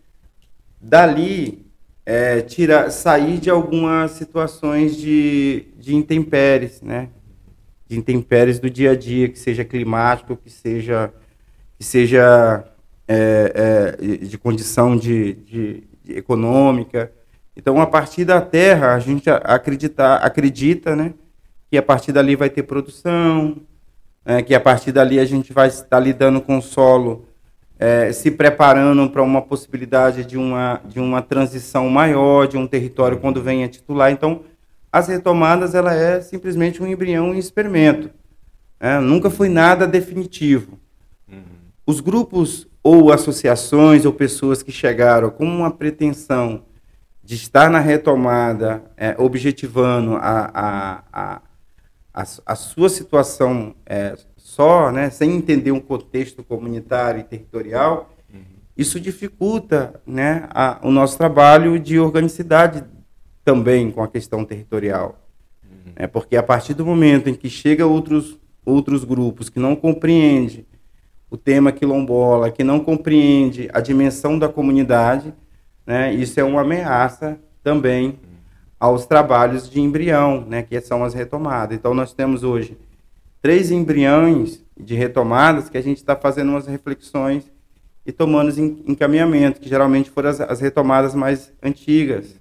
dali 0.80 1.61
é, 2.04 2.40
tirar, 2.40 2.90
sair 2.90 3.38
de 3.38 3.50
algumas 3.50 4.12
situações 4.12 4.96
de, 4.96 5.66
de 5.78 5.94
intempéries, 5.94 6.82
né? 6.82 7.08
De 7.86 7.98
intempéries 7.98 8.58
do 8.58 8.68
dia 8.68 8.92
a 8.92 8.96
dia, 8.96 9.28
que 9.28 9.38
seja 9.38 9.64
climático, 9.64 10.36
que 10.36 10.50
seja 10.50 11.12
que 11.78 11.84
seja 11.84 12.64
é, 13.08 13.96
é, 13.98 14.16
de 14.24 14.38
condição 14.38 14.96
de, 14.96 15.34
de, 15.34 15.82
econômica. 16.08 17.10
Então, 17.56 17.80
a 17.80 17.86
partir 17.86 18.24
da 18.24 18.40
terra, 18.40 18.94
a 18.94 19.00
gente 19.00 19.28
acredita, 19.28 20.14
acredita 20.14 20.94
né, 20.94 21.12
que 21.68 21.76
a 21.76 21.82
partir 21.82 22.12
dali 22.12 22.36
vai 22.36 22.48
ter 22.48 22.62
produção, 22.62 23.56
é, 24.24 24.42
que 24.42 24.54
a 24.54 24.60
partir 24.60 24.92
dali 24.92 25.18
a 25.18 25.24
gente 25.24 25.52
vai 25.52 25.66
estar 25.66 25.98
lidando 25.98 26.40
com 26.40 26.56
o 26.58 26.62
solo, 26.62 27.26
é, 27.82 28.12
se 28.12 28.30
preparando 28.30 29.10
para 29.10 29.24
uma 29.24 29.42
possibilidade 29.42 30.24
de 30.24 30.38
uma, 30.38 30.80
de 30.84 31.00
uma 31.00 31.20
transição 31.20 31.88
maior, 31.88 32.46
de 32.46 32.56
um 32.56 32.64
território 32.64 33.18
quando 33.18 33.42
venha 33.42 33.66
titular. 33.66 34.12
Então, 34.12 34.42
as 34.92 35.08
retomadas, 35.08 35.74
ela 35.74 35.92
é 35.92 36.20
simplesmente 36.20 36.80
um 36.80 36.86
embrião 36.86 37.34
em 37.34 37.38
experimento. 37.38 38.08
É, 38.78 39.00
nunca 39.00 39.28
foi 39.28 39.48
nada 39.48 39.84
definitivo. 39.84 40.78
Uhum. 41.28 41.42
Os 41.84 41.98
grupos 41.98 42.68
ou 42.84 43.10
associações 43.10 44.04
ou 44.04 44.12
pessoas 44.12 44.62
que 44.62 44.70
chegaram 44.70 45.28
com 45.28 45.44
uma 45.44 45.72
pretensão 45.72 46.62
de 47.20 47.34
estar 47.34 47.68
na 47.68 47.80
retomada, 47.80 48.80
é, 48.96 49.16
objetivando 49.18 50.14
a, 50.14 50.50
a, 50.54 51.02
a, 51.12 51.42
a, 52.14 52.24
a 52.46 52.54
sua 52.54 52.88
situação 52.88 53.74
é, 53.84 54.14
só, 54.52 54.92
né, 54.92 55.08
sem 55.08 55.34
entender 55.34 55.72
um 55.72 55.80
contexto 55.80 56.44
comunitário 56.44 57.20
e 57.20 57.24
territorial, 57.24 58.14
uhum. 58.30 58.42
isso 58.76 59.00
dificulta 59.00 59.98
né, 60.06 60.46
a, 60.50 60.78
o 60.82 60.90
nosso 60.90 61.16
trabalho 61.16 61.80
de 61.80 61.98
organicidade 61.98 62.84
também 63.42 63.90
com 63.90 64.02
a 64.02 64.08
questão 64.08 64.44
territorial. 64.44 65.18
Uhum. 65.64 65.92
É, 65.96 66.06
porque 66.06 66.36
a 66.36 66.42
partir 66.42 66.74
do 66.74 66.84
momento 66.84 67.30
em 67.30 67.34
que 67.34 67.48
chega 67.48 67.86
outros, 67.86 68.38
outros 68.62 69.04
grupos 69.04 69.48
que 69.48 69.58
não 69.58 69.74
compreendem 69.74 70.66
o 71.30 71.38
tema 71.38 71.72
quilombola, 71.72 72.50
que 72.50 72.62
não 72.62 72.78
compreende 72.78 73.70
a 73.72 73.80
dimensão 73.80 74.38
da 74.38 74.50
comunidade, 74.50 75.32
né, 75.86 76.12
isso 76.12 76.38
é 76.38 76.44
uma 76.44 76.60
ameaça 76.60 77.40
também 77.62 78.20
aos 78.78 79.06
trabalhos 79.06 79.70
de 79.70 79.80
embrião, 79.80 80.44
né, 80.46 80.62
que 80.62 80.78
são 80.82 81.02
as 81.02 81.14
retomadas. 81.14 81.74
Então, 81.74 81.94
nós 81.94 82.12
temos 82.12 82.44
hoje 82.44 82.76
três 83.42 83.72
embriões 83.72 84.64
de 84.78 84.94
retomadas 84.94 85.68
que 85.68 85.76
a 85.76 85.82
gente 85.82 85.98
está 85.98 86.14
fazendo 86.16 86.50
umas 86.50 86.66
reflexões 86.66 87.50
e 88.06 88.12
tomando 88.12 88.58
encaminhamento, 88.86 89.60
que 89.60 89.68
geralmente 89.68 90.10
foram 90.10 90.30
as, 90.30 90.40
as 90.40 90.60
retomadas 90.60 91.14
mais 91.14 91.52
antigas. 91.62 92.40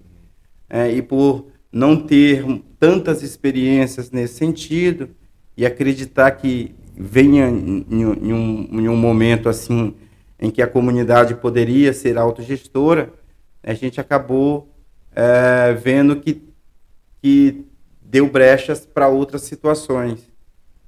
É, 0.70 0.90
e 0.92 1.02
por 1.02 1.48
não 1.72 1.98
ter 1.98 2.46
tantas 2.80 3.24
experiências 3.24 4.12
nesse 4.12 4.36
sentido 4.36 5.10
e 5.58 5.66
acreditar 5.66 6.32
que 6.32 6.74
venha 6.96 7.50
em, 7.50 7.86
em, 7.90 8.06
um, 8.06 8.68
em 8.72 8.88
um 8.88 8.96
momento 8.96 9.50
assim 9.50 9.96
em 10.40 10.50
que 10.50 10.62
a 10.62 10.68
comunidade 10.68 11.36
poderia 11.36 11.94
ser 11.94 12.18
autogestora, 12.18 13.14
a 13.62 13.74
gente 13.74 14.02
acabou 14.02 14.68
é, 15.16 15.74
vendo 15.74 16.16
que, 16.16 16.42
que 17.22 17.66
deu 18.02 18.28
brechas 18.28 18.86
para 18.86 19.08
outras 19.08 19.44
situações. 19.44 20.31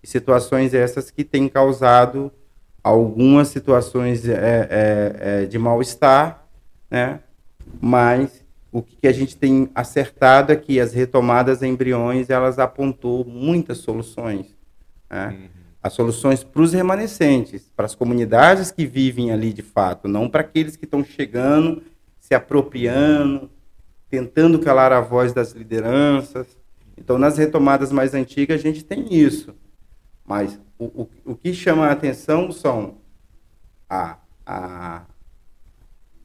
E 0.03 0.07
situações 0.07 0.73
essas 0.73 1.09
que 1.09 1.23
têm 1.23 1.47
causado 1.47 2.31
algumas 2.83 3.47
situações 3.47 4.27
é, 4.27 4.33
é, 4.33 5.15
é, 5.19 5.45
de 5.45 5.57
mal-estar, 5.57 6.45
né? 6.91 7.21
mas 7.81 8.43
o 8.71 8.81
que 8.81 9.07
a 9.07 9.13
gente 9.13 9.37
tem 9.37 9.69
acertado 9.73 10.51
é 10.51 10.55
que 10.55 10.79
as 10.79 10.93
retomadas 10.93 11.63
embriões 11.63 12.29
elas 12.29 12.59
apontou 12.59 13.23
muitas 13.23 13.77
soluções. 13.77 14.47
Né? 15.09 15.27
Uhum 15.27 15.63
as 15.83 15.91
soluções 15.91 16.45
para 16.45 16.61
os 16.61 16.71
remanescentes, 16.71 17.69
para 17.75 17.85
as 17.85 17.93
comunidades 17.93 18.71
que 18.71 18.85
vivem 18.85 19.31
ali 19.33 19.51
de 19.51 19.61
fato, 19.61 20.07
não 20.07 20.29
para 20.29 20.39
aqueles 20.39 20.77
que 20.77 20.85
estão 20.85 21.03
chegando, 21.03 21.83
se 22.21 22.33
apropriando, 22.33 23.51
tentando 24.09 24.59
calar 24.59 24.93
a 24.93 25.01
voz 25.01 25.33
das 25.33 25.51
lideranças. 25.51 26.47
Então, 26.97 27.17
nas 27.17 27.37
retomadas 27.37 27.91
mais 27.91 28.13
antigas, 28.13 28.61
a 28.61 28.63
gente 28.63 28.85
tem 28.85 29.13
isso. 29.13 29.53
Mas 30.25 30.59
o, 30.77 30.85
o, 30.85 31.09
o 31.25 31.35
que 31.35 31.53
chama 31.53 31.87
a 31.87 31.91
atenção 31.91 32.51
são 32.51 32.97
a, 33.89 34.17
a, 34.45 35.01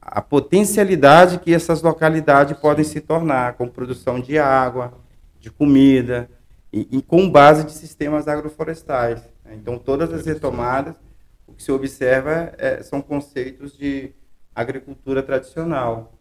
a 0.01 0.21
potencialidade 0.21 1.39
que 1.39 1.53
essas 1.53 1.81
localidades 1.81 2.57
podem 2.57 2.83
se 2.83 3.01
tornar, 3.01 3.53
com 3.53 3.67
produção 3.67 4.19
de 4.19 4.39
água, 4.39 4.93
de 5.39 5.51
comida, 5.51 6.29
e, 6.71 6.87
e 6.97 7.01
com 7.01 7.29
base 7.29 7.63
de 7.63 7.71
sistemas 7.71 8.27
agroflorestais. 8.27 9.21
Né? 9.43 9.55
Então, 9.55 9.77
todas 9.77 10.13
as 10.13 10.25
retomadas, 10.25 10.95
o 11.47 11.53
que 11.53 11.63
se 11.63 11.71
observa 11.71 12.53
é, 12.57 12.81
são 12.83 13.01
conceitos 13.01 13.77
de 13.77 14.11
agricultura 14.53 15.23
tradicional, 15.23 16.13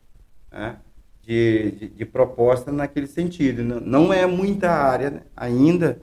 né? 0.51 0.77
de, 1.23 1.73
de, 1.73 1.89
de, 1.89 2.05
proposta 2.07 2.73
naquele 2.73 3.07
sentido. 3.07 3.63
Não 3.63 4.13
é 4.13 4.27
muita 4.27 4.71
área 4.71 5.23
ainda, 5.37 6.01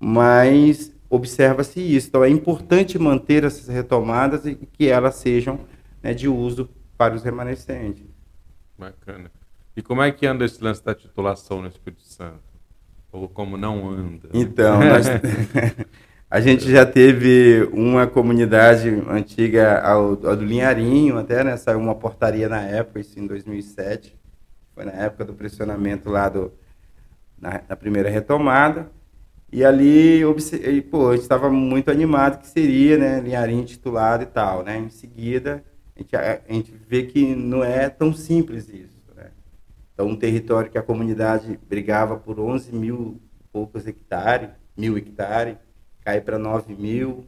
mas 0.00 0.92
observa-se 1.14 1.78
isso. 1.80 2.08
Então, 2.08 2.24
é 2.24 2.30
importante 2.30 2.98
manter 2.98 3.44
essas 3.44 3.68
retomadas 3.68 4.46
e 4.46 4.54
que 4.54 4.88
elas 4.88 5.16
sejam 5.16 5.60
né, 6.02 6.14
de 6.14 6.26
uso 6.26 6.70
para 6.96 7.14
os 7.14 7.22
remanescentes. 7.22 8.06
Bacana. 8.78 9.30
E 9.76 9.82
como 9.82 10.02
é 10.02 10.10
que 10.10 10.26
anda 10.26 10.44
esse 10.44 10.62
lance 10.62 10.82
da 10.82 10.94
titulação 10.94 11.60
no 11.60 11.68
Espírito 11.68 12.02
Santo? 12.02 12.40
Ou 13.12 13.28
como 13.28 13.56
não 13.56 13.90
anda? 13.90 14.30
Então, 14.32 14.80
nós... 14.82 15.06
A 16.32 16.40
gente 16.40 16.70
já 16.70 16.86
teve 16.86 17.68
uma 17.74 18.06
comunidade 18.06 18.88
antiga 19.06 19.82
ao, 19.82 20.12
ao 20.26 20.34
do 20.34 20.42
Linharinho, 20.46 21.18
até, 21.18 21.44
né? 21.44 21.58
Saiu 21.58 21.78
uma 21.78 21.94
portaria 21.94 22.48
na 22.48 22.62
época, 22.62 23.00
isso 23.00 23.20
em 23.20 23.26
2007. 23.26 24.18
Foi 24.74 24.86
na 24.86 24.92
época 24.92 25.26
do 25.26 25.34
pressionamento 25.34 26.08
lá 26.08 26.30
do, 26.30 26.50
na, 27.38 27.60
na 27.68 27.76
primeira 27.76 28.08
retomada. 28.08 28.90
E 29.52 29.62
ali, 29.62 30.22
e, 30.22 30.80
pô, 30.80 31.10
a 31.10 31.12
gente 31.12 31.22
estava 31.22 31.50
muito 31.50 31.90
animado 31.90 32.40
que 32.40 32.46
seria, 32.46 32.96
né? 32.96 33.20
Linharinho 33.20 33.66
titulado 33.66 34.22
e 34.22 34.26
tal, 34.26 34.64
né? 34.64 34.78
Em 34.78 34.88
seguida, 34.88 35.62
a 35.94 36.00
gente, 36.00 36.16
a, 36.16 36.40
a 36.48 36.52
gente 36.52 36.72
vê 36.88 37.02
que 37.02 37.34
não 37.36 37.62
é 37.62 37.90
tão 37.90 38.14
simples 38.14 38.70
isso, 38.70 39.02
né? 39.14 39.30
Então, 39.92 40.06
um 40.08 40.16
território 40.16 40.70
que 40.70 40.78
a 40.78 40.82
comunidade 40.82 41.60
brigava 41.68 42.16
por 42.16 42.40
11 42.40 42.74
mil 42.74 43.20
poucos 43.52 43.86
hectares, 43.86 44.48
mil 44.74 44.96
hectares, 44.96 45.58
cai 46.00 46.22
para 46.22 46.38
9 46.38 46.74
mil, 46.74 47.26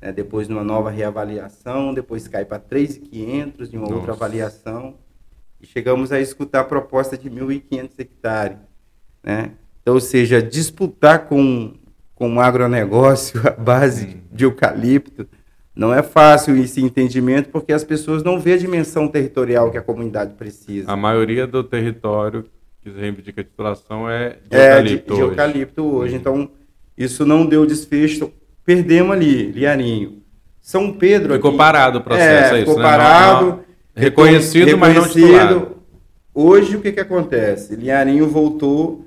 né, 0.00 0.10
depois 0.10 0.48
numa 0.48 0.64
nova 0.64 0.90
reavaliação, 0.90 1.92
depois 1.92 2.26
cai 2.26 2.46
para 2.46 2.58
3.500 2.58 3.68
de 3.68 3.76
uma 3.76 3.82
Nossa. 3.82 3.94
outra 3.94 4.12
avaliação, 4.14 4.96
e 5.60 5.66
chegamos 5.66 6.10
a 6.10 6.18
escutar 6.18 6.60
a 6.60 6.64
proposta 6.64 7.18
de 7.18 7.28
1.500 7.28 7.90
hectares. 7.98 8.58
Né? 9.22 9.52
Ou 9.86 10.00
seja, 10.00 10.42
disputar 10.42 11.26
com, 11.26 11.74
com 12.14 12.28
um 12.28 12.40
agronegócio 12.40 13.40
à 13.46 13.50
base 13.50 14.16
de 14.32 14.44
eucalipto. 14.44 15.26
Não 15.74 15.94
é 15.94 16.02
fácil 16.02 16.56
esse 16.56 16.82
entendimento 16.82 17.48
porque 17.48 17.72
as 17.72 17.84
pessoas 17.84 18.22
não 18.22 18.38
vêem 18.38 18.56
a 18.56 18.58
dimensão 18.58 19.08
territorial 19.08 19.70
que 19.70 19.78
a 19.78 19.82
comunidade 19.82 20.34
precisa. 20.34 20.90
A 20.90 20.96
maioria 20.96 21.46
do 21.46 21.64
território 21.64 22.44
que 22.82 22.90
reivindica 22.90 23.40
a 23.40 23.44
titulação 23.44 24.08
é 24.08 24.38
de 24.48 24.56
é, 24.56 24.70
eucalipto, 24.70 24.96
de, 24.96 25.04
de 25.04 25.12
hoje. 25.12 25.22
eucalipto 25.22 25.84
hoje. 25.84 26.14
Então, 26.16 26.50
isso 26.96 27.26
não 27.26 27.44
deu 27.44 27.66
desfecho. 27.66 28.32
Perdemos 28.64 29.12
ali, 29.12 29.52
Liarinho. 29.52 30.22
São 30.60 30.92
Pedro 30.92 31.34
Ficou 31.34 31.50
aqui, 31.50 31.58
parado 31.58 31.98
o 31.98 32.02
processo, 32.02 32.54
é, 32.54 32.58
é 32.58 32.60
ficou 32.60 32.74
isso, 32.74 32.82
parado. 32.82 33.44
Né? 33.44 33.50
Não, 33.50 33.56
não, 33.56 33.64
reconhecido, 33.94 34.66
reconhecido, 34.66 34.78
mas 34.78 34.94
não 34.94 35.08
titulado. 35.08 35.76
Hoje, 36.34 36.76
o 36.76 36.80
que, 36.80 36.92
que 36.92 37.00
acontece? 37.00 37.74
Liarinho 37.74 38.28
voltou, 38.28 39.06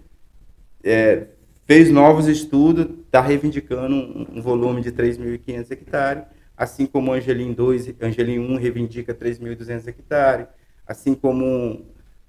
é, 0.83 1.27
fez 1.65 1.89
novos 1.89 2.27
estudos, 2.27 2.87
está 3.05 3.21
reivindicando 3.21 3.95
um, 3.95 4.27
um, 4.37 4.41
volume 4.41 4.81
de 4.81 4.91
3.500 4.91 5.71
hectares, 5.71 6.23
assim 6.57 6.85
como 6.85 7.13
Angelim 7.13 7.53
2, 7.53 7.95
Angelim 8.01 8.39
1 8.39 8.55
reivindica 8.57 9.13
3.200 9.13 9.87
hectares, 9.87 10.47
assim 10.85 11.13
como 11.15 11.85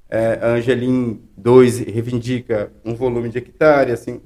é, 0.09 0.38
Angelim 0.42 1.20
2 1.36 1.78
reivindica 1.80 2.70
um 2.84 2.94
volume 2.94 3.28
de 3.28 3.38
hectare, 3.38 3.92
assim, 3.92 4.20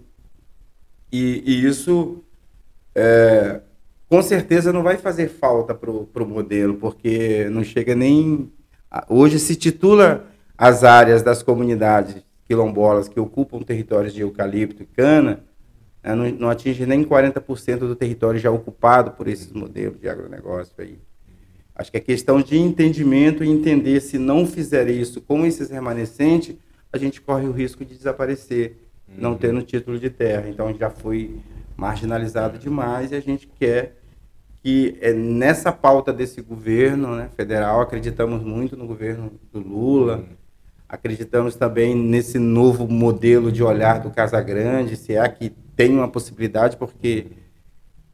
e, 1.11 1.43
e 1.47 1.66
isso 1.66 2.22
é, 2.95 3.61
com 4.09 4.22
certeza 4.22 4.72
não 4.72 4.83
vai 4.83 4.97
fazer 4.97 5.29
falta 5.29 5.74
para 5.74 5.91
o 5.91 6.26
modelo, 6.26 6.74
porque 6.76 7.49
não 7.51 7.62
chega 7.62 7.95
nem. 7.95 8.53
Hoje 9.09 9.39
se 9.39 9.55
titula 9.55 10.26
as 10.57 10.83
áreas 10.83 11.22
das 11.22 11.43
comunidades 11.43 12.22
quilombolas 12.49 13.09
que 13.09 13.21
ocupam 13.21 13.61
territórios 13.61 14.15
de 14.15 14.23
eucalipto 14.23 14.83
e 14.83 14.87
cana, 14.87 15.45
né, 16.03 16.15
não, 16.15 16.31
não 16.31 16.51
atinge 16.51 16.87
nem 16.87 17.05
40% 17.05 17.81
do 17.81 17.95
território 17.95 18.41
já 18.41 18.51
ocupado 18.51 19.11
por 19.11 19.29
esses 19.29 19.53
modelos 19.53 20.01
de 20.01 20.09
agronegócio 20.09 20.75
aí. 20.79 20.99
Acho 21.75 21.91
que 21.93 21.99
é 21.99 22.01
questão 22.01 22.41
de 22.41 22.59
entendimento 22.59 23.45
e 23.45 23.49
entender 23.49 24.01
se 24.01 24.19
não 24.19 24.47
fizer 24.47 24.89
isso 24.89 25.21
com 25.21 25.45
esses 25.45 25.71
remanescentes, 25.71 26.57
a 26.91 26.97
gente 26.97 27.21
corre 27.21 27.47
o 27.47 27.53
risco 27.53 27.85
de 27.85 27.95
desaparecer, 27.95 28.79
uhum. 29.07 29.15
não 29.19 29.37
tendo 29.37 29.63
título 29.63 29.99
de 29.99 30.09
terra. 30.09 30.49
Então 30.49 30.75
já 30.75 30.89
foi 30.89 31.39
marginalizado 31.77 32.59
demais 32.59 33.13
e 33.13 33.15
a 33.15 33.21
gente 33.21 33.47
quer 33.47 33.99
que 34.61 34.99
é 35.01 35.13
nessa 35.13 35.71
pauta 35.71 36.13
desse 36.13 36.41
governo 36.41 37.15
né, 37.15 37.29
federal, 37.37 37.81
acreditamos 37.81 38.43
muito 38.43 38.77
no 38.77 38.87
governo 38.87 39.31
do 39.53 39.61
Lula, 39.61 40.17
uhum. 40.17 40.38
Acreditamos 40.89 41.55
também 41.55 41.95
nesse 41.95 42.39
novo 42.39 42.89
modelo 42.89 43.53
de 43.53 43.62
olhar 43.62 44.01
do 44.01 44.11
Casa 44.11 44.41
Grande, 44.41 44.97
se 44.97 45.14
é 45.14 45.28
que 45.28 45.51
tem 45.76 45.95
uma 45.95 46.09
possibilidade, 46.09 46.76
porque 46.76 47.26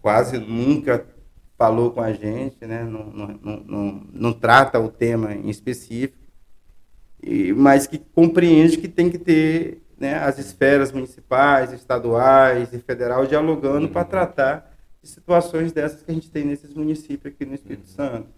quase 0.03 0.39
nunca 0.39 1.07
falou 1.57 1.93
com 1.93 2.01
a 2.01 2.13
gente, 2.13 2.67
né? 2.67 2.83
não, 2.83 3.07
não, 3.07 3.65
não, 3.65 4.07
não, 4.13 4.33
trata 4.33 4.79
o 4.81 4.89
tema 4.89 5.33
em 5.33 5.49
específico, 5.49 6.19
e, 7.23 7.53
mas 7.53 7.87
que 7.87 7.97
compreende 7.97 8.77
que 8.77 8.89
tem 8.89 9.09
que 9.09 9.19
ter 9.19 9.83
né, 9.97 10.17
as 10.17 10.39
esferas 10.39 10.91
municipais, 10.91 11.73
estaduais 11.73 12.73
e 12.73 12.79
federal 12.81 13.25
dialogando 13.25 13.89
para 13.89 14.05
tratar 14.05 14.75
de 15.01 15.09
situações 15.09 15.73
dessas 15.73 16.03
que 16.03 16.11
a 16.11 16.15
gente 16.15 16.31
tem 16.31 16.45
nesses 16.45 16.75
municípios 16.75 17.33
aqui 17.33 17.47
no 17.47 17.55
Espírito 17.55 17.87
Santo. 17.87 18.29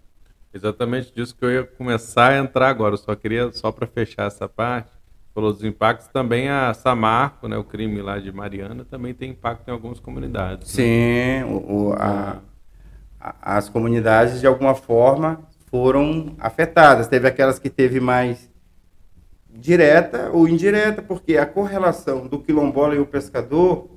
Exatamente 0.57 1.13
disso 1.13 1.35
que 1.35 1.45
eu 1.45 1.51
ia 1.51 1.63
começar 1.63 2.31
a 2.31 2.37
entrar 2.37 2.69
agora. 2.69 2.93
Eu 2.93 2.97
só 2.97 3.15
queria, 3.15 3.51
só 3.51 3.71
para 3.71 3.87
fechar 3.87 4.27
essa 4.27 4.49
parte, 4.49 4.91
falou 5.33 5.53
dos 5.53 5.63
impactos, 5.63 6.07
também 6.07 6.49
a 6.49 6.73
Samarco, 6.73 7.47
né, 7.47 7.55
o 7.57 7.63
crime 7.63 8.01
lá 8.01 8.17
de 8.17 8.31
Mariana, 8.31 8.83
também 8.83 9.13
tem 9.13 9.31
impacto 9.31 9.67
em 9.67 9.71
algumas 9.71 9.99
comunidades. 9.99 10.67
Né? 10.67 10.83
Sim, 10.83 10.83
né? 10.83 11.45
o, 11.45 11.89
o, 11.89 11.93
a, 11.93 12.39
as 13.19 13.69
comunidades 13.69 14.39
de 14.39 14.47
alguma 14.47 14.73
forma 14.73 15.41
foram 15.69 16.35
afetadas. 16.39 17.07
Teve 17.07 17.27
aquelas 17.27 17.59
que 17.59 17.69
teve 17.69 17.99
mais 17.99 18.49
direta 19.49 20.29
ou 20.31 20.47
indireta, 20.47 21.01
porque 21.01 21.37
a 21.37 21.45
correlação 21.45 22.27
do 22.27 22.39
quilombola 22.39 22.95
e 22.95 22.99
o 22.99 23.05
pescador 23.05 23.89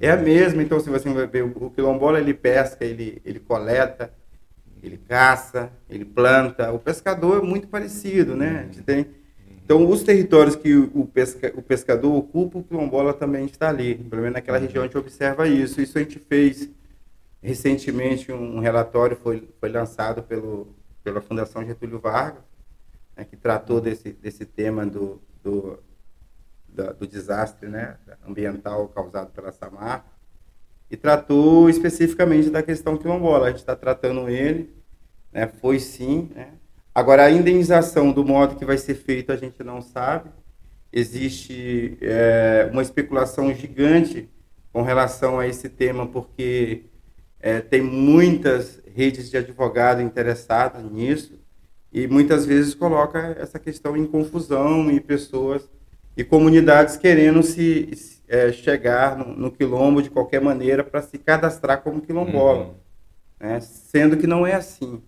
é 0.00 0.10
a 0.10 0.16
mesma. 0.16 0.62
Então, 0.62 0.80
se 0.80 0.88
você 0.88 1.08
ver, 1.26 1.42
o 1.44 1.70
quilombola 1.70 2.18
ele 2.18 2.34
pesca, 2.34 2.84
ele, 2.84 3.20
ele 3.24 3.40
coleta, 3.40 4.12
ele 4.82 4.98
caça, 4.98 5.70
ele 5.88 6.04
planta. 6.04 6.72
O 6.72 6.78
pescador 6.78 7.42
é 7.42 7.46
muito 7.46 7.68
parecido, 7.68 8.34
né? 8.34 8.60
A 8.60 8.62
gente 8.64 8.82
tem, 8.82 9.06
então, 9.64 9.88
os 9.88 10.02
territórios 10.02 10.56
que 10.56 10.74
o, 10.74 11.06
pesca, 11.06 11.52
o 11.56 11.62
pescador 11.62 12.14
ocupa, 12.14 12.58
o 12.58 12.64
quilombola 12.64 13.12
também 13.12 13.44
está 13.44 13.68
ali. 13.68 13.94
Pelo 13.94 14.22
menos 14.22 14.34
naquela 14.34 14.58
região 14.58 14.82
a 14.82 14.86
gente 14.86 14.96
observa 14.96 15.46
isso. 15.46 15.80
Isso 15.80 15.98
a 15.98 16.02
gente 16.02 16.18
fez 16.18 16.70
Recentemente, 17.40 18.32
um 18.32 18.58
relatório 18.58 19.16
foi, 19.16 19.48
foi 19.60 19.68
lançado 19.68 20.22
pelo, 20.24 20.74
pela 21.04 21.20
Fundação 21.20 21.64
Getúlio 21.64 22.00
Vargas, 22.00 22.42
né, 23.16 23.24
que 23.24 23.36
tratou 23.36 23.80
desse, 23.80 24.12
desse 24.12 24.44
tema 24.44 24.84
do, 24.84 25.22
do, 25.42 25.78
da, 26.68 26.92
do 26.92 27.06
desastre 27.06 27.68
né, 27.68 27.96
ambiental 28.26 28.88
causado 28.88 29.30
pela 29.30 29.52
Samar, 29.52 30.04
e 30.90 30.96
tratou 30.96 31.68
especificamente 31.68 32.50
da 32.50 32.62
questão 32.62 32.96
quilombola. 32.96 33.46
A 33.46 33.50
gente 33.50 33.60
está 33.60 33.76
tratando 33.76 34.28
ele, 34.28 34.70
né, 35.32 35.46
foi 35.60 35.78
sim. 35.78 36.30
Né. 36.34 36.48
Agora, 36.94 37.24
a 37.24 37.30
indenização 37.30 38.10
do 38.12 38.24
modo 38.24 38.56
que 38.56 38.64
vai 38.64 38.78
ser 38.78 38.94
feito, 38.94 39.30
a 39.30 39.36
gente 39.36 39.62
não 39.62 39.80
sabe. 39.80 40.30
Existe 40.92 41.98
é, 42.00 42.68
uma 42.72 42.82
especulação 42.82 43.52
gigante 43.52 44.28
com 44.72 44.82
relação 44.82 45.38
a 45.38 45.46
esse 45.46 45.68
tema, 45.68 46.06
porque 46.06 46.84
é, 47.40 47.60
tem 47.60 47.82
muitas 47.82 48.80
redes 48.94 49.30
de 49.30 49.36
advogado 49.36 50.00
interessadas 50.00 50.82
nisso 50.90 51.38
e 51.92 52.06
muitas 52.06 52.44
vezes 52.44 52.74
coloca 52.74 53.36
essa 53.38 53.58
questão 53.58 53.96
em 53.96 54.06
confusão 54.06 54.90
e 54.90 55.00
pessoas 55.00 55.68
e 56.16 56.24
comunidades 56.24 56.96
querendo 56.96 57.42
se 57.42 58.17
é, 58.28 58.52
chegar 58.52 59.16
no, 59.16 59.34
no, 59.34 59.50
quilombo 59.50 60.02
de 60.02 60.10
qualquer 60.10 60.40
maneira 60.40 60.84
para 60.84 61.02
se 61.02 61.18
cadastrar 61.18 61.82
como 61.82 62.00
quilombola, 62.00 62.66
uhum. 62.66 62.74
né? 63.40 63.60
sendo 63.60 64.16
que 64.16 64.26
não 64.26 64.46
é 64.46 64.54
assim. 64.54 65.02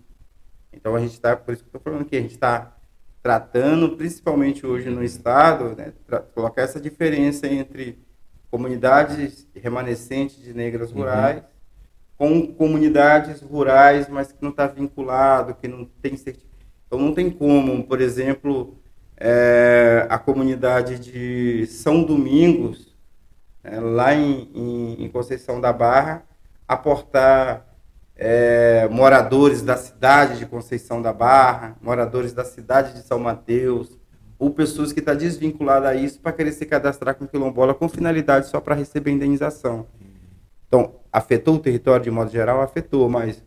Então 0.73 0.97
a 0.97 1.01
gente 1.01 1.13
está, 1.13 1.37
por 1.37 1.53
isso 1.53 1.63
que 1.63 1.69
estou 1.69 1.81
falando 1.81 2.05
que 2.05 2.17
a 2.17 2.21
gente 2.21 2.33
está 2.33 2.77
tratando, 3.23 3.97
principalmente 3.97 4.67
hoje 4.67 4.89
no 4.89 5.05
estado, 5.05 5.77
né, 5.77 5.93
colocar 6.35 6.63
essa 6.63 6.81
diferença 6.81 7.47
entre 7.47 7.99
comunidades 8.51 9.47
remanescentes 9.55 10.43
de 10.43 10.55
negras 10.55 10.91
uhum. 10.91 10.99
rurais 10.99 11.43
com 12.21 12.47
comunidades 12.49 13.41
rurais, 13.41 14.07
mas 14.07 14.31
que 14.31 14.43
não 14.43 14.51
está 14.51 14.67
vinculado, 14.67 15.55
que 15.55 15.67
não 15.67 15.87
tem 15.87 16.13
Então 16.87 16.99
não 16.99 17.15
tem 17.15 17.31
como, 17.31 17.83
por 17.85 17.99
exemplo, 17.99 18.77
é, 19.17 20.07
a 20.07 20.19
comunidade 20.19 20.99
de 20.99 21.67
São 21.67 22.05
Domingos, 22.05 22.90
é, 23.63 23.79
lá 23.79 24.15
em, 24.15 24.51
em, 24.55 25.05
em, 25.05 25.09
Conceição 25.09 25.61
da 25.61 25.73
Barra, 25.73 26.23
aportar 26.67 27.67
é, 28.17 28.89
moradores 28.91 29.63
da 29.63 29.77
cidade 29.77 30.39
de 30.39 30.47
Conceição 30.47 31.01
da 31.01 31.13
Barra, 31.13 31.77
moradores 31.81 32.33
da 32.33 32.45
cidade 32.45 32.95
de 32.95 33.03
São 33.03 33.19
Mateus, 33.19 33.99
ou 34.39 34.51
pessoas 34.51 34.93
que 34.93 35.01
estão 35.01 35.15
tá 35.15 35.21
desvinculadas 35.21 35.91
a 35.91 35.95
isso 35.95 36.19
para 36.21 36.33
querer 36.33 36.53
se 36.53 36.65
cadastrar 36.65 37.15
com 37.15 37.27
quilombola 37.27 37.75
com 37.75 37.89
finalidade 37.89 38.49
só 38.49 38.59
para 38.61 38.75
receber 38.75 39.11
indenização. 39.11 39.87
Então, 40.67 40.95
afetou 41.13 41.57
o 41.57 41.59
território 41.59 42.05
de 42.05 42.11
modo 42.11 42.31
geral? 42.31 42.63
Afetou, 42.63 43.09
mas 43.09 43.43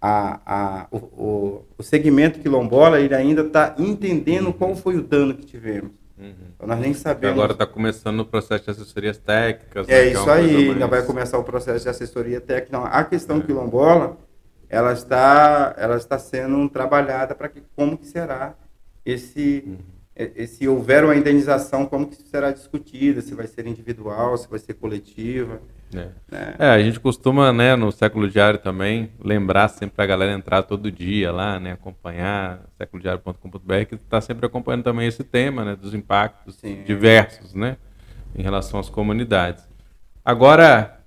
a, 0.00 0.40
a, 0.46 0.86
o, 0.92 0.96
o, 0.96 1.64
o 1.78 1.82
segmento 1.82 2.38
quilombola 2.38 3.00
ele 3.00 3.14
ainda 3.14 3.42
está 3.42 3.74
entendendo 3.78 4.52
qual 4.52 4.76
foi 4.76 4.96
o 4.96 5.02
dano 5.02 5.34
que 5.34 5.44
tivemos. 5.44 5.90
Uhum. 6.18 6.34
Então, 6.54 6.66
nós 6.66 6.80
nem 6.80 6.92
sabemos. 6.92 7.34
Agora 7.34 7.52
está 7.52 7.66
começando 7.66 8.20
o 8.20 8.24
processo 8.24 8.64
de 8.64 8.70
assessorias 8.70 9.18
técnicas. 9.18 9.88
É 9.88 9.92
né, 9.92 9.98
é 9.98 10.12
isso 10.12 10.30
é 10.30 10.32
aí, 10.32 10.70
ainda 10.70 10.86
vai 10.86 11.02
começar 11.02 11.38
o 11.38 11.44
processo 11.44 11.84
de 11.84 11.88
assessoria 11.88 12.40
técnica. 12.40 12.76
Não, 12.76 12.84
a 12.84 13.04
questão 13.04 13.38
é. 13.38 13.40
quilombola, 13.42 14.16
ela 14.68 14.92
está, 14.92 15.74
ela 15.78 15.96
está 15.96 16.18
sendo 16.18 16.68
trabalhada 16.68 17.34
para 17.34 17.48
que 17.48 17.62
como 17.76 17.96
que 17.96 18.06
será 18.06 18.54
esse, 19.04 19.64
uhum. 20.16 20.46
se 20.46 20.66
houver 20.66 21.04
uma 21.04 21.14
indenização, 21.14 21.86
como 21.86 22.08
que 22.08 22.16
será 22.16 22.50
discutida, 22.50 23.20
se 23.20 23.34
vai 23.34 23.46
ser 23.46 23.66
individual, 23.66 24.36
se 24.36 24.48
vai 24.48 24.58
ser 24.58 24.74
coletiva. 24.74 25.60
É. 25.94 26.08
É. 26.30 26.54
é. 26.58 26.68
a 26.70 26.82
gente 26.82 27.00
costuma, 27.00 27.52
né, 27.52 27.74
no 27.74 27.90
século 27.90 28.28
diário 28.28 28.58
também, 28.58 29.10
lembrar 29.22 29.68
sempre 29.68 30.02
a 30.02 30.06
galera 30.06 30.32
entrar 30.32 30.62
todo 30.62 30.90
dia 30.90 31.32
lá, 31.32 31.58
né, 31.58 31.72
acompanhar 31.72 32.60
séculodiário.com.br, 32.76 33.84
que 33.88 33.94
está 33.94 34.20
sempre 34.20 34.46
acompanhando 34.46 34.84
também 34.84 35.06
esse 35.06 35.24
tema, 35.24 35.64
né, 35.64 35.76
dos 35.76 35.94
impactos 35.94 36.56
Sim. 36.56 36.82
diversos, 36.84 37.54
né, 37.54 37.76
em 38.36 38.42
relação 38.42 38.78
às 38.78 38.90
comunidades. 38.90 39.66
Agora, 40.24 40.98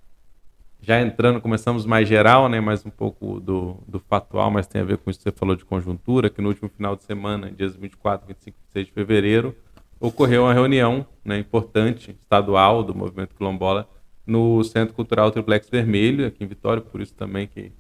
já 0.82 0.99
entrando, 0.99 1.39
começamos 1.39 1.86
mais 1.86 2.07
geral, 2.07 2.49
né, 2.49 2.59
mais 2.59 2.84
um 2.84 2.89
pouco 2.89 3.39
do, 3.39 3.77
do 3.88 3.99
factual, 3.99 4.49
mas 4.49 4.65
tem 4.65 4.82
a 4.82 4.86
ver 4.86 4.97
com 4.97 5.11
isso 5.11 5.19
que 5.19 5.29
você 5.29 5.32
falou 5.32 5.55
de 5.55 5.63
conjuntura, 5.63 6.29
que 6.29 6.41
no 6.41 6.49
último 6.49 6.69
final 6.69 6.95
de 6.95 7.03
semana, 7.03 7.51
dias 7.51 7.75
24, 7.75 8.27
25 8.27 8.57
e 8.57 8.61
26 8.61 8.88
de 8.88 8.93
fevereiro, 8.93 9.55
ocorreu 9.99 10.43
uma 10.43 10.53
reunião 10.53 11.05
né, 11.23 11.38
importante, 11.38 12.17
estadual, 12.19 12.84
do 12.84 12.95
movimento 12.95 13.36
quilombola, 13.36 13.88
no 14.32 14.63
Centro 14.63 14.95
Cultural 14.95 15.29
Triplex 15.29 15.69
Vermelho, 15.69 16.25
aqui 16.25 16.43
em 16.43 16.47
Vitória, 16.47 16.82
por 16.82 17.01
isso 17.01 17.13
também 17.13 17.47
que 17.47 17.71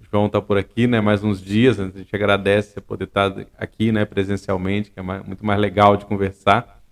o 0.00 0.04
João 0.10 0.26
está 0.26 0.42
por 0.42 0.58
aqui, 0.58 0.88
né? 0.88 1.00
Mais 1.00 1.22
uns 1.22 1.40
dias, 1.40 1.78
a 1.78 1.86
gente 1.86 2.14
agradece 2.14 2.80
poder 2.80 3.04
estar 3.04 3.30
tá 3.30 3.46
aqui, 3.56 3.92
né? 3.92 4.04
Presencialmente, 4.04 4.90
que 4.90 4.98
é 4.98 5.02
mais, 5.02 5.24
muito 5.24 5.46
mais 5.46 5.60
legal 5.60 5.96
de 5.96 6.04
conversar. 6.04 6.82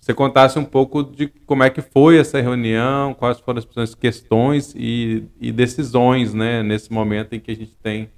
Você 0.00 0.12
contasse 0.12 0.58
um 0.58 0.64
pouco 0.64 1.04
de 1.04 1.28
como 1.46 1.62
é 1.62 1.70
que 1.70 1.80
foi 1.80 2.18
essa 2.18 2.40
reunião, 2.40 3.14
quais 3.14 3.38
foram 3.38 3.58
as 3.58 3.64
principais 3.64 3.94
questões 3.94 4.74
e, 4.76 5.24
e, 5.40 5.52
decisões, 5.52 6.34
né? 6.34 6.62
Nesse 6.62 6.92
momento 6.92 7.32
em 7.34 7.40
que 7.40 7.52
a 7.52 7.56
gente 7.56 7.76
tem, 7.76 8.10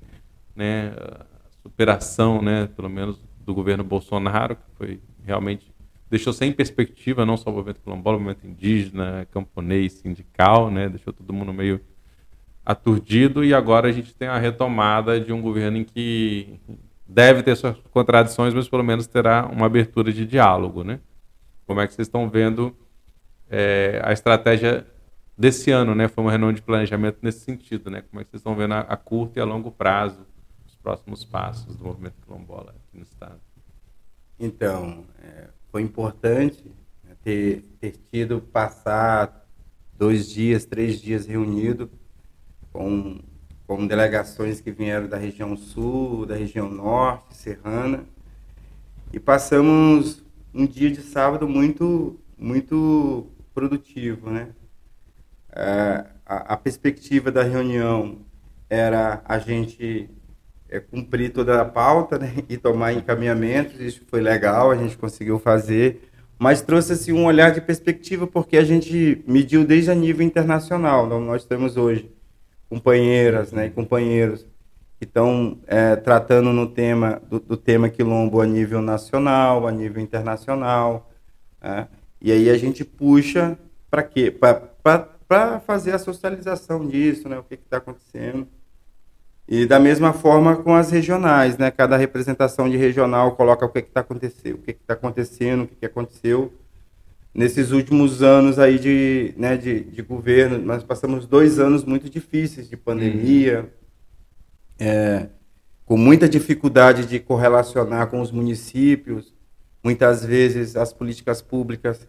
né? 0.56 0.94
Superação, 1.62 2.40
né? 2.40 2.66
Pelo 2.74 2.88
menos 2.88 3.18
do 3.44 3.54
governo 3.54 3.84
Bolsonaro, 3.84 4.56
que 4.56 4.62
foi 4.76 5.00
realmente 5.24 5.70
deixou 6.10 6.32
sem 6.32 6.52
perspectiva 6.52 7.26
não 7.26 7.36
só 7.36 7.50
o 7.50 7.52
movimento 7.52 7.80
quilombola, 7.80 8.16
o 8.16 8.20
movimento 8.20 8.46
indígena, 8.46 9.26
camponês, 9.30 9.94
sindical, 9.94 10.70
né? 10.70 10.88
Deixou 10.88 11.12
todo 11.12 11.32
mundo 11.32 11.52
meio 11.52 11.80
aturdido 12.64 13.44
e 13.44 13.54
agora 13.54 13.88
a 13.88 13.92
gente 13.92 14.14
tem 14.14 14.28
a 14.28 14.38
retomada 14.38 15.20
de 15.20 15.32
um 15.32 15.40
governo 15.40 15.78
em 15.78 15.84
que 15.84 16.60
deve 17.06 17.42
ter 17.42 17.56
suas 17.56 17.76
contradições, 17.90 18.52
mas 18.52 18.68
pelo 18.68 18.82
menos 18.82 19.06
terá 19.06 19.46
uma 19.46 19.66
abertura 19.66 20.12
de 20.12 20.26
diálogo, 20.26 20.84
né? 20.84 21.00
Como 21.66 21.80
é 21.80 21.86
que 21.86 21.94
vocês 21.94 22.06
estão 22.06 22.28
vendo 22.28 22.76
é, 23.50 24.00
a 24.04 24.12
estratégia 24.12 24.86
desse 25.36 25.70
ano, 25.70 25.94
né? 25.94 26.08
Foi 26.08 26.22
uma 26.22 26.30
reunião 26.30 26.52
de 26.52 26.60
planejamento 26.60 27.18
nesse 27.22 27.40
sentido, 27.40 27.90
né? 27.90 28.02
Como 28.02 28.20
é 28.20 28.24
que 28.24 28.30
vocês 28.30 28.40
estão 28.40 28.54
vendo 28.54 28.74
a, 28.74 28.80
a 28.80 28.96
curto 28.96 29.38
e 29.38 29.40
a 29.40 29.44
longo 29.44 29.70
prazo 29.70 30.26
os 30.66 30.74
próximos 30.76 31.24
passos 31.24 31.76
do 31.76 31.84
movimento 31.84 32.16
quilombola 32.22 32.70
aqui 32.70 32.96
no 32.96 33.02
estado? 33.02 33.40
Então, 34.38 35.04
é, 35.22 35.48
foi 35.70 35.82
importante 35.82 36.64
né, 37.04 37.14
ter, 37.22 37.64
ter 37.80 37.92
tido, 38.10 38.40
passar 38.40 39.46
dois 39.96 40.28
dias, 40.28 40.64
três 40.64 41.00
dias 41.00 41.26
reunido 41.26 41.90
com, 42.72 43.20
com 43.66 43.86
delegações 43.86 44.60
que 44.60 44.70
vieram 44.70 45.08
da 45.08 45.16
região 45.16 45.56
sul, 45.56 46.24
da 46.24 46.36
região 46.36 46.70
norte, 46.70 47.36
serrana, 47.36 48.04
e 49.12 49.18
passamos 49.18 50.22
um 50.54 50.66
dia 50.66 50.90
de 50.90 51.02
sábado 51.02 51.48
muito, 51.48 52.18
muito 52.36 53.26
produtivo, 53.54 54.30
né? 54.30 54.50
É, 55.50 56.06
a, 56.24 56.54
a 56.54 56.56
perspectiva 56.56 57.32
da 57.32 57.42
reunião 57.42 58.18
era 58.68 59.22
a 59.24 59.38
gente 59.38 60.10
é, 60.68 60.80
cumprir 60.80 61.32
toda 61.32 61.60
a 61.60 61.64
pauta 61.64 62.18
né, 62.18 62.32
e 62.48 62.56
tomar 62.56 62.92
encaminhamentos. 62.92 63.80
Isso 63.80 64.02
foi 64.06 64.20
legal, 64.20 64.70
a 64.70 64.76
gente 64.76 64.96
conseguiu 64.96 65.38
fazer, 65.38 66.08
mas 66.38 66.60
trouxe 66.60 66.92
assim, 66.92 67.12
um 67.12 67.24
olhar 67.24 67.50
de 67.50 67.60
perspectiva 67.60 68.26
porque 68.26 68.56
a 68.56 68.64
gente 68.64 69.22
mediu 69.26 69.64
desde 69.64 69.90
a 69.90 69.94
nível 69.94 70.24
internacional. 70.24 71.06
Então, 71.06 71.20
nós 71.20 71.44
temos 71.44 71.76
hoje 71.76 72.10
companheiras 72.68 73.50
né, 73.50 73.66
e 73.66 73.70
companheiros 73.70 74.46
que 74.98 75.04
estão 75.04 75.58
é, 75.66 75.96
tratando 75.96 76.52
no 76.52 76.66
tema 76.66 77.22
do, 77.28 77.38
do, 77.38 77.56
tema 77.56 77.88
quilombo 77.88 78.40
a 78.40 78.46
nível 78.46 78.82
nacional, 78.82 79.66
a 79.66 79.72
nível 79.72 80.02
internacional. 80.02 81.10
Né, 81.62 81.88
e 82.20 82.32
aí 82.32 82.50
a 82.50 82.58
gente 82.58 82.84
puxa 82.84 83.56
para 83.90 84.02
quê? 84.02 84.30
Para 84.30 85.60
fazer 85.60 85.94
a 85.94 85.98
socialização 85.98 86.86
disso, 86.86 87.28
né, 87.28 87.38
o 87.38 87.42
que 87.42 87.54
está 87.54 87.78
acontecendo. 87.78 88.46
E 89.48 89.64
da 89.64 89.80
mesma 89.80 90.12
forma 90.12 90.56
com 90.56 90.74
as 90.74 90.90
regionais, 90.90 91.56
né? 91.56 91.70
Cada 91.70 91.96
representação 91.96 92.68
de 92.68 92.76
regional 92.76 93.34
coloca 93.34 93.64
o 93.64 93.68
que 93.70 93.78
está 93.78 94.00
acontecendo, 94.00 94.56
o 94.56 94.58
que 94.58 94.72
está 94.72 94.92
acontecendo, 94.92 95.62
o 95.62 95.66
que, 95.66 95.76
que 95.76 95.86
aconteceu 95.86 96.52
nesses 97.32 97.70
últimos 97.70 98.22
anos 98.22 98.58
aí 98.58 98.78
de, 98.78 99.32
né, 99.38 99.56
de, 99.56 99.80
de, 99.84 100.02
governo. 100.02 100.58
Nós 100.58 100.82
passamos 100.82 101.26
dois 101.26 101.58
anos 101.58 101.82
muito 101.82 102.10
difíceis 102.10 102.68
de 102.68 102.76
pandemia, 102.76 103.60
uhum. 103.60 104.86
é, 104.86 105.28
com 105.86 105.96
muita 105.96 106.28
dificuldade 106.28 107.06
de 107.06 107.18
correlacionar 107.18 108.08
com 108.08 108.20
os 108.20 108.30
municípios. 108.30 109.32
Muitas 109.82 110.22
vezes 110.22 110.76
as 110.76 110.92
políticas 110.92 111.40
públicas 111.40 112.06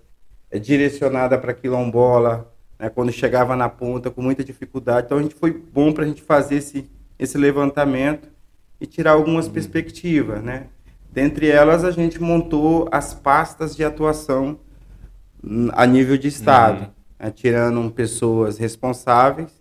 é 0.52 0.60
direcionada 0.60 1.38
para 1.38 1.54
quilombola, 1.54 2.54
né, 2.78 2.90
quando 2.90 3.14
chegava 3.14 3.56
na 3.56 3.70
ponta 3.70 4.12
com 4.12 4.22
muita 4.22 4.44
dificuldade. 4.44 5.06
Então 5.06 5.20
a 5.20 5.22
gente 5.22 5.36
foi 5.36 5.54
bom 5.54 5.94
para 5.94 6.04
a 6.04 6.08
gente 6.08 6.22
fazer 6.22 6.56
esse 6.56 6.99
esse 7.20 7.38
levantamento 7.38 8.30
e 8.80 8.88
tirar 8.88 9.12
algumas 9.12 9.46
uhum. 9.48 9.54
perspectivas, 9.54 10.42
né? 10.42 10.68
Dentre 11.12 11.50
elas, 11.50 11.84
a 11.84 11.92
gente 11.92 12.22
montou 12.22 12.88
as 12.92 13.14
pastas 13.14 13.76
de 13.76 13.84
atuação 13.84 14.58
a 15.74 15.86
nível 15.86 16.18
de 16.18 16.28
Estado, 16.28 16.82
uhum. 16.82 16.88
né? 17.20 17.32
tirando 17.32 17.92
pessoas 17.92 18.58
responsáveis 18.58 19.52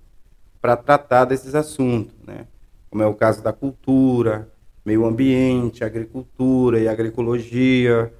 para 0.61 0.77
tratar 0.77 1.25
desses 1.25 1.55
assuntos, 1.55 2.15
né? 2.27 2.47
como 2.91 3.03
é 3.03 3.07
o 3.07 3.15
caso 3.15 3.43
da 3.43 3.53
cultura, 3.53 4.53
meio 4.85 5.07
ambiente, 5.07 5.85
agricultura 5.85 6.79
e 6.79 6.89
agroecologia, 6.89 8.13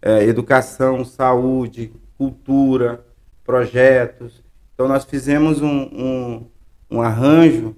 é, 0.00 0.24
educação, 0.24 1.04
saúde, 1.04 1.92
cultura, 2.16 3.04
projetos. 3.44 4.42
Então, 4.74 4.88
nós 4.88 5.04
fizemos 5.04 5.62
um, 5.62 5.68
um, 5.68 6.46
um 6.90 7.02
arranjo 7.02 7.76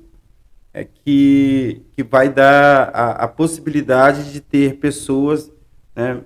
é 0.76 0.84
que, 0.84 1.80
que 1.92 2.02
vai 2.02 2.28
dar 2.28 2.90
a, 2.92 3.10
a 3.24 3.28
possibilidade 3.28 4.30
de 4.30 4.42
ter 4.42 4.76
pessoas 4.76 5.50
né, 5.94 6.20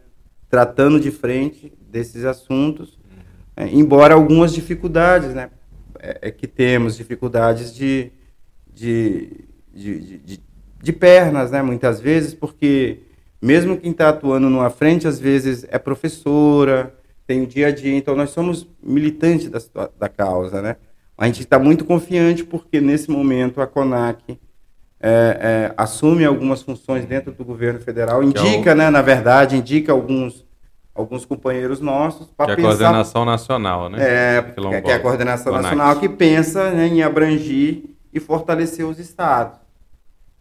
tratando 0.49 0.99
de 0.99 1.13
frente 1.13 1.73
desses 1.89 2.25
assuntos, 2.25 2.99
é, 3.57 3.69
embora 3.69 4.13
algumas 4.13 4.53
dificuldades, 4.53 5.33
né, 5.35 5.51
é, 6.01 6.19
é 6.23 6.31
que 6.33 6.49
temos 6.49 6.97
dificuldades 6.97 7.73
de, 7.73 8.11
de, 8.75 9.45
de, 9.73 10.19
de, 10.19 10.41
de 10.83 10.93
pernas, 10.93 11.53
né, 11.53 11.63
muitas 11.63 12.01
vezes, 12.01 12.35
porque 12.35 13.03
mesmo 13.41 13.79
quem 13.79 13.93
está 13.93 14.09
atuando 14.09 14.51
numa 14.51 14.69
frente, 14.69 15.07
às 15.07 15.21
vezes 15.21 15.65
é 15.71 15.79
professora, 15.79 16.93
tem 17.25 17.41
o 17.43 17.47
dia 17.47 17.69
a 17.69 17.71
dia, 17.71 17.95
então 17.95 18.17
nós 18.17 18.31
somos 18.31 18.69
militantes 18.83 19.49
da, 19.49 19.89
da 19.97 20.09
causa, 20.09 20.61
né? 20.61 20.75
A 21.21 21.27
gente 21.27 21.43
está 21.43 21.59
muito 21.59 21.85
confiante 21.85 22.43
porque 22.43 22.81
nesse 22.81 23.11
momento 23.11 23.61
a 23.61 23.67
CONAC 23.67 24.41
é, 24.99 25.69
é, 25.69 25.75
assume 25.77 26.25
algumas 26.25 26.63
funções 26.63 27.05
dentro 27.05 27.31
do 27.31 27.45
governo 27.45 27.79
federal, 27.79 28.23
indica, 28.23 28.71
é 28.71 28.73
o... 28.73 28.77
né, 28.77 28.89
na 28.89 29.03
verdade, 29.03 29.55
indica 29.55 29.93
alguns 29.93 30.49
alguns 30.95 31.27
companheiros 31.27 31.79
nossos 31.79 32.27
para 32.31 32.55
que 32.57 32.63
é 32.63 32.65
a 32.65 32.69
coordenação 32.69 33.25
nacional, 33.27 33.91
né? 33.91 33.99
É, 34.01 34.43
que 34.83 34.91
é 34.91 34.95
a 34.95 34.99
coordenação 34.99 35.53
Conax. 35.53 35.63
nacional 35.65 36.01
que 36.01 36.09
pensa 36.09 36.71
né, 36.71 36.87
em 36.87 37.03
abrangir 37.03 37.85
e 38.13 38.19
fortalecer 38.19 38.87
os 38.87 38.99
estados. 38.99 39.61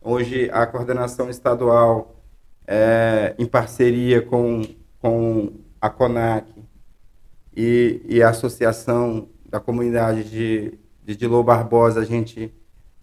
Hoje 0.02 0.50
a 0.54 0.66
coordenação 0.66 1.30
estadual 1.30 2.24
é, 2.66 3.36
em 3.38 3.46
parceria 3.46 4.22
com, 4.22 4.62
com 5.00 5.52
a 5.82 5.90
CONAC 5.90 6.48
e, 7.56 8.02
e 8.08 8.24
a 8.24 8.30
Associação 8.30 9.28
da 9.50 9.60
comunidade 9.60 10.24
de, 10.24 10.74
de 11.04 11.16
Dilô 11.16 11.44
Barbosa, 11.44 12.02
a 12.02 12.06
gente 12.06 12.54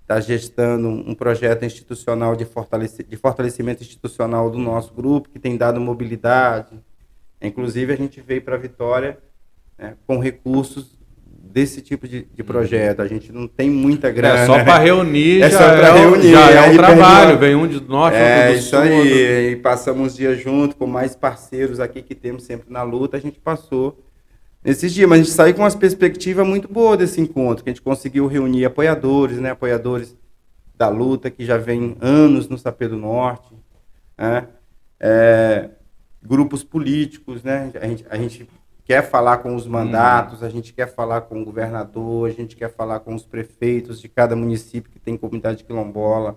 está 0.03 0.20
gestando 0.20 0.88
um 0.88 1.14
projeto 1.14 1.64
institucional 1.64 2.36
de, 2.36 2.44
fortalece, 2.44 3.03
de 3.03 3.16
fortalecimento 3.16 3.82
institucional 3.82 4.49
do 4.49 4.59
nosso 4.59 4.94
grupo, 4.94 5.28
que 5.28 5.38
tem 5.38 5.57
dado 5.57 5.80
mobilidade. 5.80 6.80
Inclusive, 7.42 7.92
a 7.92 7.97
gente 7.97 8.20
veio 8.20 8.40
para 8.40 8.57
Vitória 8.57 9.18
né, 9.76 9.94
com 10.07 10.18
recursos 10.20 10.97
desse 11.26 11.80
tipo 11.80 12.07
de, 12.07 12.22
de, 12.32 12.44
projeto. 12.44 13.01
A 13.01 13.09
gente 13.09 13.32
não 13.32 13.49
tem 13.49 13.68
muita 13.68 14.09
grana. 14.11 14.40
É 14.40 14.47
só 14.47 14.62
para 14.62 14.78
reunir, 14.78 15.42
é 15.42 15.51
já, 15.51 15.59
só 15.59 15.64
é, 15.64 15.99
reunir, 15.99 16.30
já 16.30 16.51
é 16.51 16.70
um 16.70 16.76
trabalho. 16.76 17.38
Vem 17.38 17.57
um 17.57 17.66
de 17.66 17.80
norte, 17.80 18.16
é, 18.16 18.49
outro 18.49 18.53
do 18.53 18.59
isso 18.59 18.70
sul. 18.70 18.78
Aí, 18.78 19.51
e 19.53 19.57
passamos 19.57 20.14
dias 20.14 20.40
junto 20.40 20.76
com 20.76 20.86
mais 20.86 21.16
parceiros 21.16 21.80
aqui 21.80 22.01
que 22.01 22.14
temos 22.14 22.44
sempre 22.44 22.70
na 22.70 22.84
luta. 22.84 23.16
A 23.16 23.20
gente 23.20 23.40
passou 23.40 24.05
nesses 24.66 24.92
dias, 24.92 25.08
mas 25.08 25.20
a 25.20 25.22
gente 25.22 25.32
saiu 25.32 25.54
com 25.54 25.62
uma 25.62 25.70
perspectiva 25.70 26.44
muito 26.44 26.66
boa 26.66 26.96
desse 26.96 27.20
encontro, 27.20 27.62
que 27.62 27.70
a 27.70 27.72
gente 27.72 27.82
conseguiu 27.82 28.26
reunir 28.26 28.64
apoiadores, 28.64 29.38
né, 29.38 29.50
apoiadores 29.50 30.16
da 30.74 30.88
luta 30.88 31.30
que 31.30 31.44
já 31.44 31.56
vem 31.56 31.96
anos 32.00 32.48
no 32.48 32.58
Sapê 32.58 32.88
do 32.88 32.96
Norte, 32.96 33.54
né, 34.18 34.48
é, 34.98 35.70
grupos 36.20 36.64
políticos, 36.64 37.44
né, 37.44 37.70
a 37.80 37.86
gente, 37.86 38.06
a 38.10 38.16
gente 38.16 38.48
quer 38.84 39.08
falar 39.08 39.38
com 39.38 39.54
os 39.54 39.68
mandatos, 39.68 40.42
a 40.42 40.48
gente 40.48 40.72
quer 40.72 40.92
falar 40.92 41.20
com 41.22 41.40
o 41.40 41.44
governador, 41.44 42.28
a 42.28 42.32
gente 42.32 42.56
quer 42.56 42.74
falar 42.74 42.98
com 42.98 43.14
os 43.14 43.24
prefeitos 43.24 44.00
de 44.00 44.08
cada 44.08 44.34
município 44.34 44.90
que 44.90 44.98
tem 44.98 45.16
comunidade 45.16 45.62
quilombola, 45.62 46.36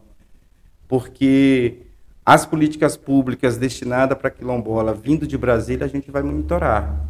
porque 0.88 1.88
as 2.24 2.46
políticas 2.46 2.96
públicas 2.96 3.58
destinadas 3.58 4.16
para 4.16 4.30
quilombola 4.30 4.94
vindo 4.94 5.26
de 5.26 5.36
Brasília 5.36 5.86
a 5.86 5.90
gente 5.90 6.12
vai 6.12 6.22
monitorar 6.22 7.10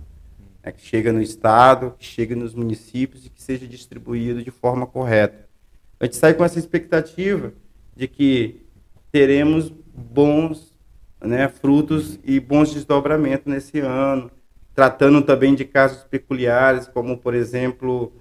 né, 0.63 0.71
que 0.71 0.81
chega 0.81 1.11
no 1.11 1.21
Estado, 1.21 1.95
que 1.97 2.05
chega 2.05 2.35
nos 2.35 2.53
municípios 2.53 3.25
e 3.25 3.29
que 3.29 3.41
seja 3.41 3.67
distribuído 3.67 4.43
de 4.43 4.51
forma 4.51 4.85
correta. 4.85 5.47
A 5.99 6.05
gente 6.05 6.15
sai 6.15 6.33
com 6.33 6.43
essa 6.43 6.59
expectativa 6.59 7.53
de 7.95 8.07
que 8.07 8.65
teremos 9.11 9.69
bons 9.93 10.73
né, 11.21 11.49
frutos 11.49 12.19
e 12.23 12.39
bons 12.39 12.73
desdobramentos 12.73 13.47
nesse 13.47 13.79
ano, 13.79 14.31
tratando 14.73 15.21
também 15.21 15.53
de 15.53 15.65
casos 15.65 16.03
peculiares, 16.03 16.87
como, 16.87 17.17
por 17.17 17.33
exemplo, 17.33 18.13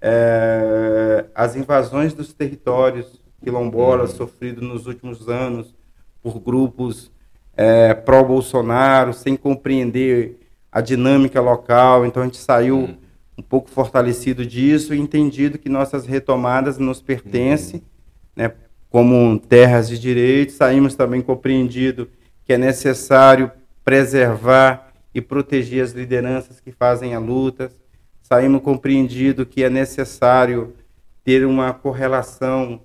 é, 0.00 1.24
as 1.34 1.56
invasões 1.56 2.12
dos 2.12 2.32
territórios 2.34 3.22
quilombolas 3.42 4.10
uhum. 4.10 4.16
sofridos 4.18 4.62
nos 4.62 4.86
últimos 4.86 5.28
anos 5.28 5.74
por 6.22 6.38
grupos 6.38 7.10
é, 7.56 7.94
pró-Bolsonaro, 7.94 9.12
sem 9.12 9.36
compreender 9.36 10.41
a 10.72 10.80
dinâmica 10.80 11.40
local. 11.40 12.04
Então 12.06 12.22
a 12.22 12.26
gente 12.26 12.38
saiu 12.38 12.78
uhum. 12.78 12.96
um 13.38 13.42
pouco 13.42 13.70
fortalecido 13.70 14.44
disso 14.44 14.94
e 14.94 14.98
entendido 14.98 15.58
que 15.58 15.68
nossas 15.68 16.06
retomadas 16.06 16.78
nos 16.78 17.00
pertencem, 17.00 17.80
uhum. 17.80 18.44
né, 18.44 18.52
como 18.90 19.38
terras 19.38 19.88
de 19.88 19.98
direito. 19.98 20.52
Saímos 20.52 20.94
também 20.94 21.20
compreendido 21.20 22.08
que 22.44 22.54
é 22.54 22.58
necessário 22.58 23.52
preservar 23.84 24.90
e 25.14 25.20
proteger 25.20 25.84
as 25.84 25.92
lideranças 25.92 26.58
que 26.58 26.72
fazem 26.72 27.14
a 27.14 27.18
luta 27.18 27.70
saímos 28.32 28.62
compreendido 28.62 29.44
que 29.44 29.62
é 29.62 29.68
necessário 29.68 30.72
ter 31.22 31.44
uma 31.44 31.74
correlação 31.74 32.80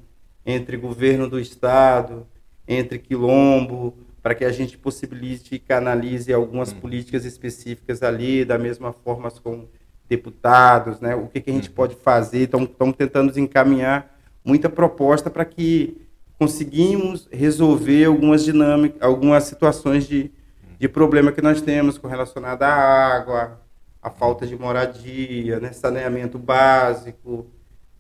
entre 0.46 0.76
governo 0.76 1.30
do 1.30 1.40
Estado, 1.40 2.28
entre 2.68 3.00
quilombo, 3.00 3.94
para 4.28 4.36
que 4.36 4.44
a 4.44 4.52
gente 4.52 4.78
possibilite 4.78 5.56
e 5.56 5.60
canalize 5.60 6.34
algumas 6.34 6.74
hum. 6.74 6.82
políticas 6.82 7.24
específicas 7.24 8.04
ali, 8.04 8.44
da 8.44 8.58
mesma 8.58 8.92
forma 8.92 9.32
com 9.32 9.70
deputados, 10.10 11.00
né? 11.00 11.16
O 11.16 11.28
que, 11.28 11.40
que 11.40 11.50
a 11.50 11.54
gente 11.54 11.70
hum. 11.70 11.74
pode 11.74 11.96
fazer? 11.96 12.40
Estamos 12.40 12.70
tentando 12.98 13.40
encaminhar 13.40 14.20
muita 14.44 14.68
proposta 14.68 15.30
para 15.30 15.46
que 15.46 16.06
conseguimos 16.38 17.30
resolver 17.32 18.04
algumas 18.04 18.44
dinâmicas, 18.44 19.02
algumas 19.02 19.46
situações 19.46 20.06
de, 20.06 20.30
de 20.78 20.90
problema 20.90 21.32
que 21.32 21.42
nós 21.42 21.62
temos 21.62 21.98
com 21.98 22.10
relacionado 22.10 22.64
à 22.64 22.68
água, 22.68 23.62
a 24.02 24.10
falta 24.10 24.46
de 24.46 24.58
moradia, 24.58 25.62
né, 25.62 25.72
saneamento 25.72 26.38
básico, 26.38 27.48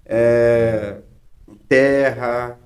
é, 0.05 0.97
terra. 1.69 2.59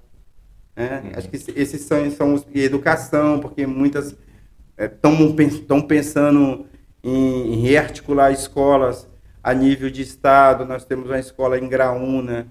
Né? 0.76 1.02
Uhum. 1.04 1.12
Acho 1.16 1.30
que 1.30 1.36
esses 1.36 1.82
são, 1.82 2.12
são 2.12 2.34
os. 2.34 2.46
E 2.54 2.62
educação, 2.62 3.40
porque 3.40 3.66
muitas 3.66 4.16
estão 4.78 5.78
é, 5.78 5.82
pensando 5.82 6.66
em, 7.04 7.54
em, 7.54 7.62
rearticular 7.62 8.32
escolas 8.32 9.08
a 9.44 9.54
nível 9.54 9.90
de 9.90 10.02
estado. 10.02 10.66
Nós 10.66 10.86
temos 10.86 11.08
uma 11.08 11.20
escola 11.20 11.58
em 11.58 11.68
Graúna, 11.68 12.48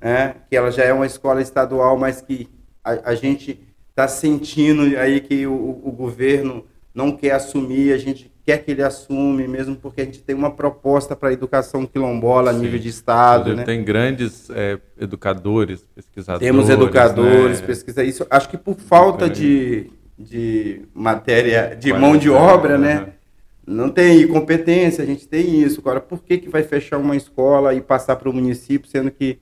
né? 0.00 0.36
que 0.48 0.56
ela 0.56 0.70
já 0.70 0.84
é 0.84 0.92
uma 0.92 1.06
escola 1.06 1.42
estadual, 1.42 1.98
mas 1.98 2.20
que 2.20 2.48
a, 2.82 3.10
a 3.10 3.14
gente 3.14 3.60
está 3.90 4.08
sentindo 4.08 4.98
aí 4.98 5.20
que 5.20 5.46
o, 5.46 5.80
o 5.84 5.92
governo 5.92 6.66
não 6.92 7.16
quer 7.16 7.32
assumir, 7.32 7.92
a 7.92 7.98
gente 7.98 8.33
quer 8.44 8.58
que 8.58 8.70
ele 8.70 8.82
assume, 8.82 9.48
mesmo 9.48 9.74
porque 9.74 10.02
a 10.02 10.04
gente 10.04 10.22
tem 10.22 10.36
uma 10.36 10.50
proposta 10.50 11.16
para 11.16 11.30
a 11.30 11.32
educação 11.32 11.86
quilombola 11.86 12.52
Sim. 12.52 12.58
a 12.58 12.62
nível 12.62 12.78
de 12.78 12.88
Estado. 12.88 13.56
Né? 13.56 13.64
Tem 13.64 13.82
grandes 13.82 14.50
é, 14.50 14.78
educadores, 15.00 15.84
pesquisadores. 15.94 16.46
Temos 16.46 16.68
educadores, 16.68 17.60
né? 17.60 17.66
pesquisadores. 17.66 18.14
Isso, 18.14 18.26
acho 18.28 18.48
que 18.50 18.58
por 18.58 18.76
falta 18.76 19.30
de, 19.30 19.90
de 20.18 20.82
matéria, 20.92 21.74
de 21.74 21.92
mão 21.92 22.16
de 22.16 22.28
obra, 22.28 22.76
né? 22.76 23.14
Não 23.66 23.88
tem 23.88 24.28
competência, 24.28 25.02
a 25.02 25.06
gente 25.06 25.26
tem 25.26 25.62
isso. 25.62 25.80
Agora, 25.80 25.98
por 25.98 26.22
que, 26.22 26.36
que 26.36 26.50
vai 26.50 26.62
fechar 26.62 26.98
uma 26.98 27.16
escola 27.16 27.72
e 27.72 27.80
passar 27.80 28.16
para 28.16 28.28
o 28.28 28.32
município, 28.32 28.90
sendo 28.90 29.10
que 29.10 29.38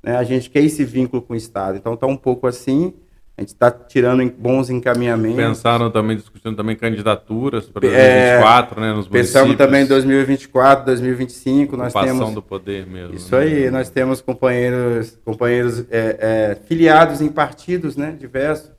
né, 0.00 0.16
a 0.16 0.22
gente 0.22 0.48
quer 0.48 0.62
esse 0.62 0.84
vínculo 0.84 1.20
com 1.20 1.32
o 1.32 1.36
Estado? 1.36 1.76
Então, 1.76 1.94
está 1.94 2.06
um 2.06 2.16
pouco 2.16 2.46
assim. 2.46 2.94
A 3.38 3.42
gente 3.42 3.50
está 3.50 3.70
tirando 3.70 4.32
bons 4.32 4.70
encaminhamentos. 4.70 5.36
Pensaram 5.36 5.90
também, 5.90 6.16
discutindo 6.16 6.56
também 6.56 6.74
candidaturas 6.74 7.66
para 7.66 7.82
2024, 7.82 8.78
é, 8.78 8.80
né, 8.80 8.94
nos 8.94 9.08
Pensamos 9.08 9.56
também 9.56 9.84
em 9.84 9.86
2024, 9.86 10.86
2025. 10.86 11.76
Nós 11.76 11.92
temos 11.92 12.32
do 12.32 12.40
poder 12.40 12.86
mesmo. 12.86 13.14
Isso 13.14 13.36
né? 13.36 13.42
aí, 13.42 13.70
nós 13.70 13.90
temos 13.90 14.22
companheiros, 14.22 15.18
companheiros 15.22 15.80
é, 15.90 16.16
é, 16.18 16.58
filiados 16.66 17.20
em 17.20 17.28
partidos 17.28 17.94
né, 17.94 18.16
diversos. 18.18 18.72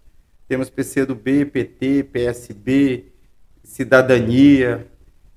Temos 0.47 0.71
PCdoB, 0.71 1.45
PT, 1.45 2.05
PSB, 2.11 3.11
Cidadania. 3.63 4.87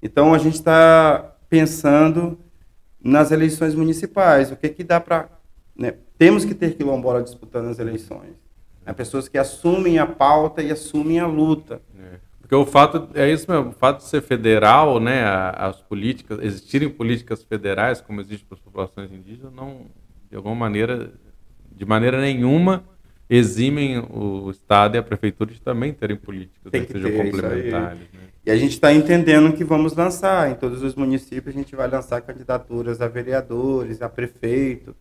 Então 0.02 0.32
a 0.32 0.38
gente 0.38 0.54
está 0.54 1.36
pensando 1.46 2.38
nas 2.98 3.30
eleições 3.30 3.74
municipais. 3.74 4.50
O 4.50 4.56
que, 4.56 4.70
que 4.70 4.82
dá 4.82 4.98
para. 4.98 5.28
Né? 5.76 5.92
Temos 6.16 6.46
que 6.46 6.54
ter 6.54 6.74
quilombola 6.74 7.22
disputando 7.22 7.68
as 7.68 7.78
eleições 7.78 8.39
é 8.90 8.94
pessoas 8.94 9.28
que 9.28 9.38
assumem 9.38 9.98
a 9.98 10.06
pauta 10.06 10.62
e 10.62 10.70
assumem 10.70 11.20
a 11.20 11.26
luta. 11.26 11.80
É. 11.98 12.18
Porque 12.40 12.54
o 12.54 12.66
fato 12.66 13.08
é 13.14 13.30
isso 13.30 13.48
mesmo, 13.48 13.70
o 13.70 13.72
fato 13.72 13.98
de 13.98 14.08
ser 14.08 14.22
federal, 14.22 14.98
né, 14.98 15.22
as 15.54 15.80
políticas, 15.80 16.40
existirem 16.42 16.88
políticas 16.88 17.44
federais 17.44 18.00
como 18.00 18.20
existe 18.20 18.44
para 18.44 18.56
as 18.56 18.60
populações 18.60 19.12
indígenas, 19.12 19.52
não 19.52 19.86
de 20.28 20.36
alguma 20.36 20.54
maneira, 20.54 21.12
de 21.70 21.86
maneira 21.86 22.20
nenhuma 22.20 22.84
eximem 23.28 23.98
o 24.10 24.50
Estado 24.50 24.96
e 24.96 24.98
a 24.98 25.02
Prefeitura 25.02 25.52
de 25.52 25.60
também 25.60 25.92
terem 25.92 26.16
políticas 26.16 26.72
Tem 26.72 26.80
né, 26.80 26.86
que, 26.88 26.92
que 26.92 27.00
sejam 27.00 27.24
complementares. 27.24 28.00
Né? 28.00 28.20
E 28.44 28.50
a 28.50 28.56
gente 28.56 28.72
está 28.72 28.92
entendendo 28.92 29.52
que 29.52 29.62
vamos 29.62 29.94
lançar, 29.94 30.50
em 30.50 30.54
todos 30.54 30.82
os 30.82 30.96
municípios 30.96 31.54
a 31.54 31.58
gente 31.58 31.76
vai 31.76 31.88
lançar 31.88 32.20
candidaturas 32.22 33.00
a 33.00 33.06
vereadores, 33.06 34.02
a 34.02 34.08
prefeito. 34.08 34.96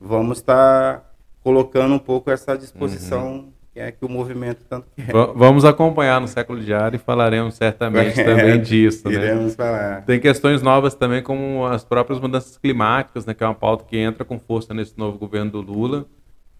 Vamos 0.00 0.38
estar 0.38 1.00
tá 1.00 1.13
colocando 1.44 1.94
um 1.94 1.98
pouco 1.98 2.30
essa 2.30 2.56
disposição 2.56 3.32
uhum. 3.32 3.52
que 3.74 3.78
é 3.78 3.92
que 3.92 4.02
o 4.02 4.08
movimento 4.08 4.64
tanto 4.68 4.86
quer. 4.96 5.12
Vamos 5.12 5.66
acompanhar 5.66 6.18
no 6.18 6.26
século 6.26 6.58
diário 6.58 6.96
e 6.96 6.98
falaremos 6.98 7.54
certamente 7.54 8.18
é, 8.18 8.24
também 8.24 8.60
disso. 8.60 9.06
Né? 9.06 9.14
Iremos 9.14 9.56
né? 9.56 9.64
falar. 9.64 10.02
Tem 10.06 10.18
questões 10.18 10.62
novas 10.62 10.94
também, 10.94 11.22
como 11.22 11.66
as 11.66 11.84
próprias 11.84 12.18
mudanças 12.18 12.56
climáticas, 12.56 13.26
né, 13.26 13.34
que 13.34 13.44
é 13.44 13.46
uma 13.46 13.54
pauta 13.54 13.84
que 13.84 13.98
entra 13.98 14.24
com 14.24 14.40
força 14.40 14.72
nesse 14.72 14.98
novo 14.98 15.18
governo 15.18 15.50
do 15.50 15.60
Lula, 15.60 16.06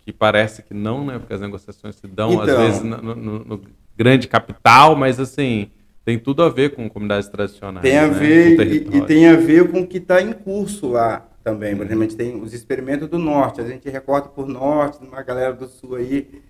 que 0.03 0.13
parece 0.13 0.63
que 0.63 0.75
não, 0.75 1.07
né, 1.07 1.19
porque 1.19 1.33
as 1.33 1.41
negociações 1.41 1.97
se 1.97 2.07
dão, 2.07 2.35
então, 2.35 2.43
às 2.43 2.57
vezes, 2.59 2.83
no, 2.83 3.15
no, 3.15 3.39
no 3.39 3.61
grande 3.97 4.29
capital, 4.29 4.95
mas 4.95 5.19
assim 5.19 5.71
tem 6.05 6.19
tudo 6.19 6.43
a 6.43 6.51
ver 6.51 6.75
com 6.75 6.87
comunidades 6.91 7.31
tradicionais. 7.31 7.83
Tem 7.83 7.97
a 7.97 8.07
né? 8.07 8.13
ver 8.13 8.61
e, 8.61 8.99
e, 8.99 9.07
tem 9.07 9.27
a 9.27 9.37
ver 9.37 9.71
com 9.71 9.81
o 9.81 9.87
que 9.87 9.97
está 9.97 10.21
em 10.21 10.35
curso 10.35 10.91
lá 10.91 11.27
também. 11.45 11.77
Por 11.77 11.85
exemplo, 11.85 12.03
a 12.03 12.07
gente 12.07 12.17
tem 12.17 12.43
os 12.43 12.55
experimentos 12.55 13.09
do 13.09 13.19
norte, 13.19 13.61
a 13.61 13.67
gente 13.67 13.89
recorta 13.89 14.31
por 14.31 14.47
norte, 14.47 15.05
uma 15.05 15.23
galera 15.23 15.53
do 15.53 15.69
sul 15.69 15.97
aí, 15.97 16.43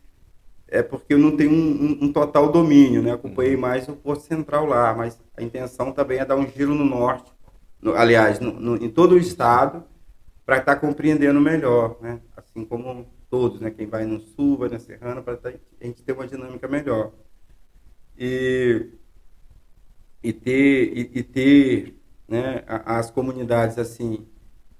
é 0.69 0.83
porque 0.83 1.13
eu 1.13 1.19
não 1.19 1.37
tenho 1.37 1.51
um, 1.51 1.55
um, 1.55 2.05
um 2.05 2.13
total 2.13 2.51
domínio, 2.51 3.03
né? 3.03 3.13
Acompanhei 3.13 3.57
mais 3.57 3.89
o 3.89 3.97
Porto 3.97 4.23
Central 4.23 4.65
lá, 4.65 4.95
mas 4.95 5.21
a 5.37 5.43
intenção 5.43 5.93
também 5.93 6.19
é 6.19 6.25
dar 6.25 6.37
um 6.37 6.47
giro 6.49 6.75
no 6.75 6.85
norte, 6.85 7.31
no, 7.83 7.95
aliás, 7.95 8.39
no, 8.41 8.53
no, 8.53 8.77
em 8.83 8.89
todo 8.89 9.13
o 9.13 9.19
estado, 9.19 9.85
para 10.47 10.59
estar 10.59 10.77
tá 10.77 10.81
compreendendo 10.81 11.41
melhor, 11.41 11.99
né? 12.01 12.21
Assim 12.37 12.65
como 12.65 13.07
todos, 13.29 13.61
né? 13.61 13.71
Quem 13.71 13.87
vai 13.87 14.05
no 14.07 14.21
sul, 14.21 14.57
vai 14.57 14.69
na 14.69 14.79
Serrana, 14.79 15.21
para 15.23 15.37
tá, 15.37 15.53
a 15.81 15.85
gente 15.85 16.03
ter 16.03 16.13
uma 16.13 16.27
dinâmica 16.27 16.69
melhor. 16.69 17.13
E, 18.17 18.91
e 20.23 20.33
ter, 20.33 20.97
e, 20.97 21.19
e 21.19 21.23
ter 21.25 22.01
né, 22.29 22.63
as 22.67 23.11
comunidades 23.11 23.77
assim 23.77 24.25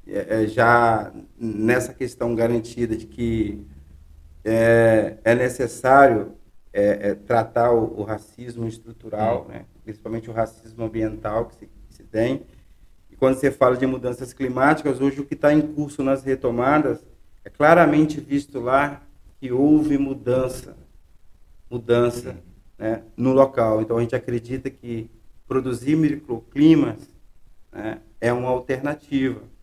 é, 0.07 0.43
é, 0.43 0.47
já 0.47 1.13
nessa 1.39 1.95
questão 1.95 2.35
garantida 2.35 2.97
de 2.97 3.07
que 3.07 3.67
é, 4.45 5.17
é 5.25 5.35
necessário 5.35 6.35
é, 6.73 7.11
é, 7.11 7.15
tratar 7.15 7.73
o, 7.73 8.01
o, 8.01 8.03
racismo 8.03 8.67
estrutural, 8.67 9.47
né? 9.49 9.65
principalmente 9.83 10.29
o 10.29 10.33
racismo 10.33 10.85
ambiental 10.85 11.47
que 11.47 11.55
se, 11.55 11.67
que 11.67 11.95
se, 11.95 12.03
tem. 12.03 12.43
E 13.11 13.17
quando 13.17 13.37
você 13.37 13.51
fala 13.51 13.77
de 13.77 13.87
mudanças 13.87 14.33
climáticas, 14.33 15.01
hoje 15.01 15.21
o 15.21 15.25
que 15.25 15.35
está 15.35 15.55
em 15.55 15.63
curso 15.63 16.03
nas 16.03 16.23
retomadas 16.23 17.05
é 17.45 17.49
claramente 17.49 18.21
visto 18.21 18.61
lá 18.61 19.03
que 19.41 19.53
houve 19.53 19.97
mudança, 19.97 20.77
mudança 21.71 22.37
né, 22.77 23.03
no 23.17 23.33
local. 23.33 23.81
Então 23.81 23.97
a 23.97 24.01
gente 24.03 24.17
acredita 24.17 24.69
que 24.69 25.11
produzir 25.47 25.97
microclimas 25.97 27.09
né, 27.73 28.01
é 28.21 28.33
uma 28.33 28.49
alternativa. 28.49 29.54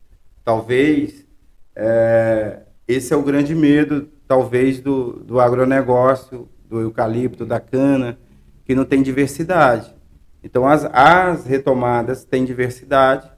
Talvez 0.51 1.25
é, 1.73 2.57
esse 2.85 3.13
é 3.13 3.15
o 3.15 3.23
grande 3.23 3.55
medo, 3.55 4.09
talvez, 4.27 4.81
do, 4.81 5.13
do 5.23 5.39
agronegócio, 5.39 6.49
do 6.69 6.81
eucalipto, 6.81 7.45
da 7.45 7.57
cana, 7.57 8.19
que 8.65 8.75
não 8.75 8.83
tem 8.83 9.01
diversidade. 9.01 9.95
Então, 10.43 10.67
as, 10.67 10.83
as 10.91 11.45
retomadas 11.45 12.25
têm 12.25 12.43
diversidade 12.43 13.31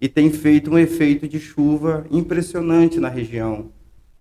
e 0.00 0.08
tem 0.08 0.30
feito 0.30 0.70
um 0.70 0.78
efeito 0.78 1.28
de 1.28 1.38
chuva 1.38 2.06
impressionante 2.10 2.98
na 2.98 3.10
região. 3.10 3.66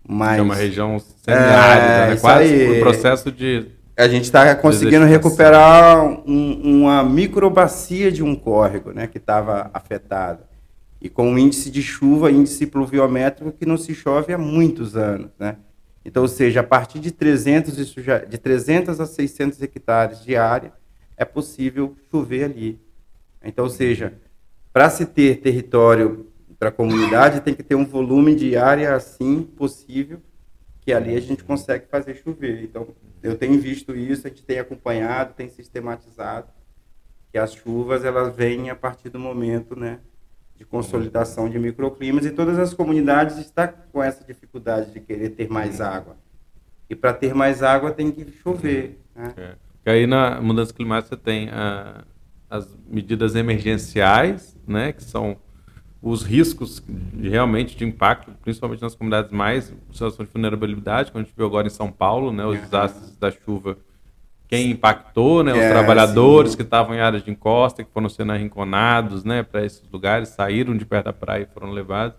Mas, 0.05 0.39
é 0.39 0.41
uma 0.41 0.55
região 0.55 0.99
semiárida, 0.99 1.85
é, 1.85 2.09
né? 2.09 2.15
quase 2.17 2.71
o 2.71 2.79
processo 2.81 3.31
de 3.31 3.67
a 3.95 4.07
gente 4.09 4.25
está 4.25 4.53
conseguindo 4.53 5.05
recuperar 5.05 6.03
um, 6.27 6.81
uma 6.81 7.03
microbacia 7.05 8.11
de 8.11 8.21
um 8.21 8.35
córrego, 8.35 8.91
né, 8.91 9.07
que 9.07 9.17
estava 9.19 9.69
afetada 9.73 10.51
e 11.03 11.09
com 11.09 11.29
um 11.29 11.37
índice 11.37 11.69
de 11.69 11.83
chuva, 11.83 12.31
índice 12.31 12.65
pluviométrico 12.65 13.51
que 13.51 13.65
não 13.65 13.75
se 13.75 13.93
chove 13.93 14.31
há 14.31 14.37
muitos 14.37 14.95
anos, 14.95 15.31
né? 15.37 15.57
Então, 16.05 16.23
ou 16.23 16.29
seja, 16.29 16.61
a 16.61 16.63
partir 16.63 16.99
de 16.99 17.11
300, 17.11 17.75
de 18.29 18.37
300 18.37 19.01
a 19.01 19.05
600 19.05 19.61
hectares 19.61 20.23
de 20.23 20.37
área, 20.37 20.71
é 21.17 21.25
possível 21.25 21.97
chover 22.09 22.45
ali. 22.45 22.79
Então, 23.43 23.65
ou 23.65 23.69
seja, 23.69 24.13
para 24.71 24.89
se 24.89 25.05
ter 25.05 25.41
território 25.41 26.31
para 26.57 26.69
a 26.69 26.71
comunidade, 26.71 27.41
tem 27.41 27.53
que 27.53 27.63
ter 27.63 27.75
um 27.75 27.85
volume 27.85 28.33
de 28.33 28.55
área 28.55 28.95
assim 28.95 29.43
possível, 29.43 30.21
que 30.79 30.93
ali 30.93 31.17
a 31.17 31.19
gente 31.19 31.43
consegue 31.43 31.85
fazer 31.87 32.15
chover. 32.15 32.63
Então, 32.63 32.87
eu 33.21 33.37
tenho 33.37 33.59
visto 33.59 33.93
isso, 33.93 34.25
a 34.25 34.29
gente 34.29 34.43
tem 34.45 34.57
acompanhado, 34.57 35.33
tem 35.33 35.49
sistematizado, 35.49 36.47
que 37.29 37.37
as 37.37 37.53
chuvas 37.53 38.05
elas 38.05 38.33
vêm 38.33 38.69
a 38.69 38.75
partir 38.75 39.09
do 39.09 39.19
momento, 39.19 39.77
né, 39.77 39.99
de 40.63 40.65
consolidação 40.65 41.49
de 41.49 41.59
microclimas 41.59 42.25
e 42.25 42.31
todas 42.31 42.57
as 42.57 42.73
comunidades 42.73 43.37
estão 43.37 43.69
com 43.91 44.01
essa 44.01 44.23
dificuldade 44.23 44.91
de 44.91 44.99
querer 45.01 45.29
ter 45.29 45.49
mais 45.49 45.81
água. 45.81 46.15
E 46.89 46.95
para 46.95 47.13
ter 47.13 47.35
mais 47.35 47.61
água 47.61 47.91
tem 47.91 48.11
que 48.11 48.31
chover. 48.31 48.99
Né? 49.13 49.33
É. 49.35 49.55
E 49.85 49.89
aí 49.89 50.07
na 50.07 50.39
mudança 50.39 50.73
climática 50.73 51.15
você 51.15 51.21
tem 51.21 51.49
a, 51.49 52.05
as 52.49 52.77
medidas 52.87 53.35
emergenciais, 53.35 54.57
né, 54.65 54.93
que 54.93 55.03
são 55.03 55.35
os 56.01 56.23
riscos 56.23 56.81
de, 56.87 57.29
realmente 57.29 57.75
de 57.75 57.83
impacto, 57.83 58.31
principalmente 58.41 58.81
nas 58.81 58.95
comunidades 58.95 59.31
mais 59.31 59.69
em 59.69 59.93
situação 59.93 60.25
de 60.25 60.31
vulnerabilidade, 60.31 61.11
como 61.11 61.23
a 61.23 61.25
gente 61.25 61.35
viu 61.35 61.45
agora 61.45 61.67
em 61.67 61.71
São 61.71 61.91
Paulo, 61.91 62.31
né, 62.31 62.45
os 62.45 62.59
desastres 62.59 63.17
da 63.17 63.31
chuva, 63.31 63.77
quem 64.53 64.71
impactou, 64.71 65.43
né, 65.43 65.51
os 65.51 65.57
é, 65.57 65.69
trabalhadores 65.69 66.51
sim. 66.51 66.57
que 66.57 66.63
estavam 66.63 66.95
em 66.95 66.99
áreas 66.99 67.23
de 67.23 67.31
encosta, 67.31 67.83
que 67.83 67.89
foram 67.91 68.07
sendo 68.07 68.33
arrinconados, 68.33 69.23
né, 69.23 69.41
para 69.41 69.65
esses 69.65 69.81
lugares, 69.91 70.29
saíram 70.29 70.77
de 70.77 70.85
perto 70.85 71.05
da 71.05 71.13
praia 71.13 71.47
e 71.49 71.53
foram 71.53 71.71
levados. 71.71 72.17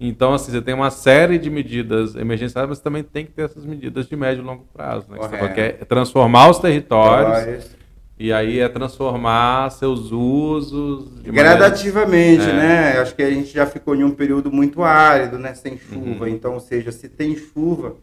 Então, 0.00 0.32
assim, 0.32 0.50
você 0.50 0.62
tem 0.62 0.74
uma 0.74 0.90
série 0.90 1.38
de 1.38 1.50
medidas 1.50 2.14
emergenciais, 2.14 2.68
mas 2.68 2.78
também 2.80 3.02
tem 3.02 3.26
que 3.26 3.32
ter 3.32 3.42
essas 3.42 3.66
medidas 3.66 4.06
de 4.06 4.16
médio 4.16 4.42
e 4.42 4.46
longo 4.46 4.64
prazo, 4.72 5.06
né? 5.10 5.18
Que, 5.52 5.60
é 5.60 5.72
transformar 5.72 6.48
os 6.48 6.58
territórios 6.58 7.76
e 8.18 8.32
aí 8.32 8.60
é 8.60 8.68
transformar 8.68 9.70
seus 9.70 10.10
usos 10.10 11.20
gradativamente, 11.20 12.46
maneira... 12.46 12.62
né? 12.62 12.96
É. 12.96 13.00
Acho 13.00 13.14
que 13.14 13.22
a 13.22 13.30
gente 13.30 13.52
já 13.52 13.66
ficou 13.66 13.94
em 13.94 14.04
um 14.04 14.12
período 14.12 14.50
muito 14.50 14.82
árido, 14.82 15.38
né? 15.38 15.52
Sem 15.54 15.76
chuva. 15.76 16.24
Uhum. 16.24 16.28
Então, 16.28 16.54
ou 16.54 16.60
seja, 16.60 16.92
se 16.92 17.08
tem 17.08 17.36
chuva, 17.36 17.96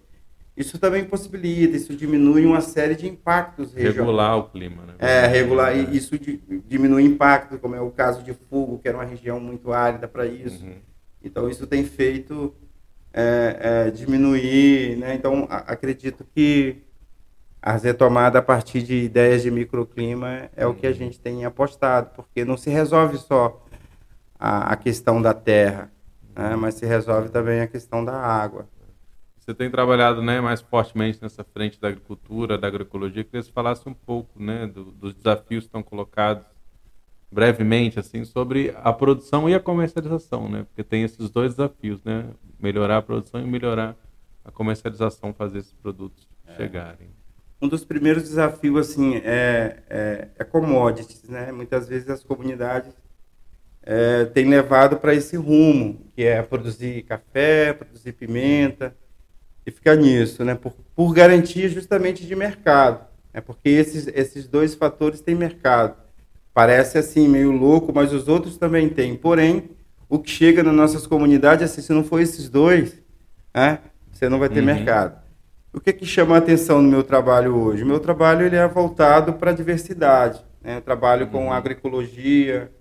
isso 0.57 0.79
também 0.79 1.03
possibilita, 1.03 1.75
isso 1.75 1.93
diminui 1.93 2.45
uma 2.45 2.61
série 2.61 2.95
de 2.95 3.07
impactos 3.07 3.73
regionais. 3.73 3.97
Regular 3.97 4.37
o 4.37 4.43
clima, 4.49 4.83
né? 4.85 4.93
É, 4.99 5.27
regular, 5.27 5.75
e 5.75 5.97
isso 5.97 6.17
diminui 6.65 7.03
impacto, 7.03 7.59
como 7.59 7.75
é 7.75 7.81
o 7.81 7.91
caso 7.91 8.23
de 8.23 8.33
Fogo, 8.33 8.79
que 8.79 8.87
era 8.87 8.97
uma 8.97 9.03
região 9.03 9.37
muito 9.37 9.73
árida 9.73 10.07
para 10.07 10.25
isso. 10.25 10.63
Uhum. 10.63 10.75
Então, 11.21 11.49
isso 11.49 11.67
tem 11.67 11.83
feito 11.83 12.55
é, 13.13 13.87
é, 13.87 13.91
diminuir, 13.91 14.95
né? 14.97 15.13
Então, 15.13 15.45
a, 15.49 15.57
acredito 15.57 16.25
que 16.33 16.77
a 17.61 17.73
retomada 17.73 18.39
a 18.39 18.41
partir 18.41 18.81
de 18.81 18.95
ideias 18.95 19.41
de 19.41 19.51
microclima 19.51 20.49
é 20.55 20.65
o 20.65 20.73
que 20.73 20.87
a 20.87 20.89
uhum. 20.89 20.95
gente 20.95 21.19
tem 21.19 21.43
apostado, 21.43 22.11
porque 22.15 22.45
não 22.45 22.55
se 22.55 22.69
resolve 22.69 23.17
só 23.17 23.61
a, 24.39 24.71
a 24.71 24.75
questão 24.77 25.21
da 25.21 25.33
terra, 25.33 25.91
né? 26.33 26.55
mas 26.55 26.75
se 26.75 26.85
resolve 26.85 27.27
também 27.27 27.59
a 27.59 27.67
questão 27.67 28.05
da 28.05 28.15
água. 28.15 28.69
Você 29.45 29.53
tem 29.53 29.69
trabalhado 29.69 30.23
né, 30.23 30.41
mais 30.41 30.59
fortemente 30.59 31.19
nessa 31.21 31.43
frente 31.43 31.79
da 31.79 31.89
agricultura, 31.89 32.57
da 32.57 32.65
agroecologia. 32.65 33.23
Queria 33.23 33.41
que 33.41 33.47
você 33.47 33.51
falasse 33.51 33.87
um 33.87 33.93
pouco 33.93 34.41
né, 34.41 34.65
do, 34.65 34.85
dos 34.85 35.13
desafios 35.13 35.65
que 35.65 35.67
estão 35.67 35.83
colocados 35.83 36.47
brevemente 37.31 37.99
assim 37.99 38.25
sobre 38.25 38.73
a 38.81 38.91
produção 38.91 39.47
e 39.47 39.53
a 39.53 39.59
comercialização, 39.59 40.49
né? 40.49 40.63
Porque 40.63 40.83
tem 40.83 41.03
esses 41.03 41.29
dois 41.29 41.51
desafios, 41.51 42.03
né? 42.03 42.25
Melhorar 42.59 42.97
a 42.97 43.01
produção 43.03 43.39
e 43.39 43.45
melhorar 43.45 43.95
a 44.43 44.49
comercialização, 44.49 45.31
fazer 45.31 45.59
esses 45.59 45.73
produtos 45.73 46.27
é. 46.47 46.55
chegarem. 46.55 47.09
Um 47.61 47.67
dos 47.67 47.85
primeiros 47.85 48.23
desafios 48.23 48.89
assim 48.89 49.17
é, 49.17 49.83
é, 49.89 50.27
é 50.39 50.43
commodities, 50.43 51.29
né? 51.29 51.51
Muitas 51.51 51.87
vezes 51.87 52.09
as 52.09 52.23
comunidades 52.23 52.93
é, 53.83 54.25
têm 54.25 54.49
levado 54.49 54.97
para 54.97 55.13
esse 55.13 55.35
rumo, 55.37 56.09
que 56.15 56.23
é 56.23 56.41
produzir 56.41 57.03
café, 57.03 57.73
produzir 57.73 58.13
pimenta 58.13 58.95
e 59.65 59.71
ficar 59.71 59.95
nisso, 59.95 60.43
né? 60.43 60.55
Por, 60.55 60.73
por 60.95 61.13
garantia 61.13 61.67
justamente 61.67 62.25
de 62.25 62.35
mercado, 62.35 63.05
é 63.33 63.37
né? 63.37 63.41
porque 63.41 63.69
esses 63.69 64.07
esses 64.07 64.47
dois 64.47 64.75
fatores 64.75 65.21
têm 65.21 65.35
mercado 65.35 65.95
Parece 66.55 66.97
assim 66.97 67.27
meio 67.27 67.51
louco, 67.51 67.91
mas 67.93 68.13
os 68.13 68.29
outros 68.29 68.57
também 68.57 68.87
têm. 68.87 69.13
Porém, 69.13 69.71
o 70.07 70.17
que 70.17 70.31
chega 70.31 70.63
nas 70.63 70.73
nossas 70.73 71.05
comunidades, 71.05 71.69
assim, 71.69 71.81
se 71.81 71.91
não 71.91 72.01
for 72.01 72.21
esses 72.21 72.47
dois, 72.47 73.03
né, 73.53 73.79
você 74.09 74.29
não 74.29 74.39
vai 74.39 74.47
ter 74.47 74.61
uhum. 74.61 74.67
mercado. 74.67 75.21
O 75.73 75.81
que, 75.81 75.91
que 75.91 76.05
chama 76.05 76.35
a 76.35 76.37
atenção 76.37 76.81
no 76.81 76.87
meu 76.87 77.03
trabalho 77.03 77.57
hoje? 77.57 77.83
O 77.83 77.85
meu 77.85 77.99
trabalho 77.99 78.45
ele 78.45 78.55
é 78.55 78.65
voltado 78.69 79.33
para 79.33 79.51
a 79.51 79.53
diversidade. 79.53 80.45
Né? 80.63 80.77
Eu 80.77 80.81
trabalho 80.81 81.25
uhum. 81.25 81.31
com 81.33 81.51
agroecologia, 81.51 82.71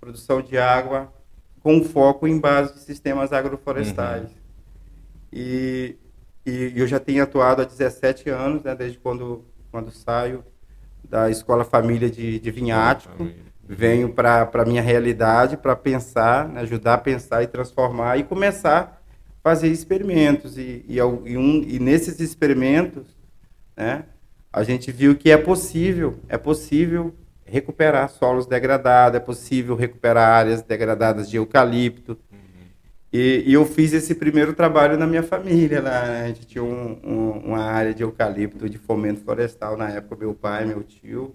produção 0.00 0.42
de 0.42 0.58
água, 0.58 1.12
com 1.62 1.84
foco 1.84 2.26
em 2.26 2.36
base 2.36 2.74
de 2.74 2.80
sistemas 2.80 3.32
agroflorestais. 3.32 4.24
Uhum. 4.24 4.28
E, 5.32 5.94
e 6.50 6.78
eu 6.78 6.86
já 6.86 6.98
tenho 6.98 7.22
atuado 7.22 7.62
há 7.62 7.64
17 7.64 8.28
anos, 8.30 8.62
né, 8.62 8.74
desde 8.74 8.98
quando, 8.98 9.44
quando 9.70 9.90
saio 9.90 10.44
da 11.08 11.30
Escola 11.30 11.64
Família 11.64 12.10
de, 12.10 12.38
de 12.38 12.50
Vinhático. 12.50 13.28
Venho 13.72 14.12
para 14.12 14.50
a 14.52 14.64
minha 14.64 14.82
realidade 14.82 15.56
para 15.56 15.76
pensar, 15.76 16.48
né, 16.48 16.60
ajudar 16.60 16.94
a 16.94 16.98
pensar 16.98 17.42
e 17.42 17.46
transformar 17.46 18.18
e 18.18 18.24
começar 18.24 19.00
a 19.38 19.48
fazer 19.48 19.68
experimentos. 19.68 20.58
E, 20.58 20.84
e, 20.88 20.96
e, 20.96 21.02
um, 21.36 21.62
e 21.62 21.78
nesses 21.78 22.18
experimentos, 22.18 23.16
né, 23.76 24.04
a 24.52 24.64
gente 24.64 24.90
viu 24.90 25.16
que 25.16 25.30
é 25.30 25.36
possível, 25.36 26.18
é 26.28 26.36
possível 26.36 27.14
recuperar 27.44 28.08
solos 28.08 28.46
degradados, 28.46 29.16
é 29.16 29.20
possível 29.20 29.76
recuperar 29.76 30.28
áreas 30.28 30.62
degradadas 30.62 31.28
de 31.28 31.36
eucalipto, 31.36 32.18
e, 33.12 33.42
e, 33.44 33.52
eu 33.54 33.66
fiz 33.66 33.92
esse 33.92 34.14
primeiro 34.14 34.52
trabalho 34.54 34.96
na 34.96 35.04
minha 35.06 35.22
família. 35.22 35.82
Lá, 35.82 36.04
né? 36.06 36.22
A 36.22 36.26
gente 36.28 36.46
tinha 36.46 36.62
um, 36.62 36.96
um, 37.02 37.30
uma 37.46 37.58
área 37.64 37.92
de 37.92 38.04
eucalipto, 38.04 38.68
de 38.68 38.78
fomento 38.78 39.20
florestal 39.22 39.76
na 39.76 39.90
época, 39.90 40.14
meu 40.14 40.32
pai, 40.32 40.64
meu 40.64 40.84
tio. 40.84 41.34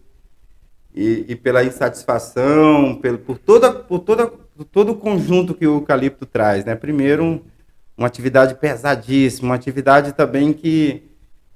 E, 0.94 1.26
e 1.28 1.36
pela 1.36 1.66
insatisfação, 1.66 2.96
pelo, 3.02 3.18
por, 3.18 3.38
toda, 3.38 3.74
por, 3.74 4.00
toda, 4.00 4.28
por 4.28 4.64
todo 4.64 4.94
o 4.94 4.96
conjunto 4.96 5.54
que 5.54 5.68
o 5.68 5.76
eucalipto 5.76 6.26
traz. 6.26 6.64
Né? 6.64 6.76
Primeiro, 6.76 7.24
um, 7.26 7.42
uma 7.98 8.08
atividade 8.08 8.56
pesadíssima, 8.56 9.50
uma 9.50 9.56
atividade 9.56 10.14
também 10.14 10.54
que, 10.54 11.04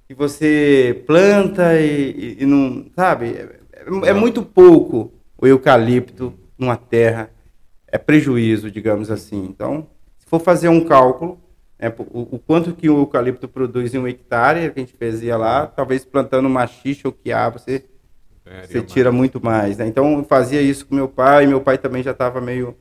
que 0.06 0.14
você 0.14 1.02
planta 1.08 1.80
e, 1.80 2.36
e, 2.42 2.46
não. 2.46 2.88
Sabe? 2.94 3.28
É, 3.28 3.60
é, 3.72 4.10
é 4.10 4.14
muito 4.14 4.44
pouco 4.44 5.14
o 5.38 5.48
eucalipto 5.48 6.34
numa 6.58 6.76
terra. 6.76 7.32
É 7.88 7.98
prejuízo, 7.98 8.70
digamos 8.70 9.10
assim. 9.10 9.46
Então 9.46 9.88
for 10.30 10.40
fazer 10.40 10.70
um 10.70 10.84
cálculo, 10.86 11.40
né, 11.80 11.92
o, 11.98 12.36
o, 12.36 12.40
quanto 12.40 12.74
que 12.74 12.88
o 12.88 13.00
eucalipto 13.00 13.48
produz 13.48 13.96
em 13.96 13.98
um 13.98 14.08
hectare, 14.08 14.72
que 14.72 14.80
a 14.80 14.84
gente 14.84 14.96
fazia 14.96 15.36
lá, 15.36 15.66
talvez 15.66 16.06
plantando 16.06 16.48
machixe 16.48 17.08
ou 17.08 17.12
quiabo, 17.12 17.58
você, 17.58 17.84
você 18.68 18.82
tira 18.84 19.12
muito 19.12 19.44
mais. 19.44 19.78
Né? 19.78 19.88
Então, 19.88 20.20
eu 20.20 20.24
fazia 20.24 20.62
isso 20.62 20.86
com 20.86 20.94
meu 20.94 21.08
pai, 21.08 21.48
meu 21.48 21.62
pai 21.62 21.80
também 21.80 22.04
já 22.04 22.12
estava 22.12 22.40
meio 22.40 22.78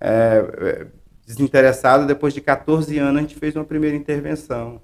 é, 0.00 0.42
é 0.58 0.86
desinteressado. 1.26 2.06
Depois 2.06 2.32
de 2.32 2.40
14 2.40 2.96
anos, 2.98 3.18
a 3.18 3.20
gente 3.20 3.36
fez 3.36 3.54
uma 3.54 3.64
primeira 3.64 3.94
intervenção 3.94 4.80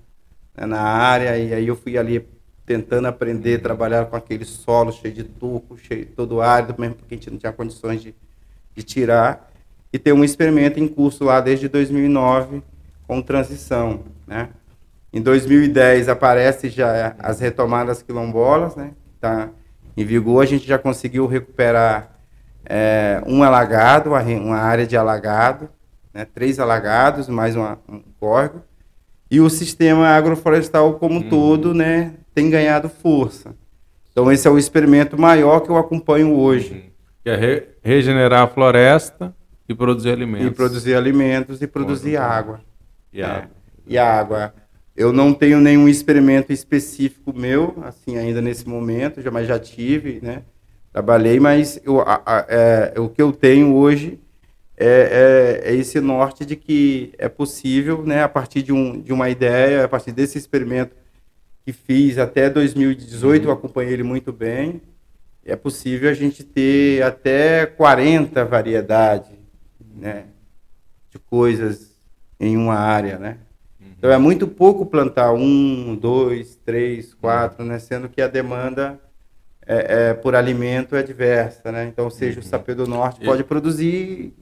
né, 0.54 0.66
na 0.66 0.82
área, 0.82 1.38
e 1.38 1.54
aí 1.54 1.66
eu 1.66 1.76
fui 1.76 1.96
ali 1.96 2.28
tentando 2.66 3.08
aprender 3.08 3.54
a 3.54 3.62
trabalhar 3.62 4.04
com 4.06 4.16
aquele 4.16 4.44
solo 4.44 4.92
cheio 4.92 5.14
de 5.14 5.24
tuco, 5.24 5.78
cheio, 5.78 6.04
todo 6.14 6.42
árido, 6.42 6.74
mesmo 6.78 6.96
porque 6.96 7.14
a 7.14 7.16
gente 7.16 7.30
não 7.30 7.38
tinha 7.38 7.52
condições 7.52 8.02
de, 8.02 8.14
de 8.74 8.82
tirar 8.82 9.50
e 9.96 9.98
tem 9.98 10.12
um 10.12 10.22
experimento 10.22 10.78
em 10.78 10.86
curso 10.86 11.24
lá 11.24 11.40
desde 11.40 11.68
2009 11.68 12.62
com 13.08 13.22
transição, 13.22 14.00
né? 14.26 14.50
Em 15.10 15.22
2010 15.22 16.10
aparece 16.10 16.68
já 16.68 17.16
as 17.18 17.40
retomadas 17.40 18.02
quilombolas, 18.02 18.76
né? 18.76 18.90
Tá 19.18 19.48
em 19.96 20.04
vigor, 20.04 20.42
a 20.42 20.46
gente 20.46 20.66
já 20.66 20.76
conseguiu 20.78 21.26
recuperar 21.26 22.14
é, 22.66 23.22
um 23.26 23.42
alagado, 23.42 24.10
uma, 24.10 24.58
área 24.58 24.86
de 24.86 24.98
alagado, 24.98 25.70
né? 26.12 26.26
três 26.26 26.60
alagados, 26.60 27.26
mais 27.30 27.56
uma, 27.56 27.78
um 27.88 28.02
córrego, 28.20 28.60
e 29.30 29.40
o 29.40 29.48
sistema 29.48 30.08
agroflorestal 30.08 30.92
como 30.98 31.20
um 31.20 31.22
todo, 31.22 31.72
né, 31.72 32.12
tem 32.34 32.50
ganhado 32.50 32.90
força. 32.90 33.54
Então 34.12 34.30
esse 34.30 34.46
é 34.46 34.50
o 34.50 34.58
experimento 34.58 35.18
maior 35.18 35.60
que 35.60 35.70
eu 35.70 35.78
acompanho 35.78 36.34
hoje. 36.34 36.74
Uhum. 36.74 36.82
Que 37.24 37.30
é 37.30 37.36
re 37.36 37.62
regenerar 37.82 38.42
a 38.42 38.46
floresta 38.46 39.34
e 39.68 39.74
produzir 39.74 40.10
alimentos. 40.10 40.46
E 40.46 40.50
produzir 40.50 40.94
alimentos 40.94 41.62
e 41.62 41.66
produzir 41.66 42.16
água. 42.16 42.60
E 43.12 43.20
é. 43.20 43.24
água. 43.24 43.50
E 43.86 43.98
água. 43.98 44.54
Eu 44.96 45.12
não 45.12 45.34
tenho 45.34 45.60
nenhum 45.60 45.88
experimento 45.88 46.52
específico 46.52 47.32
meu, 47.36 47.76
assim, 47.82 48.16
ainda 48.16 48.40
nesse 48.40 48.66
momento, 48.66 49.20
já, 49.20 49.30
mas 49.30 49.46
já 49.46 49.58
tive, 49.58 50.20
né? 50.22 50.42
Trabalhei, 50.92 51.38
mas 51.38 51.78
eu, 51.84 52.00
a, 52.00 52.22
a, 52.24 52.46
é, 52.48 52.94
o 52.98 53.08
que 53.08 53.20
eu 53.20 53.30
tenho 53.30 53.74
hoje 53.74 54.18
é, 54.78 55.62
é, 55.64 55.70
é, 55.70 55.74
esse 55.74 56.00
norte 56.00 56.44
de 56.44 56.56
que 56.56 57.12
é 57.18 57.28
possível, 57.28 58.02
né, 58.04 58.22
a 58.22 58.28
partir 58.28 58.62
de, 58.62 58.72
um, 58.72 59.00
de 59.00 59.12
uma 59.12 59.28
ideia, 59.28 59.84
a 59.84 59.88
partir 59.88 60.12
desse 60.12 60.38
experimento 60.38 60.96
que 61.64 61.72
fiz 61.72 62.16
até 62.16 62.48
2018, 62.48 63.42
uhum. 63.42 63.50
eu 63.50 63.54
acompanhei 63.54 63.92
ele 63.92 64.02
muito 64.02 64.32
bem, 64.32 64.80
é 65.44 65.56
possível 65.56 66.10
a 66.10 66.14
gente 66.14 66.42
ter 66.42 67.02
até 67.02 67.66
40 67.66 68.44
variedades 68.44 69.35
né, 69.96 70.26
de 71.10 71.18
coisas 71.18 71.96
em 72.38 72.56
uma 72.56 72.74
área, 72.74 73.18
né? 73.18 73.38
Então 73.98 74.10
é 74.10 74.18
muito 74.18 74.46
pouco 74.46 74.84
plantar 74.84 75.32
um, 75.32 75.96
dois, 75.96 76.56
três, 76.64 77.14
quatro, 77.14 77.64
né? 77.64 77.78
Sendo 77.78 78.08
que 78.08 78.20
a 78.20 78.28
demanda 78.28 79.00
é, 79.66 80.10
é 80.10 80.14
por 80.14 80.34
alimento 80.34 80.94
é 80.94 81.02
diversa, 81.02 81.72
né? 81.72 81.86
Então, 81.86 82.10
seja, 82.10 82.38
o 82.38 82.42
uhum. 82.42 82.48
sapê 82.48 82.74
do 82.74 82.86
norte 82.86 83.24
pode 83.24 83.42
produzir, 83.42 84.34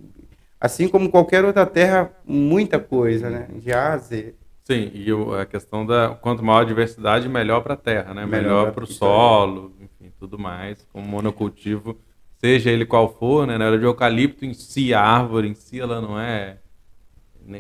assim 0.61 0.89
como 0.89 1.09
qualquer 1.09 1.45
outra 1.45 1.65
terra, 1.65 2.11
muita 2.27 2.79
coisa, 2.79 3.31
né? 3.31 3.49
De 3.55 3.73
A 3.73 3.93
a 3.93 3.97
Z. 3.97 4.35
Sim, 4.65 4.91
e 4.95 5.07
a 5.41 5.47
questão 5.47 5.85
da 5.87 6.11
quanto 6.11 6.43
maior 6.43 6.63
a 6.63 6.65
diversidade, 6.65 7.29
melhor 7.29 7.61
para 7.61 7.75
a 7.75 7.77
terra, 7.77 8.13
né? 8.13 8.27
Melhor, 8.27 8.43
melhor 8.43 8.73
para 8.73 8.85
o 8.85 8.87
solo, 8.87 9.73
enfim, 9.81 10.11
tudo 10.19 10.39
mais. 10.39 10.87
Como 10.93 11.07
monocultivo, 11.07 11.99
seja 12.45 12.71
ele 12.71 12.85
qual 12.85 13.17
for, 13.19 13.47
né? 13.47 13.57
Na 13.57 13.67
hora 13.67 13.79
de 13.79 13.87
eucalipto 13.87 14.45
em 14.45 14.53
si, 14.53 14.93
a 14.93 15.01
árvore 15.01 15.49
em 15.49 15.55
si, 15.55 15.81
ela 15.81 15.99
não 15.99 16.21
é 16.21 16.59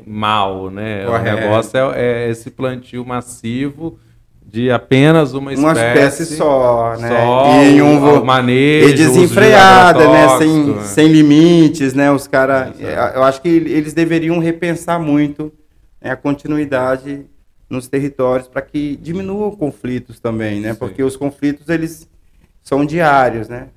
mal, 0.06 0.70
né? 0.70 1.06
Correto. 1.06 1.36
O 1.36 1.40
negócio 1.40 1.78
é, 1.78 2.26
é, 2.26 2.30
esse 2.30 2.50
plantio 2.50 3.02
massivo 3.02 3.98
de 4.44 4.70
apenas 4.70 5.32
uma 5.32 5.54
espécie, 5.54 5.80
uma 5.80 5.88
espécie 5.88 6.36
só, 6.36 6.96
né? 6.98 7.08
Só, 7.08 7.64
e 7.64 7.80
um 7.80 8.22
manejo, 8.22 8.90
e 8.90 8.92
desenfreada, 8.92 10.06
né? 10.06 10.36
Sem, 10.36 10.64
né? 10.64 10.82
sem 10.82 11.08
limites, 11.08 11.94
né? 11.94 12.12
Os 12.12 12.26
caras, 12.26 12.74
eu 12.78 13.22
acho 13.22 13.40
que 13.40 13.48
eles 13.48 13.94
deveriam 13.94 14.38
repensar 14.38 14.98
muito 15.00 15.50
né, 15.98 16.10
a 16.10 16.16
continuidade 16.16 17.24
nos 17.70 17.88
territórios 17.88 18.48
para 18.48 18.60
que 18.60 18.96
diminuam 18.96 19.50
conflitos 19.50 20.20
também, 20.20 20.60
né? 20.60 20.74
Sim. 20.74 20.78
Porque 20.78 21.02
os 21.02 21.16
conflitos 21.16 21.70
eles 21.70 22.06
são 22.62 22.84
diários, 22.84 23.48
né? 23.48 23.68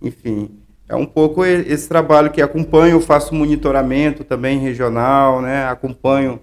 Enfim, 0.00 0.60
é 0.88 0.96
um 0.96 1.06
pouco 1.06 1.44
esse 1.44 1.88
trabalho 1.88 2.30
que 2.30 2.40
acompanho, 2.40 3.00
faço 3.00 3.34
monitoramento 3.34 4.24
também 4.24 4.58
regional, 4.58 5.42
né? 5.42 5.66
Acompanho, 5.66 6.40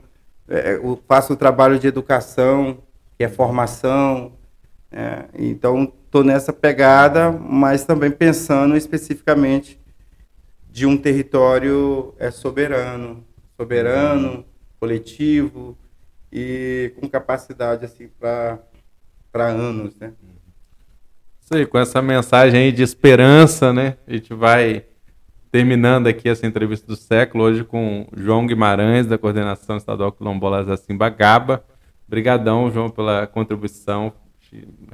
é, 0.48 0.80
faço 1.08 1.34
o 1.34 1.38
trabalho 1.38 1.80
de 1.80 1.88
educação, 1.88 2.78
que 3.18 3.24
é 3.24 3.30
formação. 3.30 4.34
É, 4.92 5.26
então, 5.34 5.92
estou 6.06 6.24
nessa 6.24 6.54
pegada, 6.54 7.32
mas 7.32 7.86
também 7.86 8.12
pensando 8.12 8.78
especificamente 8.78 9.80
de 10.70 10.86
um 10.86 10.96
território 10.96 12.14
é, 12.20 12.30
soberano, 12.30 13.26
soberano, 13.58 14.46
coletivo 14.80 15.78
e 16.32 16.94
com 17.00 17.10
capacidade 17.10 17.86
assim 17.86 18.10
para 18.20 18.60
anos, 19.34 19.96
né? 19.98 20.14
Sei, 21.48 21.64
com 21.64 21.78
essa 21.78 22.02
mensagem 22.02 22.60
aí 22.60 22.72
de 22.72 22.82
esperança, 22.82 23.72
né? 23.72 23.98
A 24.08 24.14
gente 24.14 24.34
vai 24.34 24.84
terminando 25.52 26.08
aqui 26.08 26.28
essa 26.28 26.48
entrevista 26.48 26.88
do 26.88 26.96
século, 26.96 27.44
hoje 27.44 27.64
com 27.64 28.08
João 28.18 28.48
Guimarães, 28.48 29.06
da 29.06 29.16
Coordenação 29.16 29.78
Estadual 29.78 30.12
Quilombola 30.12 30.64
Zacimba 30.64 31.08
Gaba. 31.08 31.64
Obrigadão, 32.08 32.72
João, 32.72 32.90
pela 32.90 33.28
contribuição. 33.28 34.12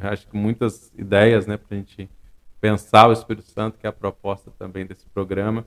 Acho 0.02 0.28
que 0.28 0.36
muitas 0.36 0.92
ideias, 0.98 1.48
né, 1.48 1.56
para 1.56 1.74
a 1.74 1.80
gente 1.80 2.10
pensar 2.60 3.08
o 3.08 3.14
Espírito 3.14 3.48
Santo, 3.48 3.80
que 3.80 3.88
é 3.88 3.90
a 3.90 3.94
proposta 3.94 4.52
também 4.60 4.86
desse 4.86 5.06
programa. 5.06 5.66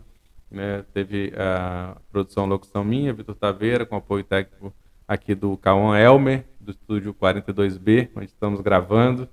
Né? 0.50 0.84
Teve 0.92 1.32
a 1.34 1.96
produção 2.12 2.44
locução 2.44 2.84
minha, 2.84 3.14
Vitor 3.14 3.36
Taveira, 3.36 3.86
com 3.86 3.96
apoio 3.96 4.22
técnico 4.22 4.70
aqui 5.08 5.34
do 5.34 5.56
Cauã 5.56 5.98
Elmer, 5.98 6.44
do 6.60 6.72
estúdio 6.72 7.14
42B, 7.14 8.10
onde 8.14 8.26
estamos 8.26 8.60
gravando. 8.60 9.26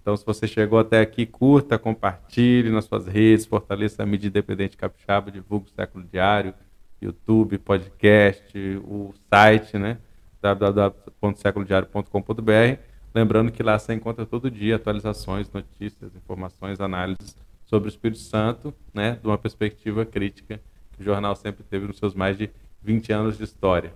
Então, 0.00 0.16
se 0.16 0.24
você 0.24 0.48
chegou 0.48 0.78
até 0.78 1.00
aqui, 1.00 1.26
curta, 1.26 1.78
compartilhe 1.78 2.70
nas 2.70 2.86
suas 2.86 3.06
redes, 3.06 3.44
fortaleça 3.46 4.02
a 4.02 4.06
mídia 4.06 4.28
independente 4.28 4.76
capixaba, 4.76 5.30
divulgue 5.30 5.66
o 5.66 5.74
Século 5.74 6.04
Diário, 6.10 6.54
YouTube, 7.00 7.58
podcast, 7.58 8.58
o 8.84 9.14
site, 9.28 9.78
né? 9.78 9.98
www.seculodiario.com.br. 10.40 12.78
Lembrando 13.14 13.52
que 13.52 13.62
lá 13.62 13.78
você 13.78 13.92
encontra 13.92 14.24
todo 14.24 14.50
dia 14.50 14.76
atualizações, 14.76 15.52
notícias, 15.52 16.16
informações, 16.16 16.80
análises 16.80 17.36
sobre 17.66 17.88
o 17.88 17.90
Espírito 17.90 18.20
Santo, 18.20 18.72
né? 18.94 19.18
De 19.20 19.26
uma 19.26 19.38
perspectiva 19.38 20.06
crítica 20.06 20.60
que 20.92 21.02
o 21.02 21.04
jornal 21.04 21.36
sempre 21.36 21.62
teve 21.62 21.86
nos 21.86 21.98
seus 21.98 22.14
mais 22.14 22.38
de 22.38 22.48
20 22.82 23.12
anos 23.12 23.36
de 23.36 23.44
história. 23.44 23.92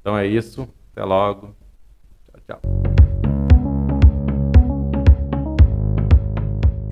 Então 0.00 0.16
é 0.16 0.24
isso. 0.26 0.68
Até 0.92 1.04
logo. 1.04 1.54
Tchau, 2.26 2.40
tchau. 2.46 2.89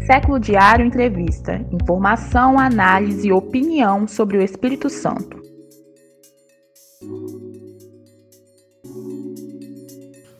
Século 0.08 0.40
Diário 0.40 0.86
Entrevista. 0.86 1.60
Informação, 1.70 2.58
análise 2.58 3.28
e 3.28 3.32
opinião 3.32 4.08
sobre 4.08 4.38
o 4.38 4.42
Espírito 4.42 4.88
Santo. 4.88 5.38